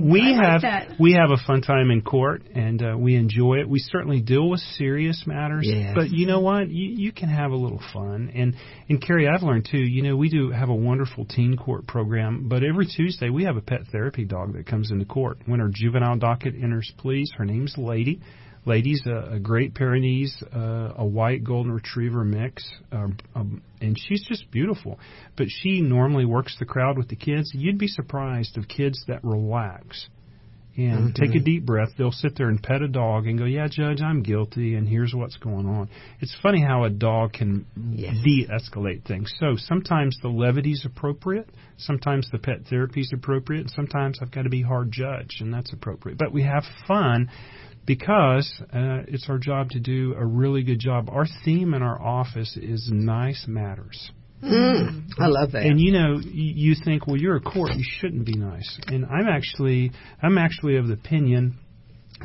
we 0.00 0.38
have 0.40 0.62
we 0.98 1.14
have 1.14 1.30
a 1.30 1.36
fun 1.46 1.62
time 1.62 1.90
in 1.90 2.02
court, 2.02 2.42
and 2.54 2.82
uh, 2.82 2.96
we 2.96 3.16
enjoy 3.16 3.56
it. 3.56 3.68
We 3.68 3.80
certainly 3.80 4.20
deal 4.20 4.48
with 4.48 4.60
serious 4.60 5.24
matters, 5.26 5.66
yes. 5.68 5.92
but 5.94 6.10
you 6.10 6.26
know 6.26 6.40
what? 6.40 6.68
You, 6.68 6.90
you 6.90 7.12
can 7.12 7.28
have 7.28 7.50
a 7.50 7.56
little 7.56 7.82
fun. 7.92 8.30
And 8.34 8.54
and 8.88 9.04
Carrie, 9.04 9.28
I've 9.28 9.42
learned 9.42 9.68
too. 9.70 9.78
You 9.78 10.02
know, 10.02 10.16
we 10.16 10.28
do 10.28 10.50
have 10.50 10.68
a 10.68 10.74
wonderful 10.74 11.24
teen 11.24 11.56
court 11.56 11.86
program, 11.86 12.48
but 12.48 12.62
every 12.62 12.86
Tuesday 12.86 13.30
we 13.30 13.44
have 13.44 13.56
a 13.56 13.62
pet 13.62 13.80
therapy 13.90 14.24
dog 14.24 14.54
that 14.54 14.66
comes 14.66 14.90
into 14.90 15.04
court. 15.04 15.38
When 15.46 15.60
our 15.60 15.70
juvenile 15.72 16.16
docket 16.16 16.54
enters 16.54 16.92
please, 16.98 17.30
her 17.36 17.44
name's 17.44 17.74
Lady. 17.76 18.20
Ladies, 18.68 19.02
a, 19.06 19.34
a 19.34 19.38
Great 19.40 19.74
Pyrenees, 19.74 20.40
uh, 20.54 20.92
a 20.96 21.04
white 21.04 21.42
golden 21.42 21.72
retriever 21.72 22.24
mix, 22.24 22.64
um, 22.92 23.16
um, 23.34 23.62
and 23.80 23.98
she's 23.98 24.24
just 24.28 24.50
beautiful. 24.50 24.98
But 25.36 25.46
she 25.48 25.80
normally 25.80 26.24
works 26.26 26.56
the 26.58 26.66
crowd 26.66 26.96
with 26.98 27.08
the 27.08 27.16
kids. 27.16 27.50
You'd 27.54 27.78
be 27.78 27.88
surprised 27.88 28.56
of 28.58 28.68
kids 28.68 29.02
that 29.08 29.24
relax 29.24 30.08
and 30.76 31.12
Mm-hmm. 31.12 31.20
take 31.24 31.34
a 31.34 31.40
deep 31.44 31.66
breath. 31.66 31.88
They'll 31.98 32.12
sit 32.12 32.36
there 32.36 32.48
and 32.48 32.62
pet 32.62 32.82
a 32.82 32.86
dog 32.88 33.26
and 33.26 33.36
go, 33.36 33.44
"Yeah, 33.46 33.66
Judge, 33.68 34.00
I'm 34.00 34.22
guilty, 34.22 34.76
and 34.76 34.88
here's 34.88 35.12
what's 35.12 35.36
going 35.36 35.66
on." 35.66 35.88
It's 36.20 36.32
funny 36.40 36.62
how 36.62 36.84
a 36.84 36.90
dog 36.90 37.32
can 37.32 37.66
Yes. 37.90 38.14
de-escalate 38.22 39.02
things. 39.02 39.32
So 39.40 39.56
sometimes 39.56 40.16
the 40.22 40.28
levity's 40.28 40.84
appropriate, 40.84 41.48
sometimes 41.78 42.30
the 42.30 42.38
pet 42.38 42.66
therapy's 42.70 43.10
appropriate, 43.12 43.62
and 43.62 43.70
sometimes 43.70 44.20
I've 44.22 44.30
got 44.30 44.42
to 44.42 44.50
be 44.50 44.62
hard 44.62 44.92
judge, 44.92 45.38
and 45.40 45.52
that's 45.52 45.72
appropriate. 45.72 46.16
But 46.16 46.30
we 46.32 46.44
have 46.44 46.64
fun 46.86 47.28
because 47.88 48.52
uh, 48.64 49.00
it's 49.08 49.28
our 49.30 49.38
job 49.38 49.70
to 49.70 49.80
do 49.80 50.14
a 50.14 50.24
really 50.24 50.62
good 50.62 50.78
job. 50.78 51.08
Our 51.10 51.24
theme 51.44 51.72
in 51.72 51.82
our 51.82 52.00
office 52.00 52.56
is 52.60 52.90
nice 52.92 53.46
matters. 53.48 54.12
Mm, 54.44 55.08
I 55.18 55.26
love 55.26 55.52
that. 55.52 55.62
And 55.62 55.80
you 55.80 55.92
know, 55.92 56.20
you 56.22 56.76
think, 56.84 57.06
well, 57.06 57.16
you're 57.16 57.36
a 57.36 57.40
court, 57.40 57.72
you 57.74 57.84
shouldn't 57.98 58.26
be 58.26 58.36
nice. 58.36 58.78
And 58.86 59.06
I'm 59.06 59.26
actually, 59.26 59.90
I'm 60.22 60.36
actually 60.36 60.76
of 60.76 60.86
the 60.86 60.92
opinion 60.92 61.58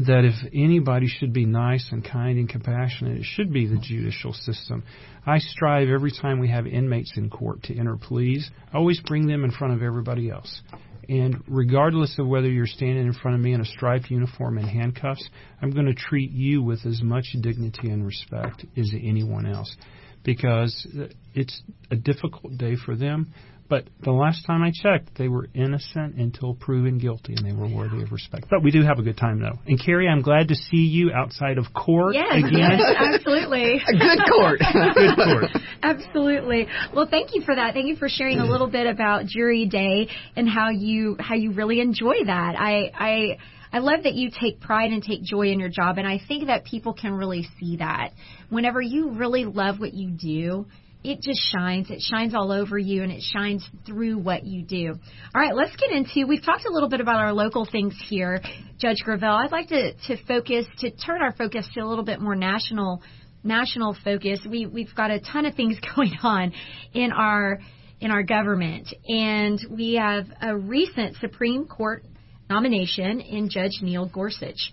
that 0.01 0.25
if 0.25 0.35
anybody 0.53 1.07
should 1.07 1.31
be 1.31 1.45
nice 1.45 1.87
and 1.91 2.03
kind 2.03 2.37
and 2.37 2.49
compassionate, 2.49 3.19
it 3.19 3.25
should 3.25 3.53
be 3.53 3.65
the 3.65 3.77
judicial 3.77 4.33
system. 4.33 4.83
I 5.25 5.37
strive 5.39 5.87
every 5.87 6.11
time 6.11 6.39
we 6.39 6.49
have 6.49 6.67
inmates 6.67 7.13
in 7.15 7.29
court 7.29 7.63
to 7.63 7.77
enter 7.77 7.95
pleas. 7.95 8.49
I 8.73 8.77
always 8.77 8.99
bring 8.99 9.27
them 9.27 9.45
in 9.45 9.51
front 9.51 9.73
of 9.73 9.81
everybody 9.81 10.29
else. 10.29 10.61
And 11.09 11.43
regardless 11.47 12.17
of 12.17 12.27
whether 12.27 12.49
you're 12.49 12.67
standing 12.67 13.05
in 13.05 13.13
front 13.13 13.35
of 13.35 13.43
me 13.43 13.53
in 13.53 13.61
a 13.61 13.65
striped 13.65 14.09
uniform 14.09 14.57
and 14.57 14.67
handcuffs, 14.67 15.27
I'm 15.61 15.71
going 15.71 15.87
to 15.87 15.93
treat 15.93 16.31
you 16.31 16.61
with 16.61 16.85
as 16.85 17.01
much 17.01 17.35
dignity 17.41 17.89
and 17.89 18.05
respect 18.05 18.65
as 18.77 18.91
anyone 18.93 19.45
else 19.45 19.75
because 20.23 20.87
uh, 20.97 21.07
it's 21.33 21.61
a 21.91 21.95
difficult 21.95 22.57
day 22.57 22.75
for 22.85 22.95
them. 22.95 23.33
But 23.73 23.85
the 24.03 24.11
last 24.11 24.45
time 24.45 24.61
I 24.61 24.69
checked, 24.71 25.17
they 25.17 25.27
were 25.27 25.47
innocent 25.55 26.13
until 26.17 26.53
proven 26.53 26.99
guilty, 26.99 27.33
and 27.35 27.43
they 27.43 27.53
were 27.53 27.67
worthy 27.67 28.03
of 28.03 28.11
respect. 28.11 28.45
But 28.47 28.61
we 28.61 28.69
do 28.69 28.83
have 28.83 28.99
a 28.99 29.01
good 29.01 29.17
time, 29.17 29.39
though. 29.39 29.57
And 29.65 29.83
Carrie, 29.83 30.07
I'm 30.07 30.21
glad 30.21 30.49
to 30.49 30.55
see 30.55 30.77
you 30.85 31.11
outside 31.11 31.57
of 31.57 31.65
court 31.73 32.13
Yes, 32.13 32.35
again. 32.35 32.51
yes, 32.53 32.81
absolutely. 32.99 33.81
a 33.81 33.97
good 33.97 34.19
court. 34.31 34.59
Good 34.93 35.15
court. 35.15 35.45
Absolutely. 35.81 36.67
Well, 36.93 37.07
thank 37.09 37.33
you 37.33 37.41
for 37.41 37.55
that. 37.55 37.73
Thank 37.73 37.87
you 37.87 37.95
for 37.95 38.07
sharing 38.09 38.37
a 38.37 38.45
little 38.45 38.69
bit 38.69 38.85
about 38.85 39.25
Jury 39.25 39.65
Day 39.65 40.07
and 40.35 40.47
how 40.47 40.69
you 40.69 41.17
how 41.19 41.33
you 41.33 41.51
really 41.53 41.79
enjoy 41.79 42.25
that. 42.27 42.55
I 42.55 42.91
I 42.93 43.37
I 43.71 43.79
love 43.79 44.03
that 44.03 44.13
you 44.13 44.29
take 44.29 44.59
pride 44.61 44.91
and 44.91 45.01
take 45.01 45.23
joy 45.23 45.47
in 45.47 45.59
your 45.59 45.69
job, 45.69 45.97
and 45.97 46.07
I 46.07 46.21
think 46.27 46.45
that 46.45 46.63
people 46.63 46.93
can 46.93 47.11
really 47.11 47.47
see 47.59 47.77
that. 47.77 48.11
Whenever 48.49 48.81
you 48.81 49.09
really 49.13 49.45
love 49.45 49.79
what 49.79 49.95
you 49.95 50.11
do, 50.11 50.67
it 51.03 51.21
just 51.21 51.41
shines. 51.51 51.89
It 51.89 52.01
shines 52.01 52.33
all 52.33 52.51
over 52.51 52.77
you 52.77 53.03
and 53.03 53.11
it 53.11 53.21
shines 53.21 53.67
through 53.85 54.19
what 54.19 54.45
you 54.45 54.63
do. 54.63 54.95
All 55.35 55.41
right, 55.41 55.53
let's 55.53 55.75
get 55.75 55.91
into. 55.91 56.25
We've 56.27 56.43
talked 56.43 56.65
a 56.65 56.71
little 56.71 56.89
bit 56.89 57.01
about 57.01 57.17
our 57.17 57.33
local 57.33 57.67
things 57.69 57.95
here, 58.07 58.39
Judge 58.79 58.97
Gravell. 59.05 59.43
I'd 59.43 59.51
like 59.51 59.67
to 59.69 59.93
to 60.07 60.25
focus 60.25 60.65
to 60.79 60.91
turn 60.91 61.21
our 61.21 61.33
focus 61.33 61.67
to 61.73 61.81
a 61.81 61.85
little 61.85 62.05
bit 62.05 62.21
more 62.21 62.35
national 62.35 63.01
national 63.43 63.97
focus. 64.03 64.39
We 64.49 64.65
we've 64.65 64.95
got 64.95 65.11
a 65.11 65.19
ton 65.19 65.45
of 65.45 65.55
things 65.55 65.77
going 65.95 66.13
on 66.23 66.53
in 66.93 67.11
our 67.11 67.59
in 67.99 68.11
our 68.11 68.23
government, 68.23 68.93
and 69.07 69.59
we 69.69 69.95
have 69.95 70.25
a 70.41 70.55
recent 70.55 71.17
Supreme 71.17 71.65
Court 71.65 72.03
nomination 72.49 73.19
in 73.21 73.49
Judge 73.49 73.79
Neil 73.81 74.05
Gorsuch. 74.07 74.71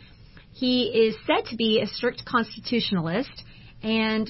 He 0.53 0.85
is 0.85 1.17
said 1.27 1.49
to 1.51 1.57
be 1.57 1.81
a 1.81 1.87
strict 1.87 2.25
constitutionalist, 2.25 3.31
and 3.83 4.29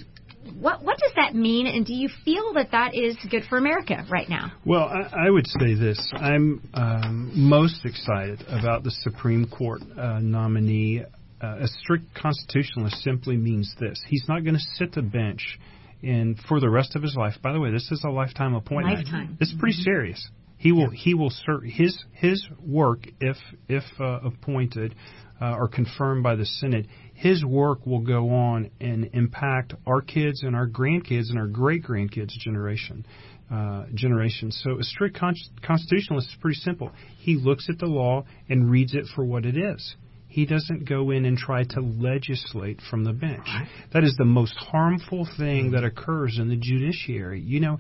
what 0.59 0.83
what 0.83 0.99
does 0.99 1.13
that 1.17 1.35
mean? 1.35 1.67
And 1.67 1.85
do 1.85 1.95
you 1.95 2.09
feel 2.25 2.55
that 2.55 2.71
that 2.73 2.95
is 2.95 3.17
good 3.31 3.45
for 3.49 3.59
America 3.59 4.05
right 4.11 4.29
now? 4.29 4.53
Well, 4.65 4.85
I, 4.85 5.27
I 5.27 5.31
would 5.31 5.47
say 5.47 5.75
this. 5.75 6.13
I'm 6.15 6.69
um, 6.75 7.31
most 7.35 7.85
excited 7.85 8.43
about 8.49 8.85
the 8.85 8.91
Supreme 8.91 9.47
Court 9.47 9.83
uh, 9.99 10.19
nominee. 10.21 11.03
Uh, 11.43 11.61
a 11.61 11.69
strict 11.69 12.05
constitutionalist 12.15 13.03
simply 13.03 13.37
means 13.37 13.75
this: 13.81 14.03
he's 14.09 14.25
not 14.29 14.45
going 14.45 14.55
to 14.55 14.61
sit 14.77 14.93
the 14.93 15.03
bench 15.03 15.59
and 16.03 16.39
for 16.49 16.61
the 16.61 16.69
rest 16.69 16.97
of 16.97 17.03
his 17.03 17.15
life. 17.17 17.35
By 17.43 17.53
the 17.53 17.61
way, 17.61 17.71
this 17.71 17.91
is 17.91 18.03
a 18.05 18.11
lifetime 18.11 18.55
appointment. 18.55 18.99
Lifetime. 18.99 19.37
This 19.39 19.51
is 19.51 19.55
pretty 19.59 19.77
serious. 19.77 20.29
He 20.57 20.73
will 20.73 20.91
he 20.91 21.15
will 21.15 21.31
serve 21.31 21.63
his 21.63 22.05
his 22.13 22.47
work 22.63 23.07
if 23.21 23.37
if 23.69 23.85
uh, 23.99 24.21
appointed 24.25 24.95
uh, 25.41 25.55
or 25.55 25.69
confirmed 25.69 26.23
by 26.23 26.37
the 26.37 26.45
Senate. 26.45 26.87
His 27.21 27.45
work 27.45 27.87
will 27.87 28.01
go 28.01 28.31
on 28.31 28.71
and 28.81 29.11
impact 29.13 29.75
our 29.87 30.01
kids 30.01 30.43
and 30.43 30.57
our 30.57 30.67
grandkids 30.67 31.29
and 31.29 31.39
our 31.39 31.49
great 31.49 31.85
grandkids 31.85 32.31
generation. 32.31 33.05
Uh, 33.51 33.85
generation. 33.95 34.53
So 34.53 34.79
a 34.79 34.83
strict 34.85 35.19
con- 35.19 35.35
constitutionalist 35.61 36.29
is 36.29 36.37
pretty 36.41 36.61
simple. 36.61 36.93
He 37.19 37.35
looks 37.37 37.69
at 37.69 37.79
the 37.79 37.87
law 37.87 38.25
and 38.49 38.71
reads 38.71 38.95
it 38.95 39.07
for 39.15 39.25
what 39.25 39.45
it 39.45 39.57
is. 39.59 39.97
He 40.29 40.47
doesn't 40.47 40.89
go 40.89 41.11
in 41.11 41.25
and 41.25 41.37
try 41.37 41.65
to 41.65 41.81
legislate 41.81 42.81
from 42.89 43.03
the 43.03 43.13
bench. 43.13 43.49
That 43.93 44.05
is 44.05 44.15
the 44.17 44.25
most 44.25 44.55
harmful 44.57 45.29
thing 45.37 45.73
that 45.73 45.83
occurs 45.83 46.39
in 46.39 46.49
the 46.49 46.57
judiciary. 46.57 47.41
You 47.41 47.59
know, 47.59 47.79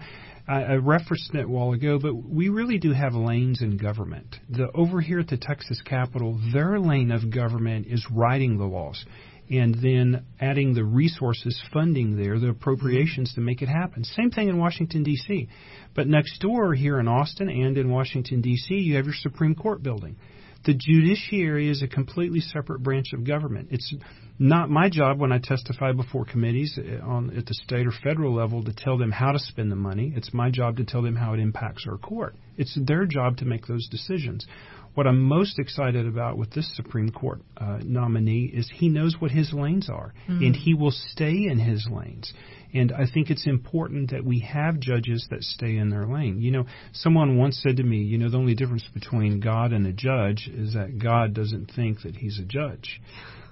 I, 0.48 0.62
I 0.62 0.74
referenced 0.74 1.32
it 1.32 1.44
a 1.44 1.48
while 1.48 1.72
ago, 1.72 2.00
but 2.00 2.14
we 2.16 2.48
really 2.48 2.78
do 2.78 2.92
have 2.92 3.14
lanes 3.14 3.62
in 3.62 3.76
government. 3.76 4.36
The 4.48 4.68
over 4.74 5.00
here 5.00 5.20
at 5.20 5.28
the 5.28 5.36
Texas 5.36 5.80
Capitol, 5.84 6.40
their 6.52 6.80
lane 6.80 7.12
of 7.12 7.30
government 7.32 7.86
is 7.86 8.04
writing 8.10 8.58
the 8.58 8.64
laws 8.64 9.04
and 9.50 9.74
then 9.82 10.24
adding 10.40 10.74
the 10.74 10.84
resources 10.84 11.60
funding 11.72 12.16
there, 12.16 12.38
the 12.38 12.48
appropriations 12.50 13.34
to 13.34 13.40
make 13.40 13.62
it 13.62 13.68
happen. 13.68 14.04
Same 14.04 14.30
thing 14.30 14.48
in 14.48 14.58
Washington 14.58 15.02
D.C. 15.02 15.48
But 15.94 16.06
next 16.06 16.38
door 16.40 16.72
here 16.74 17.00
in 17.00 17.08
Austin 17.08 17.48
and 17.48 17.76
in 17.76 17.90
Washington 17.90 18.40
D.C., 18.40 18.74
you 18.74 18.96
have 18.96 19.06
your 19.06 19.14
Supreme 19.14 19.54
Court 19.54 19.82
building. 19.82 20.16
The 20.64 20.74
judiciary 20.74 21.70
is 21.70 21.82
a 21.82 21.88
completely 21.88 22.40
separate 22.40 22.82
branch 22.82 23.14
of 23.14 23.24
government. 23.24 23.68
It's 23.70 23.94
not 24.38 24.68
my 24.68 24.90
job 24.90 25.18
when 25.18 25.32
I 25.32 25.38
testify 25.38 25.92
before 25.92 26.26
committees 26.26 26.78
uh, 26.78 27.02
on 27.02 27.34
at 27.36 27.46
the 27.46 27.54
state 27.54 27.86
or 27.86 27.92
federal 28.04 28.34
level 28.34 28.62
to 28.64 28.72
tell 28.74 28.98
them 28.98 29.10
how 29.10 29.32
to 29.32 29.38
spend 29.38 29.72
the 29.72 29.76
money. 29.76 30.12
It's 30.14 30.34
my 30.34 30.50
job 30.50 30.76
to 30.76 30.84
tell 30.84 31.00
them 31.00 31.16
how 31.16 31.32
it 31.32 31.40
impacts 31.40 31.86
our 31.88 31.96
court. 31.96 32.34
It's 32.58 32.78
their 32.86 33.06
job 33.06 33.38
to 33.38 33.46
make 33.46 33.66
those 33.66 33.88
decisions. 33.88 34.46
What 34.94 35.06
I'm 35.06 35.20
most 35.20 35.58
excited 35.58 36.06
about 36.06 36.36
with 36.36 36.50
this 36.50 36.70
Supreme 36.76 37.10
Court 37.10 37.40
uh, 37.56 37.78
nominee 37.84 38.50
is 38.52 38.70
he 38.74 38.88
knows 38.88 39.16
what 39.20 39.30
his 39.30 39.52
lanes 39.52 39.88
are, 39.88 40.12
and 40.26 40.56
he 40.56 40.74
will 40.74 40.90
stay 40.90 41.46
in 41.46 41.58
his 41.58 41.88
lanes. 41.90 42.32
And 42.72 42.92
I 42.92 43.06
think 43.12 43.30
it's 43.30 43.46
important 43.46 44.10
that 44.10 44.24
we 44.24 44.40
have 44.40 44.78
judges 44.78 45.26
that 45.30 45.42
stay 45.42 45.76
in 45.76 45.90
their 45.90 46.06
lane. 46.06 46.40
You 46.40 46.52
know, 46.52 46.66
someone 46.92 47.36
once 47.36 47.60
said 47.62 47.76
to 47.78 47.82
me, 47.82 47.98
you 47.98 48.18
know, 48.18 48.30
the 48.30 48.36
only 48.36 48.54
difference 48.54 48.84
between 48.94 49.40
God 49.40 49.72
and 49.72 49.86
a 49.86 49.92
judge 49.92 50.48
is 50.52 50.74
that 50.74 50.98
God 50.98 51.34
doesn't 51.34 51.72
think 51.74 52.02
that 52.02 52.16
he's 52.16 52.38
a 52.38 52.44
judge. 52.44 53.00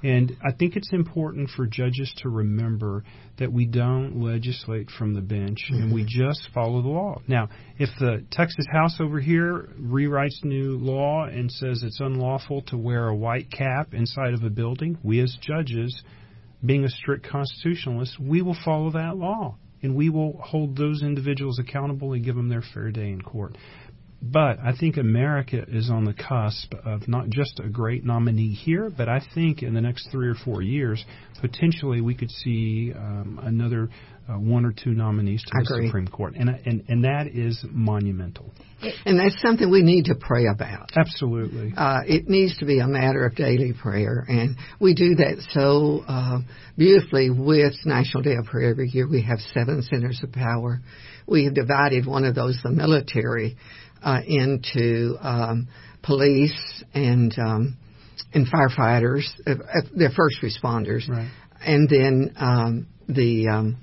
And 0.02 0.36
I 0.44 0.52
think 0.52 0.76
it's 0.76 0.92
important 0.92 1.50
for 1.50 1.66
judges 1.66 2.12
to 2.18 2.28
remember 2.28 3.04
that 3.38 3.52
we 3.52 3.66
don't 3.66 4.22
legislate 4.22 4.90
from 4.90 5.14
the 5.14 5.20
bench 5.20 5.66
and 5.70 5.92
we 5.92 6.02
mm-hmm. 6.02 6.28
just 6.28 6.48
follow 6.54 6.82
the 6.82 6.88
law. 6.88 7.20
Now, 7.26 7.48
if 7.78 7.90
the 7.98 8.24
Texas 8.30 8.66
House 8.70 9.00
over 9.00 9.18
here 9.18 9.68
rewrites 9.80 10.44
new 10.44 10.76
law 10.78 11.24
and 11.24 11.50
says 11.50 11.82
it's 11.82 12.00
unlawful 12.00 12.62
to 12.62 12.76
wear 12.76 13.08
a 13.08 13.14
white 13.14 13.50
cap 13.50 13.92
inside 13.92 14.34
of 14.34 14.44
a 14.44 14.50
building, 14.50 14.98
we 15.02 15.20
as 15.20 15.36
judges, 15.40 16.02
being 16.64 16.84
a 16.84 16.88
strict 16.88 17.26
constitutionalist, 17.26 18.18
we 18.20 18.42
will 18.42 18.56
follow 18.64 18.90
that 18.92 19.16
law 19.16 19.56
and 19.82 19.94
we 19.94 20.10
will 20.10 20.40
hold 20.42 20.76
those 20.76 21.02
individuals 21.02 21.58
accountable 21.58 22.12
and 22.12 22.24
give 22.24 22.36
them 22.36 22.48
their 22.48 22.62
fair 22.74 22.90
day 22.90 23.10
in 23.10 23.22
court. 23.22 23.56
But 24.20 24.58
I 24.58 24.72
think 24.78 24.96
America 24.96 25.64
is 25.68 25.90
on 25.90 26.04
the 26.04 26.12
cusp 26.12 26.74
of 26.84 27.06
not 27.06 27.28
just 27.28 27.60
a 27.60 27.68
great 27.68 28.04
nominee 28.04 28.52
here, 28.52 28.90
but 28.90 29.08
I 29.08 29.20
think 29.34 29.62
in 29.62 29.74
the 29.74 29.80
next 29.80 30.08
three 30.10 30.28
or 30.28 30.34
four 30.34 30.60
years, 30.60 31.04
potentially 31.40 32.00
we 32.00 32.14
could 32.14 32.30
see 32.30 32.92
um, 32.96 33.38
another 33.42 33.88
uh, 34.28 34.32
one 34.34 34.64
or 34.64 34.72
two 34.72 34.90
nominees 34.90 35.42
to 35.44 35.52
I 35.54 35.62
the 35.62 35.74
agree. 35.74 35.86
Supreme 35.88 36.08
Court, 36.08 36.34
and, 36.36 36.50
and 36.50 36.84
and 36.88 37.04
that 37.04 37.28
is 37.28 37.64
monumental. 37.70 38.52
And 39.06 39.18
that's 39.18 39.40
something 39.40 39.70
we 39.70 39.82
need 39.82 40.04
to 40.06 40.14
pray 40.14 40.46
about. 40.52 40.90
Absolutely. 40.96 41.72
Uh, 41.76 42.00
it 42.06 42.28
needs 42.28 42.56
to 42.58 42.66
be 42.66 42.78
a 42.80 42.86
matter 42.86 43.24
of 43.24 43.34
daily 43.36 43.72
prayer, 43.72 44.24
and 44.28 44.56
we 44.80 44.94
do 44.94 45.14
that 45.14 45.42
so 45.50 46.04
uh, 46.06 46.40
beautifully 46.76 47.30
with 47.30 47.74
National 47.86 48.22
Day 48.22 48.34
of 48.34 48.44
Prayer 48.46 48.70
every 48.70 48.88
year. 48.88 49.08
We 49.08 49.22
have 49.22 49.38
seven 49.54 49.82
centers 49.82 50.20
of 50.22 50.32
power. 50.32 50.80
We 51.26 51.44
have 51.44 51.54
divided 51.54 52.06
one 52.06 52.24
of 52.24 52.34
those, 52.34 52.58
the 52.62 52.70
military, 52.70 53.56
uh, 54.02 54.20
into 54.26 55.16
um, 55.20 55.68
police 56.02 56.84
and 56.94 57.34
um, 57.38 57.76
and 58.34 58.46
firefighters, 58.46 59.24
uh, 59.46 59.52
uh, 59.52 59.80
they're 59.96 60.10
first 60.10 60.36
responders, 60.42 61.08
Right. 61.08 61.30
and 61.64 61.88
then 61.88 62.34
um, 62.36 62.86
the 63.08 63.48
um, 63.48 63.76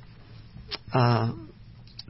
uh, 0.93 1.31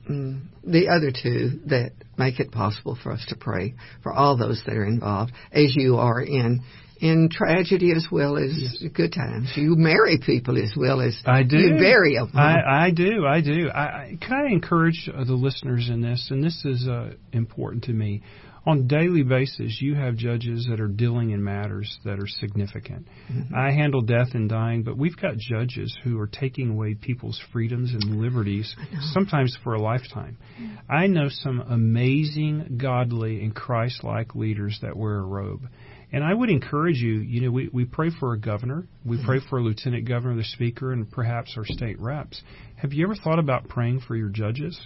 mm, 0.10 0.42
the 0.64 0.90
other 0.90 1.12
two 1.12 1.62
that 1.68 1.92
make 2.18 2.40
it 2.40 2.52
possible 2.52 2.98
for 3.02 3.12
us 3.12 3.26
to 3.30 3.36
pray 3.36 3.74
for 4.04 4.14
all 4.14 4.38
those 4.38 4.62
that 4.66 4.76
are 4.76 4.86
involved, 4.86 5.32
as 5.52 5.74
you 5.76 5.98
are 5.98 6.22
in 6.22 6.62
in 7.06 7.30
tragedy 7.30 7.92
as 7.96 8.08
well 8.12 8.36
as 8.38 8.84
good 8.94 9.14
times. 9.14 9.52
You 9.56 9.76
marry 9.76 10.18
people 10.18 10.58
as 10.58 10.74
well 10.76 11.02
as 11.02 11.16
I 11.26 11.44
do. 11.44 11.58
you 11.58 11.78
bury 11.78 12.16
them. 12.16 12.32
I, 12.34 12.86
I 12.86 12.92
do. 12.92 13.26
I 13.28 13.42
do. 13.42 13.70
I, 13.70 13.82
I, 13.82 14.18
can 14.20 14.34
I 14.34 14.52
encourage 14.52 15.08
the 15.08 15.34
listeners 15.34 15.90
in 15.90 16.02
this, 16.02 16.30
and 16.32 16.44
this 16.44 16.66
is 16.66 16.88
uh, 16.88 17.12
important 17.32 17.84
to 17.86 17.94
me. 17.94 18.24
On 18.68 18.80
a 18.80 18.82
daily 18.82 19.22
basis, 19.22 19.78
you 19.80 19.94
have 19.94 20.16
judges 20.16 20.66
that 20.72 20.80
are 20.80 20.88
dealing 20.88 21.30
in 21.30 21.44
matters 21.44 22.00
that 22.04 22.20
are 22.20 22.26
significant. 22.26 23.08
Mm-hmm. 23.32 23.54
I 23.54 23.72
handle 23.72 24.02
death 24.02 24.30
and 24.34 24.50
dying, 24.50 24.82
but 24.82 24.98
we've 24.98 25.16
got 25.16 25.38
judges 25.38 25.96
who 26.04 26.20
are 26.20 26.26
taking 26.26 26.72
away 26.72 26.96
people's 26.96 27.40
freedoms 27.54 27.94
and 27.94 28.20
liberties, 28.20 28.76
sometimes 29.14 29.56
for 29.64 29.76
a 29.76 29.80
lifetime. 29.80 30.38
Mm-hmm. 30.60 30.92
I 30.92 31.06
know 31.06 31.28
some 31.30 31.62
amazing, 31.62 32.80
godly, 32.82 33.44
and 33.44 33.54
Christ 33.54 34.04
like 34.04 34.34
leaders 34.34 34.80
that 34.82 34.98
wear 34.98 35.18
a 35.18 35.24
robe. 35.24 35.68
And 36.12 36.24
I 36.24 36.34
would 36.34 36.50
encourage 36.50 36.98
you, 36.98 37.16
you 37.16 37.42
know, 37.42 37.52
we, 37.52 37.70
we 37.74 37.86
pray 37.86 38.10
for 38.10 38.34
a 38.34 38.40
governor, 38.40 38.88
we 39.06 39.24
pray 39.24 39.40
for 39.50 39.60
a 39.60 39.62
lieutenant 39.62 40.08
governor, 40.08 40.36
the 40.36 40.44
speaker, 40.44 40.92
and 40.92 41.10
perhaps 41.10 41.56
our 41.58 41.66
state 41.66 42.00
reps. 42.00 42.42
Have 42.78 42.94
you 42.94 43.06
ever 43.06 43.16
thought 43.16 43.40
about 43.40 43.68
praying 43.68 44.02
for 44.02 44.16
your 44.16 44.30
judges? 44.30 44.80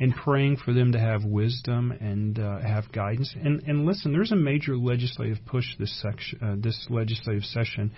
and 0.00 0.14
praying 0.14 0.56
for 0.56 0.72
them 0.72 0.92
to 0.92 0.98
have 0.98 1.24
wisdom 1.24 1.90
and 1.90 2.38
uh, 2.38 2.60
have 2.60 2.90
guidance. 2.92 3.34
And, 3.34 3.62
and 3.64 3.84
listen, 3.84 4.12
there's 4.12 4.32
a 4.32 4.36
major 4.36 4.76
legislative 4.76 5.38
push 5.46 5.64
this 5.78 6.00
section, 6.00 6.38
uh, 6.40 6.54
this 6.56 6.86
legislative 6.88 7.44
session 7.44 7.92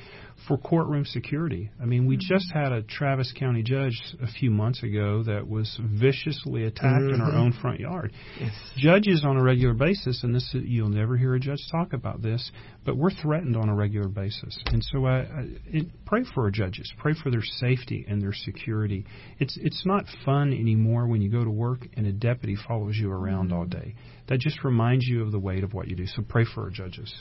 for 0.46 0.56
courtroom 0.58 1.04
security. 1.04 1.70
I 1.80 1.84
mean, 1.84 2.06
we 2.06 2.16
mm-hmm. 2.16 2.34
just 2.34 2.52
had 2.52 2.72
a 2.72 2.82
Travis 2.82 3.32
County 3.38 3.62
judge 3.62 4.00
a 4.22 4.26
few 4.26 4.50
months 4.50 4.82
ago 4.82 5.22
that 5.24 5.48
was 5.48 5.78
viciously 5.80 6.64
attacked 6.64 7.02
mm-hmm. 7.02 7.14
in 7.14 7.20
our 7.20 7.32
own 7.32 7.52
front 7.52 7.80
yard. 7.80 8.12
Yes. 8.38 8.52
Judges 8.76 9.24
on 9.24 9.36
a 9.36 9.42
regular 9.42 9.74
basis, 9.74 10.22
and 10.22 10.34
this 10.34 10.48
you'll 10.52 10.88
never 10.88 11.16
hear 11.16 11.34
a 11.34 11.40
judge 11.40 11.60
talk 11.70 11.92
about 11.92 12.22
this, 12.22 12.50
but 12.84 12.96
we're 12.96 13.10
threatened 13.10 13.56
on 13.56 13.68
a 13.68 13.74
regular 13.74 14.08
basis. 14.08 14.58
And 14.66 14.82
so, 14.82 15.06
I, 15.06 15.18
I 15.18 15.48
it, 15.66 15.86
pray 16.06 16.24
for 16.34 16.44
our 16.44 16.50
judges, 16.50 16.92
pray 16.98 17.14
for 17.14 17.30
their 17.30 17.42
safety 17.42 18.04
and 18.08 18.20
their 18.20 18.32
security. 18.32 19.06
It's 19.38 19.56
it's 19.60 19.84
not 19.84 20.04
fun 20.24 20.52
anymore 20.52 21.06
when 21.06 21.20
you 21.22 21.30
go 21.30 21.44
to 21.44 21.50
work 21.50 21.86
and 21.94 22.06
a 22.06 22.12
deputy 22.12 22.56
follows 22.68 22.96
you 22.96 23.10
around 23.10 23.52
all 23.52 23.66
day. 23.66 23.94
That 24.28 24.38
just 24.38 24.64
reminds 24.64 25.06
you 25.06 25.22
of 25.22 25.32
the 25.32 25.38
weight 25.38 25.64
of 25.64 25.74
what 25.74 25.88
you 25.88 25.96
do. 25.96 26.06
So 26.06 26.22
pray 26.22 26.44
for 26.44 26.64
our 26.64 26.70
judges. 26.70 27.12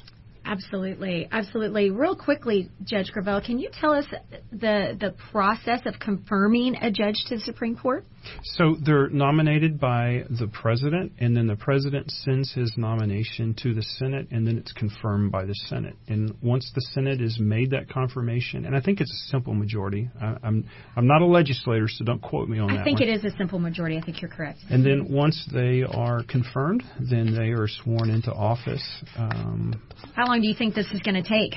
Absolutely, 0.50 1.28
absolutely. 1.32 1.92
Real 1.92 2.16
quickly, 2.16 2.72
Judge 2.84 3.12
Gravell, 3.14 3.46
can 3.46 3.60
you 3.60 3.70
tell 3.80 3.92
us 3.92 4.06
the 4.52 4.98
the 5.00 5.14
process 5.32 5.82
of 5.86 6.00
confirming 6.00 6.76
a 6.82 6.90
judge 6.90 7.24
to 7.28 7.36
the 7.36 7.42
Supreme 7.42 7.76
Court? 7.76 8.04
So 8.44 8.76
they're 8.84 9.10
nominated 9.10 9.80
by 9.80 10.24
the 10.30 10.48
president, 10.48 11.14
and 11.20 11.36
then 11.36 11.48
the 11.48 11.56
president 11.56 12.12
sends 12.12 12.54
his 12.54 12.74
nomination 12.78 13.56
to 13.64 13.74
the 13.74 13.82
Senate, 13.82 14.28
and 14.32 14.46
then 14.48 14.58
it's 14.58 14.72
confirmed 14.74 15.32
by 15.32 15.46
the 15.46 15.56
Senate. 15.68 15.96
And 16.08 16.36
once 16.42 16.72
the 16.76 16.82
Senate 16.94 17.20
has 17.20 17.40
made 17.40 17.72
that 17.72 17.90
confirmation, 17.90 18.66
and 18.66 18.76
I 18.76 18.82
think 18.82 19.02
it's 19.02 19.12
a 19.12 19.30
simple 19.30 19.54
majority. 19.54 20.10
I, 20.22 20.36
I'm 20.44 20.66
I'm 20.96 21.08
not 21.08 21.22
a 21.22 21.26
legislator, 21.26 21.88
so 21.88 22.04
don't 22.06 22.22
quote 22.22 22.50
me 22.50 22.60
on 22.60 22.70
I 22.72 22.76
that. 22.76 22.82
I 22.82 22.84
think 22.84 23.00
one. 23.00 23.10
it 23.10 23.14
is 23.14 23.26
a 23.26 23.36
simple 23.38 23.60
majority. 23.60 23.98
I 23.98 24.02
think 24.02 24.22
you're 24.22 24.32
correct. 24.32 24.60
And 24.70 24.86
then 24.86 25.08
once 25.12 25.48
they 25.54 25.84
are 25.84 26.24
confirmed, 26.24 26.84
then 27.00 27.36
they 27.36 27.50
are 27.50 27.68
sworn 27.68 28.10
into 28.10 28.32
office. 28.32 29.04
Um, 29.18 29.82
How 30.16 30.28
long 30.28 30.42
do 30.42 30.48
you 30.48 30.56
think 30.56 30.76
this 30.76 30.88
is 30.92 31.02
going 31.02 31.22
to 31.22 31.28
take? 31.28 31.56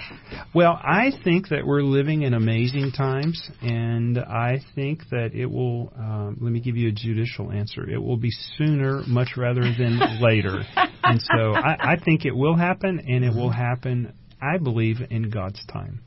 Well, 0.55 0.73
I 0.83 1.11
think 1.25 1.49
that 1.49 1.67
we're 1.67 1.83
living 1.83 2.23
in 2.23 2.35
amazing 2.35 2.93
times, 2.93 3.51
and 3.61 4.19
I 4.19 4.61
think 4.75 5.01
that 5.11 5.31
it 5.35 5.47
will. 5.47 5.93
Um, 5.97 6.39
let 6.41 6.53
me 6.53 6.61
give 6.63 6.77
you 6.77 6.89
a 6.89 6.93
judicial 6.93 7.51
answer. 7.51 7.89
It 7.89 7.99
will 7.99 8.17
be 8.17 8.31
sooner, 8.57 9.03
much 9.07 9.37
rather 9.37 9.63
than 9.63 10.01
later. 10.21 10.63
And 11.03 11.21
so 11.21 11.55
I, 11.55 11.93
I 11.93 11.97
think 12.03 12.25
it 12.25 12.35
will 12.35 12.57
happen, 12.57 13.01
and 13.01 13.25
it 13.25 13.35
will 13.35 13.51
happen, 13.51 14.15
I 14.41 14.59
believe, 14.59 14.97
in 15.11 15.31
God's 15.31 15.65
time. 15.67 16.01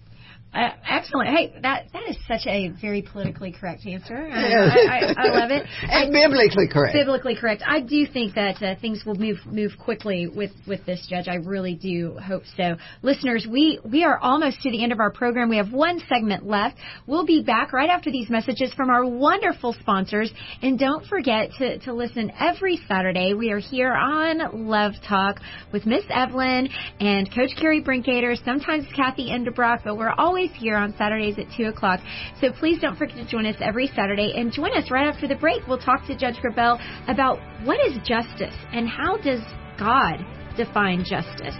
Uh, 0.55 0.69
excellent. 0.89 1.29
Hey, 1.35 1.53
that 1.63 1.87
that 1.91 2.07
is 2.07 2.15
such 2.29 2.47
a 2.47 2.69
very 2.81 3.01
politically 3.01 3.51
correct 3.51 3.85
answer. 3.85 4.15
Uh, 4.35 4.37
I, 4.37 4.99
I, 4.99 5.13
I, 5.17 5.39
love 5.39 5.51
it. 5.51 5.65
and 5.81 6.13
biblically 6.13 6.67
correct. 6.67 6.93
Biblically 6.93 7.35
correct. 7.35 7.63
I 7.65 7.81
do 7.81 8.05
think 8.05 8.35
that 8.35 8.61
uh, 8.61 8.75
things 8.79 9.03
will 9.05 9.15
move 9.15 9.37
move 9.45 9.71
quickly 9.79 10.27
with 10.27 10.51
with 10.67 10.85
this 10.85 11.05
judge. 11.09 11.27
I 11.27 11.35
really 11.35 11.75
do 11.75 12.17
hope 12.17 12.43
so. 12.55 12.75
Listeners, 13.01 13.47
we 13.49 13.79
we 13.83 14.03
are 14.03 14.17
almost 14.19 14.61
to 14.61 14.71
the 14.71 14.83
end 14.83 14.91
of 14.91 14.99
our 14.99 15.11
program. 15.11 15.49
We 15.49 15.57
have 15.57 15.73
one 15.73 16.01
segment 16.07 16.45
left. 16.45 16.77
We'll 17.07 17.25
be 17.25 17.43
back 17.43 17.73
right 17.73 17.89
after 17.89 18.11
these 18.11 18.29
messages 18.29 18.73
from 18.73 18.89
our 18.89 19.05
wonderful 19.05 19.73
sponsors. 19.73 20.31
And 20.61 20.77
don't 20.77 21.05
forget 21.07 21.51
to 21.57 21.79
to 21.79 21.93
listen 21.93 22.31
every 22.39 22.79
Saturday. 22.87 23.33
We 23.33 23.51
are 23.51 23.59
here 23.59 23.93
on 23.93 24.67
Love 24.67 24.93
Talk 25.07 25.39
with 25.73 25.85
Miss 25.85 26.03
Evelyn 26.09 26.69
and 26.99 27.33
Coach 27.33 27.51
Carrie 27.59 27.83
Brinkater. 27.83 28.35
Sometimes 28.45 28.85
Kathy 28.95 29.29
Endebrock, 29.29 29.83
but 29.83 29.97
we're 29.97 30.13
always 30.17 30.44
always 30.45 30.61
here 30.61 30.77
on 30.77 30.93
Saturdays 30.97 31.37
at 31.39 31.45
2 31.55 31.65
o'clock. 31.65 31.99
So 32.41 32.51
please 32.51 32.79
don't 32.79 32.97
forget 32.97 33.15
to 33.17 33.27
join 33.27 33.45
us 33.45 33.55
every 33.59 33.87
Saturday 33.87 34.33
and 34.35 34.51
join 34.51 34.75
us 34.77 34.91
right 34.91 35.07
after 35.07 35.27
the 35.27 35.35
break. 35.35 35.65
We'll 35.67 35.79
talk 35.79 36.05
to 36.07 36.17
Judge 36.17 36.35
Gravell 36.35 36.79
about 37.07 37.39
what 37.65 37.79
is 37.85 37.97
justice 38.05 38.55
and 38.71 38.87
how 38.87 39.17
does 39.17 39.41
God 39.77 40.25
define 40.57 41.03
justice. 41.03 41.55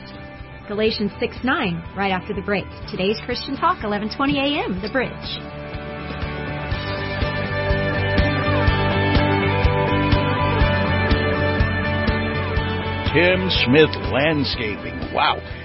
Galatians 0.68 1.12
6 1.20 1.38
9, 1.44 1.94
right 1.96 2.12
after 2.12 2.34
the 2.34 2.42
break. 2.42 2.66
Today's 2.90 3.18
Christian 3.26 3.56
Talk, 3.56 3.84
1120 3.84 4.40
a.m., 4.40 4.82
The 4.82 4.90
Bridge. 4.90 5.12
Tim 13.14 13.50
Smith 13.64 13.96
Landscaping. 14.12 15.14
Wow. 15.14 15.65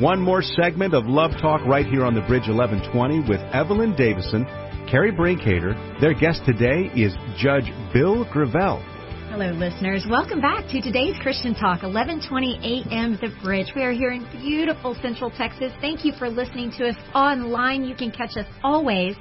One 0.00 0.20
more 0.20 0.42
segment 0.42 0.94
of 0.94 1.06
Love 1.06 1.32
Talk 1.40 1.60
right 1.66 1.84
here 1.84 2.04
on 2.04 2.14
the 2.14 2.20
Bridge 2.20 2.46
1120 2.46 3.28
with 3.28 3.40
Evelyn 3.52 3.96
Davison, 3.96 4.46
Carrie 4.88 5.10
Brinkhater. 5.10 5.74
Their 6.00 6.14
guest 6.14 6.42
today 6.46 6.88
is 6.94 7.12
Judge 7.36 7.72
Bill 7.92 8.24
Gravell. 8.26 8.80
Hello, 9.30 9.50
listeners. 9.52 10.06
Welcome 10.08 10.40
back 10.40 10.66
to 10.68 10.80
today's 10.80 11.14
Christian 11.20 11.54
Talk, 11.54 11.80
11:20 11.82 12.88
a.m. 12.88 13.18
The 13.20 13.28
Bridge. 13.44 13.66
We 13.76 13.82
are 13.82 13.92
here 13.92 14.10
in 14.10 14.26
beautiful 14.32 14.96
Central 15.02 15.30
Texas. 15.30 15.70
Thank 15.82 16.02
you 16.02 16.12
for 16.18 16.30
listening 16.30 16.72
to 16.78 16.88
us 16.88 16.96
online. 17.14 17.84
You 17.84 17.94
can 17.94 18.10
catch 18.10 18.38
us 18.38 18.46
always 18.64 19.16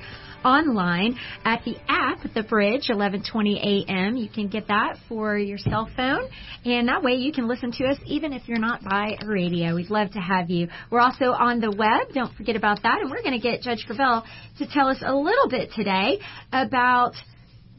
online 0.45 1.19
at 1.43 1.61
the 1.65 1.75
app, 1.89 2.19
The 2.33 2.43
Bridge, 2.43 2.87
11:20 2.89 3.85
a.m. 3.85 4.15
You 4.15 4.29
can 4.29 4.47
get 4.47 4.67
that 4.69 4.95
for 5.09 5.37
your 5.37 5.57
cell 5.57 5.89
phone, 5.97 6.29
and 6.63 6.87
that 6.87 7.03
way 7.03 7.15
you 7.15 7.33
can 7.33 7.45
listen 7.45 7.73
to 7.73 7.85
us 7.87 7.97
even 8.05 8.31
if 8.31 8.47
you're 8.47 8.59
not 8.59 8.81
by 8.85 9.17
radio. 9.25 9.75
We'd 9.75 9.89
love 9.89 10.11
to 10.11 10.19
have 10.19 10.49
you. 10.49 10.69
We're 10.89 11.01
also 11.01 11.25
on 11.25 11.59
the 11.59 11.71
web. 11.71 12.13
Don't 12.13 12.33
forget 12.35 12.55
about 12.55 12.81
that. 12.83 13.01
And 13.01 13.11
we're 13.11 13.23
going 13.23 13.39
to 13.39 13.39
get 13.39 13.61
Judge 13.61 13.85
Gravell 13.85 14.23
to 14.59 14.67
tell 14.67 14.87
us 14.87 15.03
a 15.05 15.13
little 15.13 15.49
bit 15.49 15.73
today 15.75 16.19
about 16.53 17.13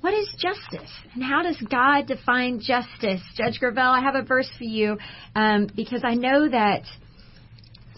what 0.01 0.15
is 0.15 0.29
justice 0.39 0.91
and 1.15 1.23
how 1.23 1.43
does 1.43 1.57
God 1.71 2.07
define 2.07 2.61
justice? 2.61 3.21
Judge 3.37 3.59
Gravell, 3.61 3.93
I 3.93 4.01
have 4.01 4.15
a 4.15 4.23
verse 4.23 4.51
for 4.57 4.65
you 4.65 4.99
um, 5.35 5.69
because 5.75 6.03
I 6.05 6.15
know 6.15 6.49
that 6.49 6.83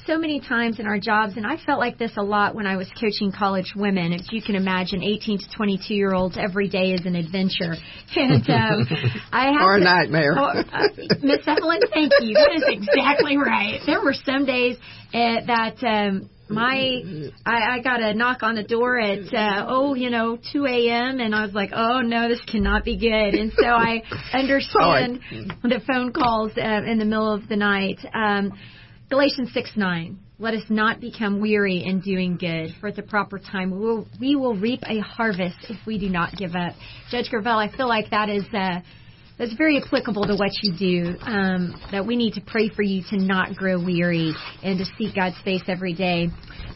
so 0.06 0.18
many 0.18 0.40
times 0.40 0.80
in 0.80 0.86
our 0.86 0.98
jobs, 0.98 1.36
and 1.36 1.46
I 1.46 1.56
felt 1.64 1.78
like 1.78 1.98
this 1.98 2.12
a 2.16 2.22
lot 2.22 2.54
when 2.54 2.66
I 2.66 2.76
was 2.76 2.88
coaching 3.00 3.32
college 3.32 3.74
women. 3.76 4.12
If 4.12 4.32
you 4.32 4.42
can 4.42 4.54
imagine, 4.54 5.02
18 5.02 5.38
to 5.38 5.44
22 5.56 5.94
year 5.94 6.14
olds 6.14 6.36
every 6.38 6.68
day 6.68 6.92
is 6.92 7.04
an 7.06 7.14
adventure, 7.14 7.74
and 8.16 8.48
um, 8.50 8.86
I 9.30 9.52
have 9.52 9.62
or 9.62 9.76
a 9.76 9.80
nightmare. 9.80 10.34
Oh, 10.36 10.42
uh, 10.42 10.88
Miss 11.22 11.46
Evelyn, 11.46 11.80
thank 11.92 12.12
you. 12.20 12.34
That 12.34 12.52
is 12.56 12.64
exactly 12.66 13.36
right. 13.36 13.80
There 13.86 14.02
were 14.02 14.14
some 14.14 14.46
days 14.46 14.76
uh, 15.14 15.46
that. 15.46 15.76
Um, 15.82 16.30
my 16.50 17.02
I, 17.46 17.76
I 17.76 17.82
got 17.82 18.02
a 18.02 18.14
knock 18.14 18.42
on 18.42 18.56
the 18.56 18.62
door 18.62 18.98
at 18.98 19.32
uh, 19.32 19.66
oh 19.68 19.94
you 19.94 20.10
know 20.10 20.38
2 20.52 20.66
a.m. 20.66 21.20
and 21.20 21.34
I 21.34 21.44
was 21.44 21.54
like 21.54 21.70
oh 21.72 22.00
no 22.00 22.28
this 22.28 22.40
cannot 22.50 22.84
be 22.84 22.98
good 22.98 23.34
and 23.34 23.52
so 23.56 23.66
I 23.66 24.02
understand 24.32 25.20
the 25.62 25.80
phone 25.86 26.12
calls 26.12 26.52
uh, 26.56 26.82
in 26.86 26.98
the 26.98 27.04
middle 27.04 27.32
of 27.32 27.48
the 27.48 27.56
night. 27.56 27.98
Um, 28.14 28.52
Galatians 29.10 29.50
6 29.52 29.72
9. 29.76 30.18
Let 30.38 30.54
us 30.54 30.62
not 30.70 31.00
become 31.00 31.40
weary 31.40 31.84
in 31.84 32.00
doing 32.00 32.38
good, 32.38 32.74
for 32.80 32.88
at 32.88 32.96
the 32.96 33.02
proper 33.02 33.38
time 33.38 33.72
we 33.72 33.78
will, 33.78 34.06
we 34.18 34.36
will 34.36 34.54
reap 34.54 34.80
a 34.86 35.00
harvest 35.00 35.56
if 35.68 35.76
we 35.86 35.98
do 35.98 36.08
not 36.08 36.34
give 36.36 36.54
up. 36.54 36.74
Judge 37.10 37.28
Gravell, 37.28 37.58
I 37.58 37.76
feel 37.76 37.88
like 37.88 38.08
that 38.10 38.30
is 38.30 38.44
uh, 38.54 38.80
that's 39.40 39.54
very 39.54 39.78
applicable 39.78 40.26
to 40.26 40.36
what 40.36 40.50
you 40.62 40.72
do. 40.78 41.16
Um, 41.22 41.74
that 41.90 42.06
we 42.06 42.14
need 42.14 42.34
to 42.34 42.42
pray 42.42 42.68
for 42.68 42.82
you 42.82 43.02
to 43.08 43.16
not 43.16 43.56
grow 43.56 43.82
weary 43.82 44.34
and 44.62 44.78
to 44.78 44.84
seek 44.98 45.14
God's 45.14 45.36
face 45.42 45.62
every 45.66 45.94
day. 45.94 46.28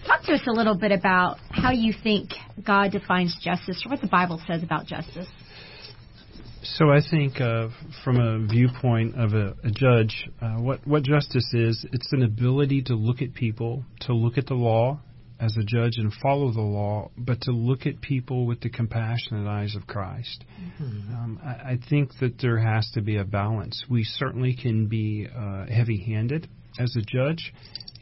Talk 0.06 0.22
to 0.22 0.32
us 0.32 0.40
a 0.48 0.50
little 0.50 0.74
bit 0.74 0.90
about 0.90 1.36
how 1.50 1.72
you 1.72 1.92
think 2.02 2.30
God 2.66 2.92
defines 2.92 3.36
justice, 3.42 3.82
or 3.84 3.90
what 3.90 4.00
the 4.00 4.08
Bible 4.08 4.40
says 4.46 4.62
about 4.62 4.86
justice. 4.86 5.28
So 6.62 6.90
I 6.90 7.00
think, 7.10 7.38
uh, 7.38 7.68
from 8.02 8.18
a 8.18 8.46
viewpoint 8.46 9.14
of 9.20 9.34
a, 9.34 9.54
a 9.62 9.70
judge, 9.70 10.26
uh, 10.40 10.54
what 10.54 10.86
what 10.86 11.02
justice 11.02 11.52
is, 11.52 11.84
it's 11.92 12.12
an 12.12 12.22
ability 12.22 12.82
to 12.84 12.94
look 12.94 13.20
at 13.20 13.34
people, 13.34 13.84
to 14.00 14.14
look 14.14 14.38
at 14.38 14.46
the 14.46 14.54
law 14.54 15.00
as 15.40 15.56
a 15.56 15.64
judge 15.64 15.94
and 15.96 16.12
follow 16.22 16.52
the 16.52 16.60
law, 16.60 17.10
but 17.16 17.40
to 17.42 17.52
look 17.52 17.86
at 17.86 18.00
people 18.00 18.46
with 18.46 18.60
the 18.60 18.70
compassionate 18.70 19.46
eyes 19.46 19.74
of 19.74 19.86
Christ. 19.86 20.44
Mm-hmm. 20.80 21.14
Um, 21.14 21.40
I, 21.44 21.72
I 21.72 21.78
think 21.90 22.10
that 22.20 22.38
there 22.40 22.58
has 22.58 22.88
to 22.94 23.02
be 23.02 23.16
a 23.16 23.24
balance. 23.24 23.84
We 23.90 24.04
certainly 24.04 24.54
can 24.54 24.86
be 24.86 25.26
uh, 25.34 25.66
heavy-handed 25.66 26.48
as 26.78 26.96
a 26.96 27.02
judge, 27.02 27.52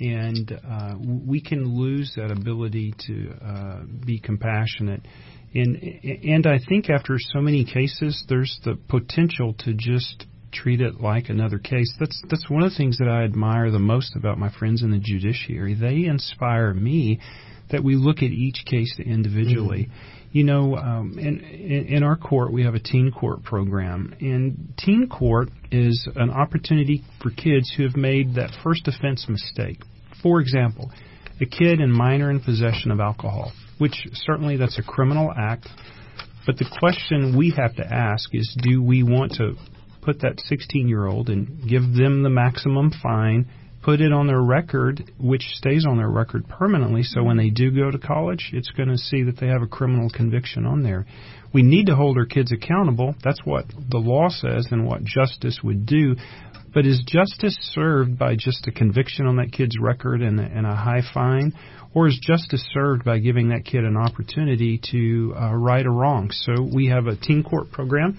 and 0.01 0.53
uh, 0.53 0.95
we 0.99 1.41
can 1.41 1.65
lose 1.77 2.13
that 2.17 2.31
ability 2.31 2.95
to 3.07 3.35
uh, 3.45 3.81
be 4.05 4.19
compassionate 4.19 5.07
and 5.55 5.77
and 6.03 6.47
I 6.47 6.59
think 6.67 6.89
after 6.89 7.17
so 7.19 7.41
many 7.41 7.65
cases, 7.65 8.25
there's 8.29 8.59
the 8.65 8.79
potential 8.89 9.55
to 9.61 9.75
just 9.75 10.27
treat 10.53 10.81
it 10.81 11.01
like 11.01 11.29
another 11.29 11.59
case. 11.59 11.93
That's 11.99 12.23
that's 12.29 12.49
one 12.49 12.63
of 12.63 12.71
the 12.71 12.77
things 12.77 12.99
that 12.99 13.09
I 13.09 13.25
admire 13.25 13.71
the 13.71 13.79
most 13.79 14.17
about 14.17 14.39
my 14.39 14.51
friends 14.51 14.83
in 14.83 14.91
the 14.91 14.99
judiciary. 14.99 15.75
They 15.75 16.05
inspire 16.05 16.75
me 16.75 17.21
that 17.71 17.83
we 17.83 17.97
look 17.97 18.19
at 18.19 18.31
each 18.31 18.65
case 18.67 18.95
individually. 18.99 19.89
Mm-hmm. 19.91 20.19
You 20.33 20.45
know, 20.45 20.77
um, 20.77 21.19
in, 21.19 21.41
in 21.41 22.03
our 22.03 22.17
court 22.17 22.53
we 22.53 22.65
have 22.65 22.75
a 22.75 22.81
teen 22.81 23.13
court 23.13 23.45
program, 23.45 24.15
and 24.21 24.73
teen 24.79 25.09
court 25.09 25.49
is 25.71 26.09
an 26.17 26.31
opportunity 26.31 27.05
for 27.23 27.31
kids 27.31 27.73
who 27.77 27.83
have 27.83 27.97
made 27.97 28.35
that 28.37 28.51
first 28.63 28.89
offense 28.89 29.27
mistake. 29.29 29.79
For 30.23 30.41
example, 30.41 30.91
a 31.41 31.45
kid 31.45 31.81
and 31.81 31.93
minor 31.93 32.31
in 32.31 32.41
possession 32.41 32.91
of 32.91 33.01
alcohol 33.01 33.53
which 33.83 34.07
certainly 34.15 34.57
that's 34.57 34.79
a 34.79 34.83
criminal 34.83 35.33
act. 35.37 35.67
But 36.47 36.57
the 36.57 36.71
question 36.79 37.37
we 37.37 37.53
have 37.57 37.75
to 37.77 37.85
ask 37.85 38.31
is 38.33 38.57
do 38.63 38.81
we 38.81 39.03
want 39.03 39.33
to 39.33 39.55
put 40.03 40.21
that 40.21 40.41
16 40.41 40.89
year 40.89 41.07
old 41.07 41.29
and 41.29 41.69
give 41.69 41.83
them 41.83 42.23
the 42.23 42.31
maximum 42.31 42.93
fine, 43.03 43.49
put 43.83 44.01
it 44.01 44.13
on 44.13 44.27
their 44.27 44.41
record, 44.41 45.11
which 45.19 45.43
stays 45.55 45.87
on 45.87 45.97
their 45.97 46.11
record 46.11 46.49
permanently, 46.49 47.03
so 47.03 47.23
when 47.23 47.37
they 47.37 47.51
do 47.51 47.71
go 47.71 47.91
to 47.91 47.99
college, 47.99 48.51
it's 48.53 48.71
going 48.71 48.89
to 48.89 48.99
see 48.99 49.23
that 49.23 49.39
they 49.39 49.49
have 49.49 49.63
a 49.63 49.67
criminal 49.67 50.11
conviction 50.11 50.67
on 50.67 50.83
there. 50.83 51.07
We 51.53 51.63
need 51.63 51.87
to 51.87 51.97
hold 51.97 52.17
our 52.17 52.27
kids 52.27 52.53
accountable. 52.53 53.15
That's 53.23 53.41
what 53.45 53.67
the 53.69 53.99
law 53.99 54.29
says 54.29 54.69
and 54.71 54.87
what 54.87 55.05
justice 55.05 55.61
would 55.63 55.87
do. 55.87 56.17
But 56.75 56.87
is 56.87 57.03
justice 57.07 57.57
served 57.61 58.19
by 58.19 58.35
just 58.37 58.67
a 58.67 58.73
conviction 58.73 59.27
on 59.27 59.37
that 59.37 59.53
kid's 59.53 59.79
record 59.79 60.23
and 60.23 60.41
a, 60.41 60.45
and 60.45 60.67
a 60.67 60.75
high 60.75 61.03
fine? 61.13 61.53
or 61.95 62.09
is 62.09 62.19
justice 62.23 62.67
served 62.73 63.05
by 63.05 63.19
giving 63.19 63.51
that 63.51 63.65
kid 63.65 63.85
an 63.85 63.97
opportunity 63.97 64.81
to 64.91 65.35
uh, 65.37 65.55
right 65.55 65.85
a 65.85 65.91
wrong? 65.91 66.31
So 66.31 66.63
we 66.63 66.89
have 66.89 67.07
a 67.07 67.17
teen 67.17 67.43
court 67.43 67.71
program. 67.71 68.19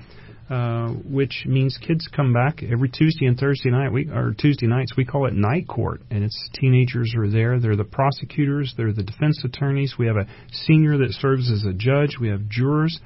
Uh, 0.50 0.90
which 0.90 1.46
means 1.48 1.80
kids 1.88 2.10
come 2.14 2.34
back 2.34 2.62
every 2.64 2.90
Tuesday 2.90 3.28
and 3.28 3.40
Thursday 3.40 3.70
night. 3.70 3.94
We 3.94 4.10
or 4.10 4.36
Tuesday 4.38 4.68
nights 4.68 4.92
we 4.98 5.06
call 5.06 5.26
it 5.26 5.34
night 5.34 5.70
court, 5.70 6.02
and 6.12 6.22
it's 6.22 6.50
teenagers 6.54 7.14
are 7.18 7.30
there. 7.30 7.62
They're 7.62 7.78
the 7.78 7.86
prosecutors, 7.86 8.74
they're 8.76 8.92
the 8.92 9.04
defense 9.04 9.42
attorneys. 9.46 9.96
We 9.98 10.08
have 10.08 10.18
a 10.18 10.28
senior 10.52 10.98
that 10.98 11.14
serves 11.14 11.50
as 11.50 11.64
a 11.64 11.72
judge. 11.72 12.18
We 12.20 12.28
have 12.28 12.50
jurors, 12.50 13.00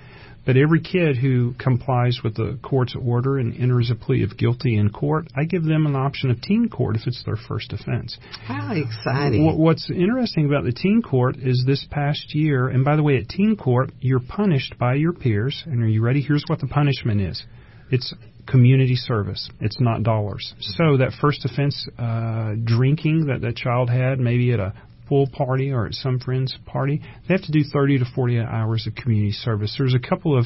but 0.47 0.55
every 0.55 0.79
kid 0.79 1.17
who 1.17 1.53
complies 1.59 2.21
with 2.23 2.35
the 2.35 2.57
court's 2.63 2.95
order 2.95 3.37
and 3.37 3.53
enters 3.59 3.91
a 3.91 3.95
plea 3.95 4.23
of 4.23 4.37
guilty 4.37 4.77
in 4.77 4.89
court, 4.89 5.27
I 5.35 5.43
give 5.43 5.65
them 5.65 5.85
an 5.85 5.93
option 5.93 6.31
of 6.31 6.41
teen 6.41 6.69
court 6.69 6.95
if 6.95 7.01
it's 7.05 7.21
their 7.25 7.35
first 7.35 7.73
offense. 7.73 8.17
How 8.45 8.73
exciting. 8.73 9.57
What's 9.57 9.91
interesting 9.91 10.45
about 10.45 10.63
the 10.63 10.71
teen 10.71 11.01
court 11.01 11.35
is 11.35 11.65
this 11.67 11.85
past 11.91 12.33
year, 12.33 12.69
and 12.69 12.85
by 12.85 12.95
the 12.95 13.03
way, 13.03 13.17
at 13.17 13.27
teen 13.27 13.57
court, 13.57 13.91
you're 13.99 14.21
punished 14.21 14.77
by 14.79 14.93
your 14.93 15.11
peers. 15.11 15.61
And 15.65 15.83
are 15.83 15.87
you 15.87 16.01
ready? 16.01 16.21
Here's 16.21 16.45
what 16.47 16.61
the 16.61 16.67
punishment 16.67 17.19
is 17.19 17.43
it's 17.91 18.13
community 18.47 18.95
service. 18.95 19.49
It's 19.59 19.81
not 19.81 20.03
dollars. 20.03 20.53
So 20.59 20.97
that 20.97 21.11
first 21.19 21.43
offense, 21.43 21.87
uh, 21.99 22.53
drinking 22.63 23.25
that 23.25 23.41
that 23.41 23.57
child 23.57 23.89
had, 23.89 24.17
maybe 24.19 24.53
at 24.53 24.61
a 24.61 24.73
pool 25.07 25.27
party 25.31 25.71
or 25.71 25.87
at 25.87 25.93
some 25.93 26.19
friend's 26.19 26.55
party, 26.65 27.01
they 27.27 27.33
have 27.33 27.43
to 27.43 27.51
do 27.51 27.63
30 27.63 27.99
to 27.99 28.05
40 28.15 28.39
hours 28.39 28.87
of 28.87 28.95
community 28.95 29.31
service. 29.31 29.75
There's 29.77 29.95
a 29.95 29.99
couple 29.99 30.37
of 30.37 30.45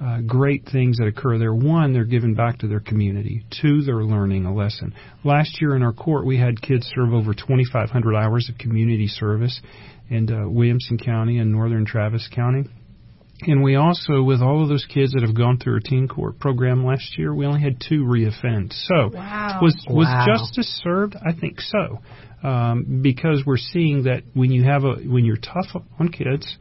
uh, 0.00 0.20
great 0.20 0.64
things 0.70 0.98
that 0.98 1.06
occur 1.06 1.38
there. 1.38 1.52
One, 1.52 1.92
they're 1.92 2.04
giving 2.04 2.34
back 2.34 2.58
to 2.58 2.68
their 2.68 2.80
community. 2.80 3.44
Two, 3.60 3.82
they're 3.82 4.04
learning 4.04 4.46
a 4.46 4.54
lesson. 4.54 4.94
Last 5.24 5.60
year 5.60 5.74
in 5.74 5.82
our 5.82 5.92
court, 5.92 6.24
we 6.24 6.38
had 6.38 6.62
kids 6.62 6.90
serve 6.94 7.12
over 7.12 7.34
2,500 7.34 8.14
hours 8.14 8.48
of 8.48 8.58
community 8.58 9.08
service 9.08 9.60
in 10.08 10.32
uh, 10.32 10.48
Williamson 10.48 10.98
County 10.98 11.38
and 11.38 11.50
northern 11.50 11.84
Travis 11.84 12.28
County. 12.32 12.64
And 13.42 13.62
we 13.62 13.76
also, 13.76 14.22
with 14.22 14.40
all 14.40 14.62
of 14.62 14.68
those 14.68 14.84
kids 14.92 15.12
that 15.12 15.22
have 15.22 15.36
gone 15.36 15.58
through 15.58 15.74
our 15.74 15.80
teen 15.80 16.08
court 16.08 16.40
program 16.40 16.84
last 16.84 17.16
year, 17.16 17.32
we 17.32 17.46
only 17.46 17.60
had 17.60 17.80
two 17.80 18.04
reoffend. 18.04 18.72
So, 18.72 19.10
wow. 19.14 19.60
was 19.62 19.76
wow. 19.88 19.94
was 19.94 20.26
justice 20.26 20.80
served? 20.82 21.14
I 21.14 21.38
think 21.38 21.60
so 21.60 22.00
um, 22.42 23.00
because 23.02 23.42
we're 23.44 23.56
seeing 23.56 24.04
that 24.04 24.22
when 24.34 24.50
you 24.50 24.64
have 24.64 24.84
a 24.84 24.94
when 24.94 25.24
you're 25.24 25.36
tough 25.36 25.82
on 25.98 26.08
kids 26.08 26.56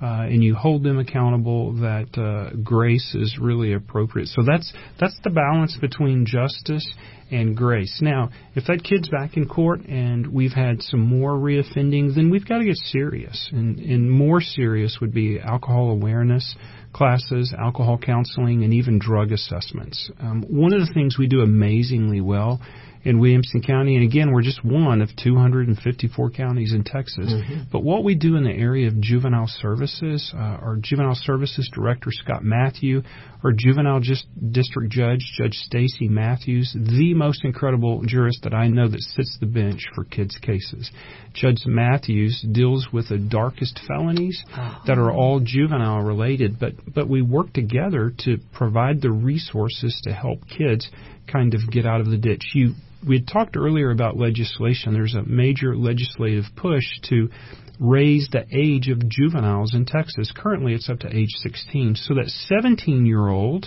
uh, 0.00 0.26
and 0.28 0.44
you 0.44 0.54
hold 0.54 0.82
them 0.82 0.98
accountable, 0.98 1.72
that 1.80 2.16
uh, 2.18 2.54
grace 2.62 3.14
is 3.14 3.38
really 3.40 3.72
appropriate. 3.72 4.28
So 4.28 4.42
that's 4.46 4.72
that's 5.00 5.18
the 5.24 5.30
balance 5.30 5.76
between 5.80 6.26
justice 6.26 6.86
and 7.30 7.56
grace. 7.56 7.98
Now, 8.00 8.30
if 8.54 8.66
that 8.66 8.84
kid's 8.84 9.08
back 9.08 9.36
in 9.36 9.48
court 9.48 9.80
and 9.86 10.32
we've 10.32 10.52
had 10.52 10.82
some 10.82 11.00
more 11.00 11.32
reoffending, 11.32 12.14
then 12.14 12.30
we've 12.30 12.46
got 12.46 12.58
to 12.58 12.64
get 12.64 12.76
serious. 12.76 13.48
And, 13.52 13.78
and 13.80 14.10
more 14.10 14.40
serious 14.40 14.98
would 15.00 15.12
be 15.12 15.40
alcohol 15.40 15.90
awareness 15.90 16.54
classes, 16.92 17.52
alcohol 17.58 17.98
counseling, 17.98 18.64
and 18.64 18.72
even 18.72 18.98
drug 18.98 19.32
assessments. 19.32 20.10
Um, 20.20 20.44
one 20.48 20.72
of 20.72 20.80
the 20.80 20.92
things 20.94 21.18
we 21.18 21.26
do 21.26 21.40
amazingly 21.40 22.20
well 22.20 22.60
in 23.06 23.20
Williamson 23.20 23.62
County. 23.62 23.94
And 23.94 24.04
again, 24.04 24.32
we're 24.32 24.42
just 24.42 24.64
one 24.64 25.00
of 25.00 25.10
254 25.22 26.30
counties 26.30 26.72
in 26.74 26.82
Texas. 26.82 27.32
Mm-hmm. 27.32 27.62
But 27.70 27.84
what 27.84 28.02
we 28.02 28.16
do 28.16 28.34
in 28.34 28.42
the 28.42 28.50
area 28.50 28.88
of 28.88 29.00
juvenile 29.00 29.46
services, 29.46 30.32
uh, 30.34 30.38
our 30.38 30.76
juvenile 30.80 31.14
services 31.14 31.70
director, 31.72 32.10
Scott 32.10 32.42
Matthew, 32.42 33.02
our 33.44 33.52
juvenile 33.56 34.00
just 34.00 34.26
district 34.50 34.90
judge, 34.90 35.20
Judge 35.38 35.54
Stacy 35.54 36.08
Matthews, 36.08 36.74
the 36.74 37.14
most 37.14 37.44
incredible 37.44 38.02
jurist 38.04 38.40
that 38.42 38.52
I 38.52 38.66
know 38.66 38.88
that 38.88 39.00
sits 39.00 39.38
the 39.38 39.46
bench 39.46 39.86
for 39.94 40.02
kids' 40.02 40.36
cases. 40.42 40.90
Judge 41.32 41.62
Matthews 41.64 42.44
deals 42.50 42.88
with 42.92 43.08
the 43.08 43.18
darkest 43.18 43.78
felonies 43.86 44.42
oh. 44.56 44.82
that 44.88 44.98
are 44.98 45.12
all 45.12 45.38
juvenile 45.38 46.00
related, 46.00 46.58
but, 46.58 46.72
but 46.92 47.08
we 47.08 47.22
work 47.22 47.52
together 47.52 48.12
to 48.24 48.38
provide 48.52 49.00
the 49.00 49.12
resources 49.12 50.00
to 50.02 50.12
help 50.12 50.40
kids 50.48 50.90
kind 51.26 51.54
of 51.54 51.70
get 51.70 51.86
out 51.86 52.00
of 52.00 52.10
the 52.10 52.16
ditch. 52.16 52.52
You 52.54 52.74
we 53.06 53.18
had 53.18 53.28
talked 53.28 53.56
earlier 53.56 53.90
about 53.90 54.16
legislation. 54.16 54.92
There's 54.92 55.14
a 55.14 55.22
major 55.22 55.76
legislative 55.76 56.44
push 56.56 56.84
to 57.08 57.28
raise 57.78 58.28
the 58.32 58.46
age 58.52 58.88
of 58.88 59.08
juveniles 59.08 59.74
in 59.74 59.84
Texas. 59.84 60.32
Currently, 60.34 60.74
it's 60.74 60.88
up 60.88 61.00
to 61.00 61.14
age 61.14 61.34
16, 61.36 61.96
so 61.96 62.14
that 62.14 62.28
17 62.28 63.06
year 63.06 63.28
old 63.28 63.66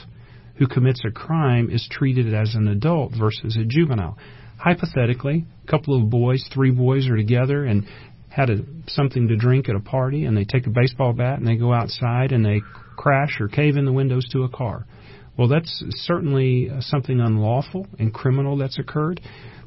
who 0.58 0.68
commits 0.68 1.02
a 1.06 1.12
crime 1.12 1.70
is 1.72 1.88
treated 1.90 2.34
as 2.34 2.54
an 2.54 2.68
adult 2.68 3.14
versus 3.18 3.56
a 3.56 3.64
juvenile. 3.64 4.18
Hypothetically, 4.58 5.46
a 5.64 5.72
couple 5.72 5.96
of 5.96 6.10
boys, 6.10 6.46
three 6.54 6.72
boys 6.72 7.08
are 7.08 7.16
together 7.16 7.64
and 7.64 7.86
had 8.30 8.50
a, 8.50 8.58
something 8.88 9.30
to 9.30 9.38
drink 9.38 9.70
at 9.70 9.76
a 9.76 9.80
party, 9.80 10.26
and 10.26 10.36
they 10.36 10.44
take 10.44 10.68
a 10.68 10.70
baseball 10.70 11.14
bat 11.14 11.40
and 11.40 11.48
they 11.48 11.56
go 11.56 11.74
outside 11.74 12.34
and 12.34 12.46
they 12.46 12.62
crash 12.98 13.40
or 13.40 13.48
cave 13.48 13.78
in 13.78 13.86
the 13.86 13.94
windows 13.94 14.28
to 14.34 14.44
a 14.44 14.50
car. 14.50 14.86
Well, 15.40 15.48
that's 15.48 15.86
certainly 15.92 16.70
uh, 16.70 16.82
something 16.82 17.18
unlawful 17.18 17.88
and 17.98 18.14
criminal 18.14 18.58
that's 18.58 18.78
occurred. 18.78 19.22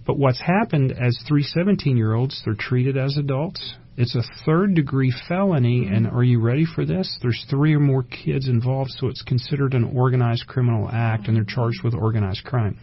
But 0.06 0.18
what's 0.18 0.38
happened 0.38 0.92
as 0.92 1.18
three 1.26 1.42
17 1.42 1.96
year 1.96 2.12
olds, 2.12 2.42
they're 2.44 2.54
treated 2.54 2.98
as 2.98 3.16
adults. 3.16 3.76
It's 3.96 4.14
a 4.14 4.22
third 4.44 4.74
degree 4.74 5.14
felony, 5.28 5.86
and 5.86 6.06
are 6.06 6.24
you 6.24 6.40
ready 6.40 6.66
for 6.66 6.84
this? 6.84 7.18
There's 7.22 7.42
three 7.48 7.74
or 7.74 7.80
more 7.80 8.02
kids 8.02 8.48
involved, 8.48 8.90
so 8.90 9.06
it's 9.06 9.22
considered 9.22 9.72
an 9.72 9.92
organized 9.96 10.46
criminal 10.46 10.90
act, 10.92 11.26
and 11.26 11.36
they're 11.36 11.44
charged 11.44 11.82
with 11.82 11.94
organized 11.94 12.44
crime. 12.44 12.78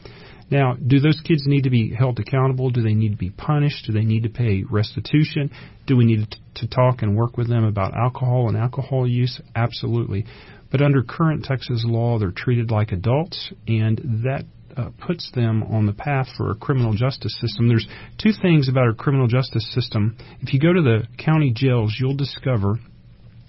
Now, 0.49 0.73
do 0.73 0.99
those 0.99 1.21
kids 1.23 1.43
need 1.45 1.65
to 1.65 1.69
be 1.69 1.93
held 1.93 2.19
accountable? 2.19 2.71
Do 2.71 2.81
they 2.81 2.95
need 2.95 3.11
to 3.11 3.17
be 3.17 3.29
punished? 3.29 3.85
Do 3.85 3.93
they 3.93 4.03
need 4.03 4.23
to 4.23 4.29
pay 4.29 4.63
restitution? 4.67 5.51
Do 5.85 5.95
we 5.95 6.05
need 6.05 6.35
to 6.55 6.67
talk 6.67 7.03
and 7.03 7.15
work 7.15 7.37
with 7.37 7.49
them 7.49 7.63
about 7.63 7.95
alcohol 7.95 8.47
and 8.47 8.57
alcohol 8.57 9.07
use? 9.07 9.39
Absolutely. 9.55 10.25
But 10.71 10.81
under 10.81 11.01
current 11.01 11.45
Texas 11.45 11.83
law, 11.85 12.19
they're 12.19 12.31
treated 12.31 12.71
like 12.71 12.91
adults, 12.91 13.51
and 13.67 14.23
that 14.23 14.45
uh, 14.77 14.89
puts 15.05 15.31
them 15.33 15.63
on 15.63 15.85
the 15.85 15.93
path 15.93 16.27
for 16.37 16.51
a 16.51 16.55
criminal 16.55 16.93
justice 16.93 17.35
system. 17.41 17.67
There's 17.67 17.87
two 18.21 18.31
things 18.39 18.69
about 18.69 18.83
our 18.83 18.93
criminal 18.93 19.27
justice 19.27 19.67
system. 19.73 20.15
If 20.41 20.53
you 20.53 20.59
go 20.59 20.73
to 20.73 20.81
the 20.81 21.07
county 21.17 21.51
jails, 21.55 21.95
you'll 21.99 22.15
discover 22.15 22.79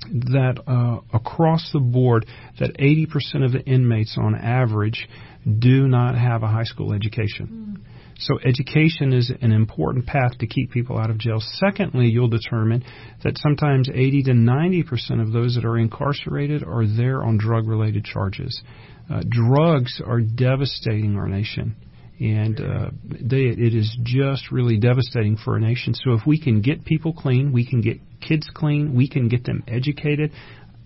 that 0.09 0.63
uh, 0.67 1.01
across 1.15 1.71
the 1.73 1.81
board 1.81 2.27
that 2.59 2.77
80% 2.79 3.45
of 3.45 3.53
the 3.53 3.61
inmates 3.61 4.17
on 4.19 4.35
average 4.35 5.09
do 5.47 5.87
not 5.89 6.17
have 6.17 6.43
a 6.43 6.49
high 6.49 6.65
school 6.65 6.93
education. 6.93 7.77
Mm. 7.79 8.00
So 8.21 8.39
education 8.45 9.13
is 9.13 9.33
an 9.41 9.53
important 9.53 10.07
path 10.07 10.39
to 10.39 10.47
keep 10.47 10.71
people 10.71 10.99
out 10.99 11.11
of 11.11 11.19
jail. 11.19 11.39
Secondly, 11.41 12.09
you'll 12.09 12.29
determine 12.29 12.85
that 13.25 13.39
sometimes 13.39 13.89
80 13.93 14.25
to 14.25 14.35
90 14.35 14.83
percent 14.83 15.21
of 15.21 15.33
those 15.33 15.55
that 15.55 15.65
are 15.65 15.79
incarcerated 15.79 16.63
are 16.63 16.87
there 16.87 17.25
on 17.25 17.39
drug-related 17.39 18.05
charges. 18.05 18.63
Uh, 19.11 19.23
drugs 19.29 20.01
are 20.07 20.21
devastating 20.21 21.17
our 21.17 21.27
nation, 21.27 21.75
and 22.21 22.61
uh, 22.61 22.91
they, 23.05 23.45
it 23.45 23.75
is 23.75 23.97
just 24.03 24.53
really 24.53 24.79
devastating 24.79 25.37
for 25.37 25.57
a 25.57 25.61
nation. 25.61 25.95
So 25.95 26.13
if 26.13 26.27
we 26.27 26.41
can 26.41 26.61
get 26.61 26.85
people 26.85 27.15
clean, 27.15 27.53
we 27.53 27.67
can 27.67 27.81
get 27.81 27.99
kids 28.21 28.49
clean, 28.53 28.95
we 28.95 29.09
can 29.09 29.29
get 29.29 29.45
them 29.45 29.65
educated, 29.67 30.31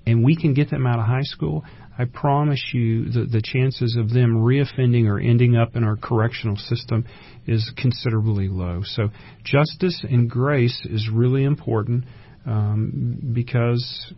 and 0.07 0.25
we 0.25 0.37
can 0.37 0.55
get 0.55 0.71
them 0.71 0.87
out 0.87 0.99
of 0.99 1.07
high 1.07 1.23
school. 1.23 1.65
I 1.97 2.07
promise 2.07 2.71
you 2.73 3.11
that 3.11 3.31
the 3.31 3.43
chances 3.43 3.97
of 3.97 4.11
them 4.11 4.37
reoffending 4.37 5.07
or 5.07 5.21
ending 5.21 5.57
up 5.57 5.77
in 5.77 5.85
our 5.85 5.97
correctional 5.97 6.57
system 6.57 7.05
is 7.47 7.73
considerably 7.77 8.49
low. 8.49 8.81
So 8.85 9.11
justice 9.45 10.05
and 10.09 10.29
grace 10.29 10.85
is 10.91 11.09
really 11.13 11.45
important 11.45 12.05
um, 12.47 13.19
because 13.33 14.13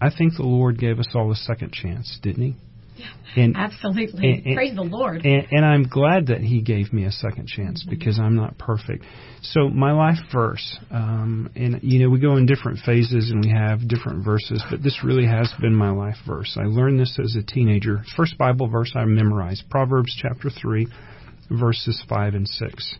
I 0.00 0.08
think 0.16 0.34
the 0.36 0.44
Lord 0.44 0.78
gave 0.78 0.98
us 0.98 1.08
all 1.14 1.30
a 1.30 1.36
second 1.36 1.72
chance, 1.72 2.18
didn't 2.22 2.42
He? 2.42 2.56
And, 3.34 3.56
Absolutely. 3.56 4.30
And, 4.30 4.46
and, 4.46 4.54
Praise 4.56 4.74
the 4.74 4.82
Lord. 4.82 5.24
And, 5.24 5.46
and, 5.50 5.64
I'm 5.64 5.84
glad 5.84 6.26
that 6.26 6.40
He 6.40 6.60
gave 6.60 6.92
me 6.92 7.04
a 7.04 7.10
second 7.10 7.48
chance 7.48 7.82
mm-hmm. 7.82 7.90
because 7.90 8.18
I'm 8.18 8.36
not 8.36 8.58
perfect. 8.58 9.04
So 9.40 9.68
my 9.68 9.92
life 9.92 10.18
verse, 10.32 10.78
um, 10.90 11.50
and 11.56 11.80
you 11.82 12.00
know, 12.00 12.10
we 12.10 12.20
go 12.20 12.36
in 12.36 12.46
different 12.46 12.80
phases 12.84 13.30
and 13.30 13.44
we 13.44 13.50
have 13.50 13.88
different 13.88 14.24
verses, 14.24 14.62
but 14.70 14.82
this 14.82 15.00
really 15.02 15.26
has 15.26 15.52
been 15.60 15.74
my 15.74 15.90
life 15.90 16.16
verse. 16.26 16.56
I 16.60 16.66
learned 16.66 17.00
this 17.00 17.18
as 17.22 17.36
a 17.36 17.42
teenager. 17.42 18.02
First 18.16 18.36
Bible 18.36 18.68
verse 18.68 18.92
I 18.94 19.04
memorized, 19.04 19.64
Proverbs 19.70 20.14
chapter 20.20 20.50
three, 20.50 20.86
verses 21.50 22.02
five 22.08 22.34
and 22.34 22.46
six. 22.46 22.96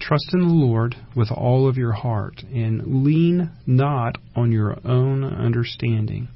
Trust 0.00 0.32
in 0.32 0.40
the 0.40 0.54
Lord 0.54 0.94
with 1.16 1.32
all 1.32 1.68
of 1.68 1.76
your 1.76 1.92
heart 1.92 2.42
and 2.54 3.04
lean 3.04 3.50
not 3.66 4.16
on 4.36 4.52
your 4.52 4.78
own 4.84 5.24
understanding 5.24 6.28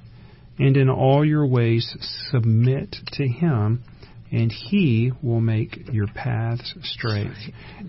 and 0.63 0.77
in 0.77 0.89
all 0.89 1.25
your 1.25 1.45
ways 1.45 1.97
submit 2.31 2.95
to 3.15 3.27
him 3.27 3.83
and 4.31 4.53
he 4.53 5.11
will 5.21 5.41
make 5.41 5.89
your 5.93 6.07
paths 6.07 6.73
straight. 6.83 7.33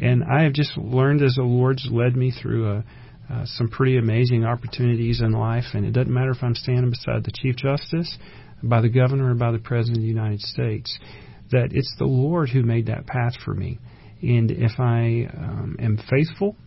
And 0.01 0.24
I 0.24 0.41
have 0.41 0.53
just 0.53 0.76
learned 0.76 1.21
as 1.21 1.36
the 1.36 1.43
Lord's 1.43 1.88
led 1.89 2.17
me 2.17 2.32
through 2.32 2.69
a, 2.69 2.84
uh, 3.32 3.45
some 3.45 3.69
pretty 3.69 3.97
amazing 3.97 4.43
opportunities 4.43 5.21
in 5.21 5.34
life, 5.34 5.65
and 5.74 5.86
it 5.86 5.91
doesn't 5.91 6.13
matter 6.13 6.32
if 6.32 6.41
I'm 6.41 6.55
standing 6.55 6.89
beside 6.89 7.24
the 7.24 7.32
Chief 7.32 7.55
Justice, 7.55 8.17
by 8.63 8.82
the 8.82 8.89
Governor, 8.89 9.32
or 9.32 9.36
by 9.36 9.51
the 9.51 9.59
President 9.59 9.97
of 9.97 10.01
the 10.01 10.07
United 10.07 10.41
States, 10.41 10.97
that 11.51 11.69
it's 11.71 11.95
the 11.99 12.05
Lord 12.05 12.49
who 12.49 12.63
made 12.63 12.88
that 12.88 13.05
path 13.05 13.34
for 13.45 13.53
me. 13.53 13.80
And 14.21 14.49
if 14.51 14.80
I 14.80 15.30
um, 15.32 15.78
am 15.80 15.97
faithful, 16.09 16.57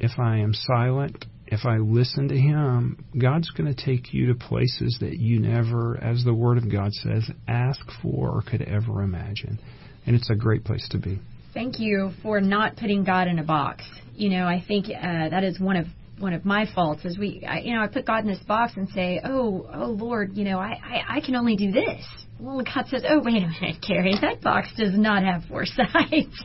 if 0.00 0.18
I 0.18 0.38
am 0.38 0.52
silent, 0.54 1.24
if 1.52 1.66
I 1.66 1.76
listen 1.76 2.28
to 2.28 2.36
Him, 2.36 3.04
God's 3.20 3.50
going 3.50 3.72
to 3.72 3.84
take 3.84 4.14
you 4.14 4.28
to 4.28 4.34
places 4.34 4.96
that 5.00 5.18
you 5.18 5.38
never, 5.38 6.02
as 6.02 6.24
the 6.24 6.32
Word 6.32 6.56
of 6.56 6.72
God 6.72 6.90
says, 6.92 7.30
ask 7.46 7.78
for 8.00 8.30
or 8.30 8.42
could 8.42 8.62
ever 8.62 9.02
imagine. 9.02 9.60
And 10.06 10.16
it's 10.16 10.30
a 10.30 10.34
great 10.34 10.64
place 10.64 10.88
to 10.92 10.98
be. 10.98 11.20
Thank 11.52 11.78
you 11.78 12.12
for 12.22 12.40
not 12.40 12.76
putting 12.76 13.04
God 13.04 13.28
in 13.28 13.38
a 13.38 13.44
box. 13.44 13.84
You 14.14 14.30
know, 14.30 14.46
I 14.46 14.64
think 14.66 14.86
uh, 14.86 15.28
that 15.28 15.44
is 15.44 15.60
one 15.60 15.76
of 15.76 15.86
one 16.18 16.32
of 16.32 16.46
my 16.46 16.66
faults 16.74 17.04
is 17.04 17.18
we, 17.18 17.44
I, 17.46 17.58
you 17.58 17.74
know, 17.74 17.82
I 17.82 17.88
put 17.88 18.06
God 18.06 18.20
in 18.20 18.28
this 18.28 18.42
box 18.44 18.72
and 18.76 18.88
say, 18.90 19.20
oh, 19.22 19.68
oh 19.74 19.86
Lord, 19.86 20.36
you 20.36 20.44
know, 20.44 20.58
I, 20.58 20.78
I, 20.82 21.16
I 21.16 21.20
can 21.20 21.34
only 21.34 21.56
do 21.56 21.70
this. 21.70 22.02
God 22.42 22.86
says, 22.88 23.04
oh, 23.08 23.20
wait 23.22 23.42
a 23.42 23.46
minute, 23.46 23.76
Carrie, 23.86 24.16
that 24.20 24.40
box 24.40 24.68
does 24.76 24.96
not 24.98 25.22
have 25.22 25.44
four 25.44 25.64
sides. 25.66 26.44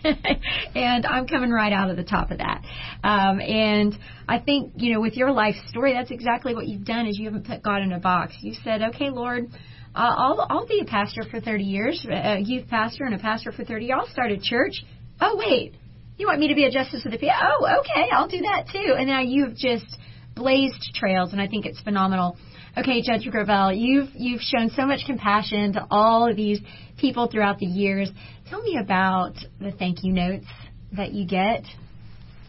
and 0.75 1.05
I'm 1.05 1.27
coming 1.27 1.49
right 1.49 1.73
out 1.73 1.89
of 1.89 1.97
the 1.97 2.03
top 2.03 2.29
of 2.29 2.37
that. 2.37 2.61
Um, 3.03 3.39
and 3.41 3.97
I 4.27 4.39
think, 4.39 4.73
you 4.75 4.93
know, 4.93 5.01
with 5.01 5.15
your 5.15 5.31
life 5.31 5.55
story, 5.69 5.93
that's 5.93 6.11
exactly 6.11 6.53
what 6.53 6.67
you've 6.67 6.85
done 6.85 7.07
is 7.07 7.17
you 7.17 7.25
haven't 7.25 7.47
put 7.47 7.63
God 7.63 7.81
in 7.81 7.91
a 7.93 7.99
box. 7.99 8.35
You 8.41 8.53
said, 8.63 8.81
okay, 8.93 9.09
Lord, 9.09 9.47
uh, 9.95 10.13
I'll, 10.15 10.45
I'll 10.49 10.67
be 10.67 10.81
a 10.81 10.85
pastor 10.85 11.23
for 11.29 11.41
30 11.41 11.63
years, 11.63 12.05
a 12.09 12.39
youth 12.39 12.67
pastor 12.67 13.05
and 13.05 13.15
a 13.15 13.19
pastor 13.19 13.51
for 13.51 13.65
30 13.65 13.85
years. 13.85 13.97
I'll 13.99 14.11
start 14.11 14.31
a 14.31 14.37
church. 14.39 14.83
Oh, 15.19 15.35
wait, 15.37 15.73
you 16.17 16.27
want 16.27 16.39
me 16.39 16.49
to 16.49 16.55
be 16.55 16.65
a 16.65 16.71
justice 16.71 17.05
of 17.05 17.11
the 17.11 17.17
peace? 17.17 17.31
Oh, 17.33 17.79
okay, 17.79 18.09
I'll 18.11 18.27
do 18.27 18.41
that 18.41 18.65
too. 18.71 18.93
And 18.95 19.07
now 19.07 19.21
you've 19.21 19.55
just 19.55 19.97
blazed 20.37 20.91
trails, 20.95 21.33
and 21.33 21.41
I 21.41 21.47
think 21.47 21.65
it's 21.65 21.81
phenomenal. 21.81 22.37
Okay, 22.77 23.01
Judge 23.01 23.27
Gravell, 23.27 23.75
you've 23.75 24.09
you've 24.13 24.41
shown 24.41 24.69
so 24.69 24.85
much 24.85 25.01
compassion 25.05 25.73
to 25.73 25.87
all 25.89 26.29
of 26.29 26.35
these 26.35 26.59
people 26.97 27.27
throughout 27.27 27.57
the 27.57 27.65
years. 27.65 28.09
Tell 28.49 28.61
me 28.61 28.77
about 28.81 29.33
the 29.59 29.71
thank 29.71 30.03
you 30.03 30.13
notes 30.13 30.45
that 30.95 31.11
you 31.11 31.27
get. 31.27 31.63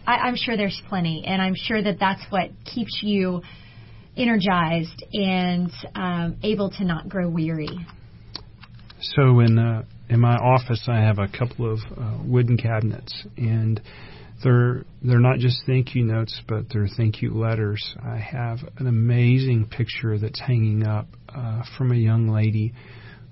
I, 0.06 0.16
I'm 0.16 0.36
sure 0.36 0.56
there's 0.56 0.80
plenty, 0.88 1.24
and 1.26 1.40
I'm 1.40 1.54
sure 1.56 1.82
that 1.82 1.98
that's 1.98 2.22
what 2.30 2.50
keeps 2.64 3.00
you 3.02 3.42
energized 4.16 5.04
and 5.12 5.70
um, 5.94 6.36
able 6.42 6.70
to 6.70 6.84
not 6.84 7.08
grow 7.08 7.28
weary. 7.28 7.78
So 9.00 9.40
in 9.40 9.58
uh, 9.58 9.84
in 10.10 10.20
my 10.20 10.36
office, 10.36 10.84
I 10.88 11.00
have 11.00 11.18
a 11.18 11.28
couple 11.28 11.72
of 11.72 11.78
uh, 11.96 12.18
wooden 12.24 12.56
cabinets, 12.56 13.26
and 13.36 13.80
they're 14.42 14.84
they're 15.02 15.18
not 15.18 15.38
just 15.38 15.62
thank 15.66 15.94
you 15.94 16.04
notes, 16.04 16.40
but 16.48 16.66
they're 16.72 16.88
thank 16.96 17.22
you 17.22 17.34
letters. 17.34 17.96
I 18.02 18.16
have 18.16 18.58
an 18.78 18.86
amazing 18.86 19.68
picture 19.68 20.18
that's 20.18 20.40
hanging 20.40 20.86
up 20.86 21.08
uh, 21.34 21.62
from 21.76 21.92
a 21.92 21.96
young 21.96 22.28
lady 22.28 22.74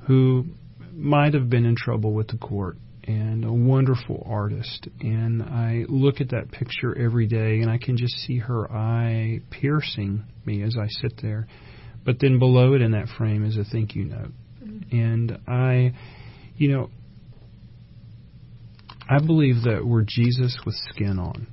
who 0.07 0.47
might 0.93 1.35
have 1.35 1.51
been 1.51 1.65
in 1.65 1.77
trouble 1.77 2.13
with 2.13 2.29
the 2.29 2.39
court 2.39 2.77
and 3.05 3.45
a 3.45 3.53
wonderful 3.53 4.27
artist. 4.29 4.89
And 5.01 5.43
I 5.43 5.85
look 5.89 6.21
at 6.21 6.31
that 6.31 6.51
picture 6.51 6.97
every 6.97 7.27
day, 7.27 7.61
and 7.61 7.71
I 7.71 7.79
can 7.79 7.97
just 7.97 8.15
see 8.27 8.39
her 8.39 8.71
eye 8.71 9.41
piercing 9.51 10.25
me 10.45 10.63
as 10.63 10.77
I 10.81 10.89
sit 10.89 11.21
there. 11.23 11.47
But 12.05 12.19
then 12.21 12.39
below 12.39 12.75
it 12.75 12.83
in 12.83 12.93
that 12.93 13.09
frame 13.17 13.45
is 13.45 13.57
a 13.57 13.65
thank 13.65 13.95
you 13.95 14.05
note. 14.05 14.33
Mm-hmm. 14.63 14.97
And 14.97 15.39
I 15.47 15.93
you 16.57 16.73
know, 16.73 16.91
I 19.09 19.19
believe 19.19 19.63
that 19.65 19.85
we're 19.85 20.05
Jesus 20.07 20.59
with 20.65 20.75
skin 20.91 21.19
on. 21.19 21.47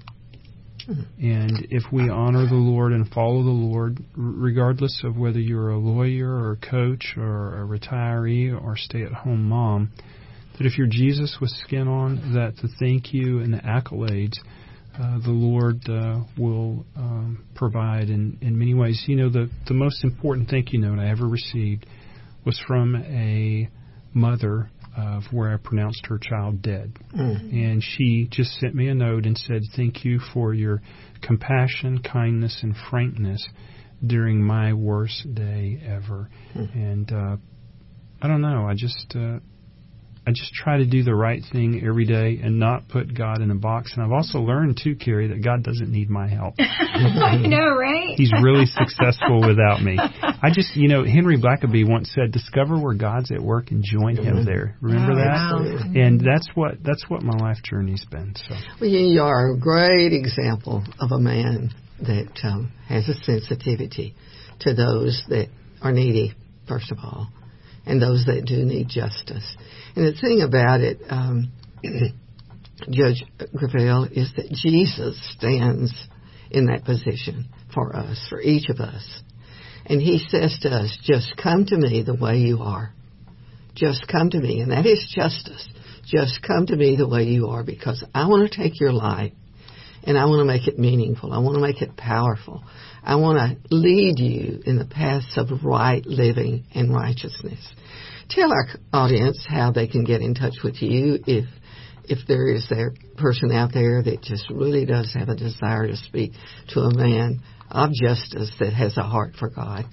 Mm-hmm. 0.88 1.26
And 1.26 1.68
if 1.70 1.84
we 1.92 2.10
honor 2.10 2.48
the 2.48 2.56
Lord 2.56 2.92
and 2.92 3.08
follow 3.10 3.44
the 3.44 3.50
Lord, 3.50 4.04
regardless 4.16 5.02
of 5.04 5.18
whether 5.18 5.40
you're 5.40 5.70
a 5.70 5.78
lawyer 5.78 6.30
or 6.30 6.52
a 6.54 6.58
coach 6.58 7.14
or 7.16 7.62
a 7.62 7.66
retiree 7.66 8.52
or 8.54 8.76
stay 8.76 9.04
at 9.04 9.14
home 9.14 9.48
mom, 9.48 9.92
that 10.58 10.66
if 10.66 10.78
you're 10.78 10.88
Jesus 10.88 11.38
with 11.40 11.52
skin 11.52 11.88
on, 11.88 12.34
that 12.34 12.56
the 12.62 12.70
thank 12.80 13.14
you 13.14 13.40
and 13.40 13.54
the 13.54 13.60
accolades 13.60 14.38
uh, 15.00 15.18
the 15.24 15.32
Lord 15.32 15.82
uh, 15.90 16.20
will 16.38 16.86
um, 16.96 17.46
provide 17.56 18.10
in, 18.10 18.38
in 18.42 18.58
many 18.60 18.76
ways. 18.76 19.04
You 19.08 19.16
know, 19.16 19.30
the, 19.30 19.50
the 19.68 19.74
most 19.74 20.04
important 20.04 20.50
thank 20.50 20.72
you 20.72 20.80
note 20.80 21.00
I 21.00 21.10
ever 21.10 21.28
received 21.28 21.88
was 22.46 22.62
from 22.68 22.96
a 22.96 23.70
mother 24.14 24.70
of 24.96 25.24
where 25.32 25.54
I 25.54 25.58
pronounced 25.58 26.06
her 26.08 26.20
child 26.20 26.62
dead. 26.62 26.94
Mm. 27.16 27.52
And 27.52 27.84
she 27.84 28.28
just 28.30 28.52
sent 28.60 28.76
me 28.76 28.90
a 28.90 28.96
note 28.96 29.26
and 29.26 29.38
said, 29.38 29.62
Thank 29.76 30.06
you 30.06 30.20
for 30.34 30.54
your 30.54 30.82
compassion, 31.22 32.02
kindness, 32.02 32.60
and 32.62 32.76
frankness 32.90 33.48
during 34.06 34.42
my 34.42 34.74
worst 34.74 35.34
day 35.34 35.82
ever. 35.86 36.30
Mm. 36.56 36.76
And 36.76 37.12
uh, 37.12 37.38
I 38.22 38.28
don't 38.28 38.42
know, 38.42 38.68
I 38.68 38.74
just. 38.76 39.16
Uh, 39.16 39.40
I 40.26 40.32
just 40.32 40.54
try 40.54 40.78
to 40.78 40.86
do 40.86 41.04
the 41.04 41.14
right 41.14 41.44
thing 41.52 41.84
every 41.86 42.06
day 42.06 42.40
and 42.42 42.58
not 42.58 42.88
put 42.88 43.14
God 43.14 43.42
in 43.42 43.52
a 43.52 43.56
box. 43.56 43.94
And 43.94 44.06
I've 44.06 44.14
also 44.14 44.40
learned 44.40 44.80
too, 44.82 44.96
Carrie, 44.96 45.28
that 45.28 45.44
God 45.44 45.64
doesn't 45.64 45.92
need 45.92 46.10
my 46.10 46.30
help. 46.30 46.56
I 46.60 47.38
know, 47.38 47.76
right? 47.76 48.16
He's 48.16 48.32
really 48.42 48.66
successful 48.66 49.42
without 49.46 49.82
me. 49.82 49.98
I 50.00 50.50
just, 50.54 50.78
you 50.78 50.88
know, 50.88 51.04
Henry 51.04 51.38
Blackaby 51.38 51.88
once 51.88 52.10
said, 52.16 52.32
"Discover 52.32 52.80
where 52.80 52.94
God's 52.94 53.32
at 53.32 53.42
work 53.42 53.72
and 53.72 53.84
join 53.84 54.16
Him 54.16 54.38
mm-hmm. 54.38 54.46
there." 54.46 54.78
Remember 54.80 55.12
oh, 55.12 55.16
that? 55.16 55.28
Absolutely. 55.28 56.02
And 56.02 56.22
that's 56.22 56.48
what 56.56 56.82
that's 56.84 57.10
what 57.10 57.22
my 57.22 57.38
life 57.38 57.62
journey's 57.62 58.06
been. 58.06 58.34
So. 58.48 58.56
Well, 58.80 58.90
you 58.90 59.22
are 59.22 59.52
a 59.52 59.58
great 59.60 60.14
example 60.14 60.84
of 61.00 61.12
a 61.12 61.20
man 61.20 61.72
that 62.00 62.40
um, 62.44 62.72
has 62.88 63.10
a 63.10 63.14
sensitivity 63.24 64.16
to 64.62 64.74
those 64.74 65.22
that 65.28 65.48
are 65.82 65.92
needy, 65.92 66.34
first 66.68 66.92
of 66.92 66.98
all, 67.04 67.28
and 67.86 68.02
those 68.02 68.26
that 68.26 68.46
do 68.46 68.64
need 68.66 68.88
justice. 68.90 69.56
And 69.96 70.06
the 70.06 70.20
thing 70.20 70.42
about 70.42 70.82
it, 70.82 71.00
um, 71.10 71.52
Judge 72.90 73.24
Gravell, 73.54 74.12
is 74.12 74.32
that 74.36 74.52
Jesus 74.52 75.20
stands 75.38 75.94
in 76.52 76.68
that 76.68 76.86
position 76.86 77.50
for 77.74 77.96
us, 77.96 78.26
for 78.30 78.42
each 78.42 78.70
of 78.70 78.80
us. 78.80 79.22
And 79.86 80.02
he 80.02 80.26
says 80.30 80.58
to 80.62 80.70
us, 80.70 80.98
just 81.04 81.36
come 81.42 81.66
to 81.66 81.78
me 81.78 82.04
the 82.04 82.16
way 82.16 82.38
you 82.38 82.60
are. 82.60 82.94
Just 83.76 84.08
come 84.08 84.30
to 84.30 84.40
me. 84.40 84.62
And 84.62 84.72
that 84.72 84.86
is 84.86 85.12
justice. 85.14 85.68
Just 86.06 86.42
come 86.46 86.68
to 86.68 86.76
me 86.76 86.96
the 86.96 87.08
way 87.08 87.24
you 87.24 87.48
are 87.48 87.64
because 87.64 88.04
I 88.14 88.28
want 88.28 88.50
to 88.50 88.58
take 88.58 88.80
your 88.80 88.94
life 88.94 89.34
and 90.04 90.18
I 90.18 90.26
want 90.26 90.40
to 90.40 90.46
make 90.46 90.68
it 90.68 90.78
meaningful. 90.78 91.34
I 91.34 91.40
want 91.40 91.56
to 91.56 91.62
make 91.62 91.82
it 91.82 91.96
powerful. 91.96 92.64
I 93.04 93.16
want 93.16 93.38
to 93.38 93.76
lead 93.76 94.20
you 94.20 94.62
in 94.66 94.78
the 94.78 94.86
paths 94.86 95.38
of 95.38 95.64
right 95.64 96.06
living 96.06 96.66
and 96.74 96.94
righteousness. 96.94 97.60
Tell 98.30 98.52
our 98.52 98.68
audience 98.94 99.46
how 99.48 99.72
they 99.72 99.88
can 99.88 100.04
get 100.04 100.22
in 100.22 100.34
touch 100.34 100.56
with 100.64 100.82
you 100.82 101.20
if 101.28 101.46
if 102.06 102.28
there 102.28 102.50
is 102.50 102.70
a 102.70 102.90
person 103.18 103.52
out 103.52 103.74
there 103.74 104.04
that 104.04 104.22
just 104.22 104.50
really 104.50 104.86
does 104.86 105.14
have 105.14 105.30
a 105.30 105.36
desire 105.36 105.88
to 105.88 105.96
speak 105.96 106.34
to 106.70 106.82
a 106.82 106.94
man 106.94 107.42
of 107.72 107.92
justice 107.94 108.52
that 108.60 108.74
has 108.74 108.98
a 108.98 109.04
heart 109.04 109.36
for 109.40 109.50
God. 109.50 109.86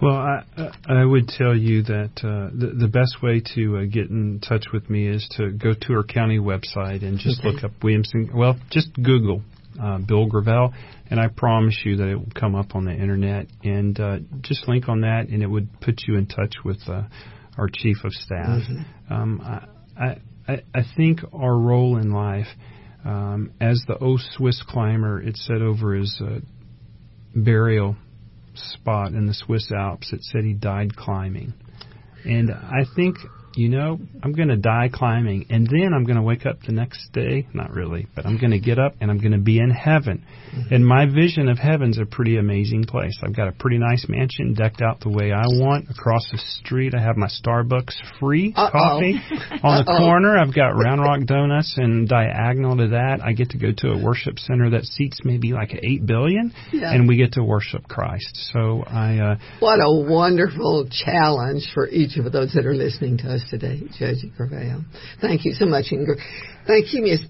Well, 0.00 0.14
I 0.14 0.44
I 0.88 1.04
would 1.04 1.28
tell 1.28 1.56
you 1.56 1.82
that 1.84 2.12
uh, 2.18 2.50
the 2.54 2.74
the 2.78 2.88
best 2.88 3.22
way 3.22 3.42
to 3.54 3.78
uh, 3.78 3.84
get 3.84 4.10
in 4.10 4.40
touch 4.40 4.66
with 4.72 4.88
me 4.90 5.08
is 5.08 5.26
to 5.36 5.50
go 5.50 5.72
to 5.72 5.92
our 5.94 6.04
county 6.04 6.38
website 6.38 7.02
and 7.02 7.18
just 7.18 7.40
okay. 7.40 7.50
look 7.50 7.64
up 7.64 7.72
Williamson. 7.82 8.30
Well, 8.34 8.56
just 8.70 8.92
Google 8.94 9.42
uh, 9.82 9.98
Bill 9.98 10.28
Gravell, 10.28 10.72
and 11.10 11.20
I 11.20 11.28
promise 11.28 11.80
you 11.84 11.96
that 11.96 12.08
it 12.08 12.16
will 12.16 12.32
come 12.34 12.54
up 12.54 12.74
on 12.74 12.84
the 12.84 12.92
internet. 12.92 13.46
And 13.62 13.98
uh, 13.98 14.18
just 14.40 14.68
link 14.68 14.88
on 14.88 15.02
that, 15.02 15.28
and 15.28 15.42
it 15.42 15.46
would 15.46 15.80
put 15.80 16.02
you 16.06 16.16
in 16.16 16.26
touch 16.26 16.54
with 16.64 16.80
uh, 16.88 17.02
our 17.58 17.68
chief 17.72 17.98
of 18.04 18.12
staff. 18.12 18.62
Mm-hmm. 18.62 19.12
Um, 19.12 19.40
I, 19.98 20.18
I 20.46 20.62
I 20.74 20.82
think 20.96 21.20
our 21.32 21.56
role 21.56 21.96
in 21.96 22.12
life, 22.12 22.48
um, 23.04 23.52
as 23.60 23.82
the 23.86 23.98
O 23.98 24.16
Swiss 24.36 24.62
climber, 24.66 25.20
it 25.20 25.36
said 25.36 25.62
over 25.62 25.94
his 25.94 26.20
uh, 26.22 26.40
burial 27.34 27.96
spot 28.58 29.12
in 29.12 29.26
the 29.26 29.34
Swiss 29.34 29.70
Alps. 29.72 30.12
It 30.12 30.22
said 30.22 30.44
he 30.44 30.52
died 30.52 30.96
climbing. 30.96 31.54
And 32.24 32.50
I 32.50 32.84
think 32.94 33.16
you 33.56 33.70
know, 33.70 33.98
I'm 34.22 34.32
going 34.32 34.48
to 34.48 34.56
die 34.56 34.90
climbing, 34.92 35.46
and 35.48 35.66
then 35.66 35.92
I'm 35.94 36.04
going 36.04 36.16
to 36.16 36.22
wake 36.22 36.44
up 36.44 36.58
the 36.66 36.72
next 36.72 37.10
day. 37.12 37.48
Not 37.54 37.72
really, 37.72 38.06
but 38.14 38.26
I'm 38.26 38.38
going 38.38 38.50
to 38.50 38.60
get 38.60 38.78
up 38.78 38.94
and 39.00 39.10
I'm 39.10 39.18
going 39.18 39.32
to 39.32 39.38
be 39.38 39.58
in 39.58 39.70
heaven. 39.70 40.24
Mm-hmm. 40.54 40.74
And 40.74 40.86
my 40.86 41.06
vision 41.06 41.48
of 41.48 41.58
heaven's 41.58 41.98
a 41.98 42.04
pretty 42.04 42.36
amazing 42.36 42.84
place. 42.84 43.18
I've 43.22 43.34
got 43.34 43.48
a 43.48 43.52
pretty 43.52 43.78
nice 43.78 44.06
mansion 44.08 44.52
decked 44.52 44.82
out 44.82 45.00
the 45.00 45.08
way 45.08 45.32
I 45.32 45.44
want. 45.46 45.88
Across 45.90 46.30
the 46.32 46.38
street, 46.60 46.94
I 46.94 47.00
have 47.00 47.16
my 47.16 47.28
Starbucks 47.28 47.94
free 48.20 48.52
Uh-oh. 48.54 48.70
coffee. 48.70 49.20
On 49.62 49.84
the 49.84 49.84
corner, 49.98 50.38
I've 50.38 50.54
got 50.54 50.76
Round 50.76 51.00
Rock 51.00 51.20
Donuts, 51.24 51.74
and 51.78 52.06
diagonal 52.06 52.76
to 52.76 52.88
that, 52.88 53.20
I 53.24 53.32
get 53.32 53.50
to 53.50 53.58
go 53.58 53.72
to 53.78 53.92
a 53.92 54.04
worship 54.04 54.38
center 54.38 54.70
that 54.70 54.84
seats 54.84 55.20
maybe 55.24 55.52
like 55.52 55.72
eight 55.82 56.04
billion, 56.04 56.52
yeah. 56.72 56.92
and 56.92 57.08
we 57.08 57.16
get 57.16 57.32
to 57.32 57.42
worship 57.42 57.88
Christ. 57.88 58.50
So 58.52 58.84
I. 58.86 59.18
Uh, 59.18 59.36
what 59.60 59.78
a 59.80 59.90
wonderful 59.90 60.88
challenge 60.90 61.70
for 61.72 61.88
each 61.88 62.18
of 62.18 62.30
those 62.32 62.52
that 62.52 62.66
are 62.66 62.74
listening 62.74 63.18
to 63.18 63.34
us 63.34 63.45
today, 63.48 63.82
Judge 63.98 64.24
Gravell. 64.38 64.84
Thank 65.20 65.44
you 65.44 65.52
so 65.52 65.66
much, 65.66 65.86
Ingrid. 65.92 66.20
Thank 66.66 66.92
you, 66.92 67.02
Miss 67.02 67.20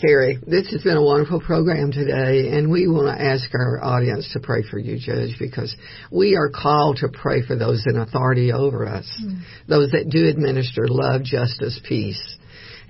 Carrie. 0.00 0.38
This 0.46 0.70
has 0.70 0.82
been 0.82 0.96
a 0.96 1.02
wonderful 1.02 1.40
program 1.40 1.90
today, 1.90 2.50
and 2.56 2.70
we 2.70 2.86
want 2.86 3.06
to 3.16 3.24
ask 3.24 3.48
our 3.54 3.82
audience 3.82 4.30
to 4.34 4.40
pray 4.40 4.62
for 4.62 4.78
you, 4.78 4.98
Judge, 4.98 5.36
because 5.38 5.74
we 6.12 6.36
are 6.36 6.50
called 6.50 6.98
to 6.98 7.08
pray 7.08 7.46
for 7.46 7.56
those 7.56 7.84
in 7.86 7.96
authority 7.96 8.52
over 8.52 8.86
us, 8.86 9.06
mm. 9.22 9.40
those 9.68 9.90
that 9.92 10.10
do 10.10 10.28
administer 10.28 10.86
love, 10.88 11.22
justice, 11.22 11.80
peace. 11.88 12.36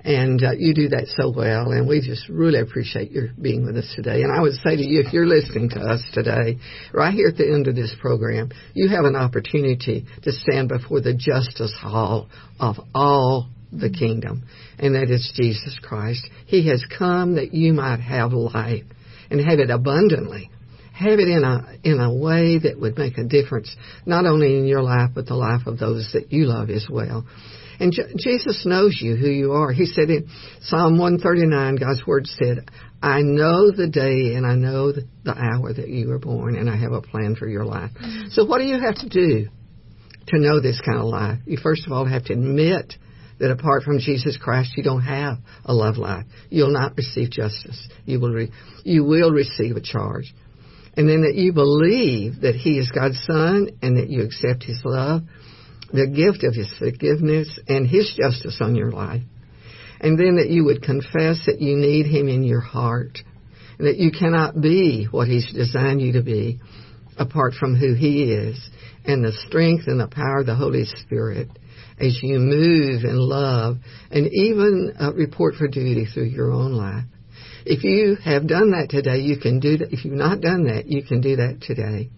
And 0.07 0.41
uh, 0.41 0.51
you 0.57 0.73
do 0.73 0.87
that 0.87 1.07
so 1.17 1.33
well, 1.35 1.71
and 1.71 1.85
we 1.85 1.99
just 1.99 2.29
really 2.29 2.61
appreciate 2.61 3.11
your 3.11 3.27
being 3.41 3.65
with 3.65 3.75
us 3.75 3.91
today. 3.93 4.21
And 4.23 4.31
I 4.31 4.41
would 4.41 4.53
say 4.53 4.77
to 4.77 4.81
you, 4.81 5.03
if 5.05 5.11
you're 5.11 5.27
listening 5.27 5.69
to 5.71 5.81
us 5.81 6.01
today, 6.13 6.59
right 6.93 7.13
here 7.13 7.27
at 7.27 7.35
the 7.35 7.43
end 7.43 7.67
of 7.67 7.75
this 7.75 7.93
program, 7.99 8.49
you 8.73 8.87
have 8.87 9.03
an 9.03 9.17
opportunity 9.17 10.05
to 10.23 10.31
stand 10.31 10.69
before 10.69 11.01
the 11.01 11.13
justice 11.13 11.75
hall 11.77 12.29
of 12.57 12.77
all 12.95 13.49
the 13.73 13.89
kingdom, 13.89 14.43
and 14.79 14.95
that 14.95 15.09
is 15.09 15.29
Jesus 15.35 15.77
Christ. 15.83 16.25
He 16.45 16.69
has 16.69 16.81
come 16.97 17.35
that 17.35 17.53
you 17.53 17.73
might 17.73 17.99
have 17.99 18.31
life 18.31 18.85
and 19.29 19.41
have 19.41 19.59
it 19.59 19.69
abundantly. 19.69 20.49
Have 20.93 21.19
it 21.19 21.27
in 21.27 21.43
a 21.43 21.77
in 21.83 21.99
a 21.99 22.11
way 22.11 22.57
that 22.59 22.79
would 22.79 22.97
make 22.97 23.17
a 23.17 23.23
difference, 23.25 23.75
not 24.05 24.25
only 24.25 24.57
in 24.57 24.65
your 24.65 24.81
life 24.81 25.11
but 25.13 25.27
the 25.27 25.35
life 25.35 25.67
of 25.67 25.77
those 25.77 26.09
that 26.13 26.31
you 26.31 26.45
love 26.45 26.69
as 26.69 26.87
well. 26.89 27.25
And 27.79 27.91
J- 27.91 28.13
Jesus 28.17 28.65
knows 28.65 28.97
you, 29.01 29.15
who 29.15 29.29
you 29.29 29.51
are. 29.53 29.71
He 29.71 29.85
said 29.85 30.09
in 30.09 30.27
Psalm 30.61 30.97
139, 30.97 31.75
God's 31.75 32.05
word 32.05 32.27
said, 32.27 32.69
I 33.01 33.21
know 33.21 33.71
the 33.71 33.87
day 33.87 34.35
and 34.35 34.45
I 34.45 34.55
know 34.55 34.91
the, 34.91 35.05
hour 35.27 35.71
that 35.71 35.87
you 35.87 36.07
were 36.07 36.19
born, 36.19 36.55
and 36.55 36.69
I 36.69 36.75
have 36.77 36.91
a 36.91 37.01
plan 37.01 37.35
for 37.35 37.47
your 37.47 37.65
life. 37.65 37.91
Mm-hmm. 37.91 38.29
So, 38.29 38.45
what 38.45 38.57
do 38.57 38.63
you 38.63 38.79
have 38.79 38.95
to 38.95 39.09
do 39.09 39.49
to 40.27 40.39
know 40.39 40.59
this 40.59 40.81
kind 40.83 40.97
of 40.97 41.05
life? 41.05 41.39
You 41.45 41.57
first 41.61 41.85
of 41.85 41.91
all 41.91 42.05
have 42.05 42.25
to 42.25 42.33
admit 42.33 42.95
that 43.39 43.51
apart 43.51 43.83
from 43.83 43.99
Jesus 43.99 44.37
Christ, 44.41 44.73
you 44.75 44.83
don't 44.83 45.03
have 45.03 45.37
a 45.65 45.73
love 45.73 45.97
life. 45.97 46.25
You'll 46.49 46.73
not 46.73 46.97
receive 46.97 47.29
justice. 47.29 47.87
You 48.05 48.19
will, 48.19 48.31
re- 48.31 48.51
you 48.83 49.03
will 49.03 49.31
receive 49.31 49.75
a 49.75 49.81
charge. 49.81 50.33
And 50.95 51.07
then 51.07 51.21
that 51.21 51.35
you 51.35 51.53
believe 51.53 52.41
that 52.41 52.55
He 52.55 52.79
is 52.79 52.89
God's 52.89 53.21
Son 53.27 53.69
and 53.83 53.97
that 53.97 54.09
you 54.09 54.23
accept 54.23 54.63
His 54.63 54.81
love 54.83 55.21
the 55.91 56.07
gift 56.07 56.43
of 56.43 56.53
His 56.53 56.71
forgiveness 56.77 57.59
and 57.67 57.87
His 57.87 58.13
justice 58.19 58.57
on 58.61 58.75
your 58.75 58.91
life. 58.91 59.23
And 59.99 60.19
then 60.19 60.35
that 60.35 60.49
you 60.49 60.65
would 60.65 60.83
confess 60.83 61.45
that 61.45 61.59
you 61.59 61.75
need 61.75 62.05
Him 62.05 62.27
in 62.27 62.43
your 62.43 62.61
heart, 62.61 63.17
and 63.77 63.87
that 63.87 63.97
you 63.97 64.11
cannot 64.11 64.59
be 64.61 65.07
what 65.09 65.27
He's 65.27 65.51
designed 65.51 66.01
you 66.01 66.13
to 66.13 66.21
be 66.21 66.59
apart 67.17 67.53
from 67.53 67.75
who 67.75 67.93
He 67.93 68.23
is, 68.31 68.69
and 69.05 69.23
the 69.23 69.31
strength 69.47 69.87
and 69.87 69.99
the 69.99 70.07
power 70.07 70.41
of 70.41 70.45
the 70.45 70.55
Holy 70.55 70.85
Spirit 70.85 71.47
as 71.99 72.19
you 72.21 72.37
move 72.37 73.03
and 73.03 73.17
love 73.17 73.77
and 74.11 74.27
even 74.27 74.93
uh, 74.99 75.13
report 75.13 75.55
for 75.55 75.67
duty 75.67 76.05
through 76.05 76.25
your 76.25 76.51
own 76.51 76.73
life. 76.73 77.05
If 77.65 77.83
you 77.83 78.17
have 78.23 78.47
done 78.47 78.71
that 78.71 78.89
today, 78.89 79.19
you 79.19 79.37
can 79.39 79.59
do 79.59 79.77
that. 79.77 79.91
If 79.91 80.05
you've 80.05 80.13
not 80.13 80.41
done 80.41 80.65
that, 80.65 80.85
you 80.85 81.03
can 81.03 81.21
do 81.21 81.37
that 81.37 81.61
today 81.61 82.09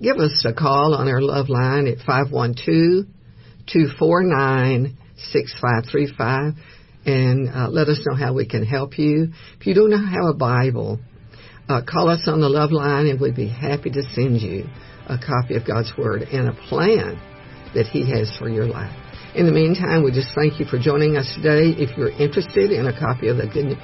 give 0.00 0.16
us 0.16 0.44
a 0.44 0.52
call 0.52 0.94
on 0.94 1.08
our 1.08 1.20
love 1.20 1.48
line 1.48 1.86
at 1.86 1.98
512 1.98 3.06
249 3.66 4.96
6535 5.32 6.54
and 7.06 7.48
uh, 7.48 7.68
let 7.68 7.88
us 7.88 8.00
know 8.06 8.14
how 8.14 8.34
we 8.34 8.46
can 8.46 8.64
help 8.64 8.98
you. 8.98 9.32
If 9.58 9.66
you 9.66 9.74
don't 9.74 9.92
have 9.92 10.24
a 10.28 10.34
Bible, 10.34 10.98
uh, 11.68 11.82
call 11.88 12.08
us 12.08 12.22
on 12.26 12.40
the 12.40 12.48
love 12.48 12.70
line 12.70 13.06
and 13.06 13.20
we'd 13.20 13.36
be 13.36 13.48
happy 13.48 13.90
to 13.90 14.02
send 14.14 14.40
you 14.40 14.66
a 15.08 15.18
copy 15.18 15.56
of 15.56 15.66
God's 15.66 15.92
Word 15.96 16.22
and 16.22 16.48
a 16.48 16.52
plan 16.68 17.20
that 17.74 17.86
He 17.86 18.10
has 18.10 18.30
for 18.38 18.48
your 18.48 18.66
life. 18.66 18.94
In 19.34 19.46
the 19.46 19.52
meantime, 19.52 20.02
we 20.04 20.10
just 20.10 20.34
thank 20.34 20.58
you 20.58 20.66
for 20.66 20.78
joining 20.78 21.16
us 21.16 21.30
today. 21.36 21.76
If 21.76 21.96
you're 21.96 22.10
interested 22.10 22.72
in 22.72 22.86
a 22.86 22.98
copy 22.98 23.28
of 23.28 23.36
the 23.36 23.46
Good, 23.46 23.76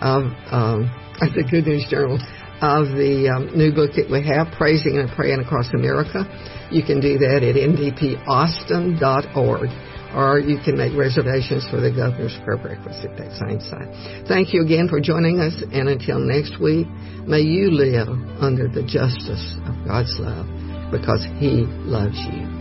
of, 0.00 0.30
um, 0.50 0.90
the 1.20 1.46
Good 1.48 1.66
News 1.66 1.86
Journal, 1.88 2.18
of 2.60 2.88
the 2.96 3.28
um, 3.30 3.56
new 3.56 3.72
book 3.72 3.92
that 3.94 4.10
we 4.10 4.20
have, 4.26 4.52
Praising 4.58 4.98
and 4.98 5.08
Praying 5.10 5.38
Across 5.40 5.72
America. 5.74 6.26
You 6.70 6.82
can 6.82 7.00
do 7.00 7.16
that 7.18 7.42
at 7.42 7.54
ndpaustin.org 7.54 9.70
or 10.14 10.38
you 10.40 10.58
can 10.64 10.76
make 10.76 10.96
reservations 10.96 11.66
for 11.70 11.80
the 11.80 11.90
Governor's 11.90 12.36
Prayer 12.44 12.56
Breakfast 12.56 13.04
at 13.04 13.16
that 13.18 13.32
same 13.36 13.60
site. 13.60 13.88
Thank 14.26 14.54
you 14.54 14.62
again 14.62 14.88
for 14.88 15.00
joining 15.00 15.40
us, 15.40 15.54
and 15.72 15.88
until 15.88 16.18
next 16.18 16.60
week, 16.60 16.86
may 17.26 17.40
you 17.40 17.70
live 17.70 18.08
under 18.40 18.68
the 18.68 18.82
justice 18.82 19.54
of 19.66 19.74
God's 19.86 20.16
love 20.18 20.46
because 20.90 21.24
He 21.38 21.66
loves 21.84 22.18
you. 22.32 22.57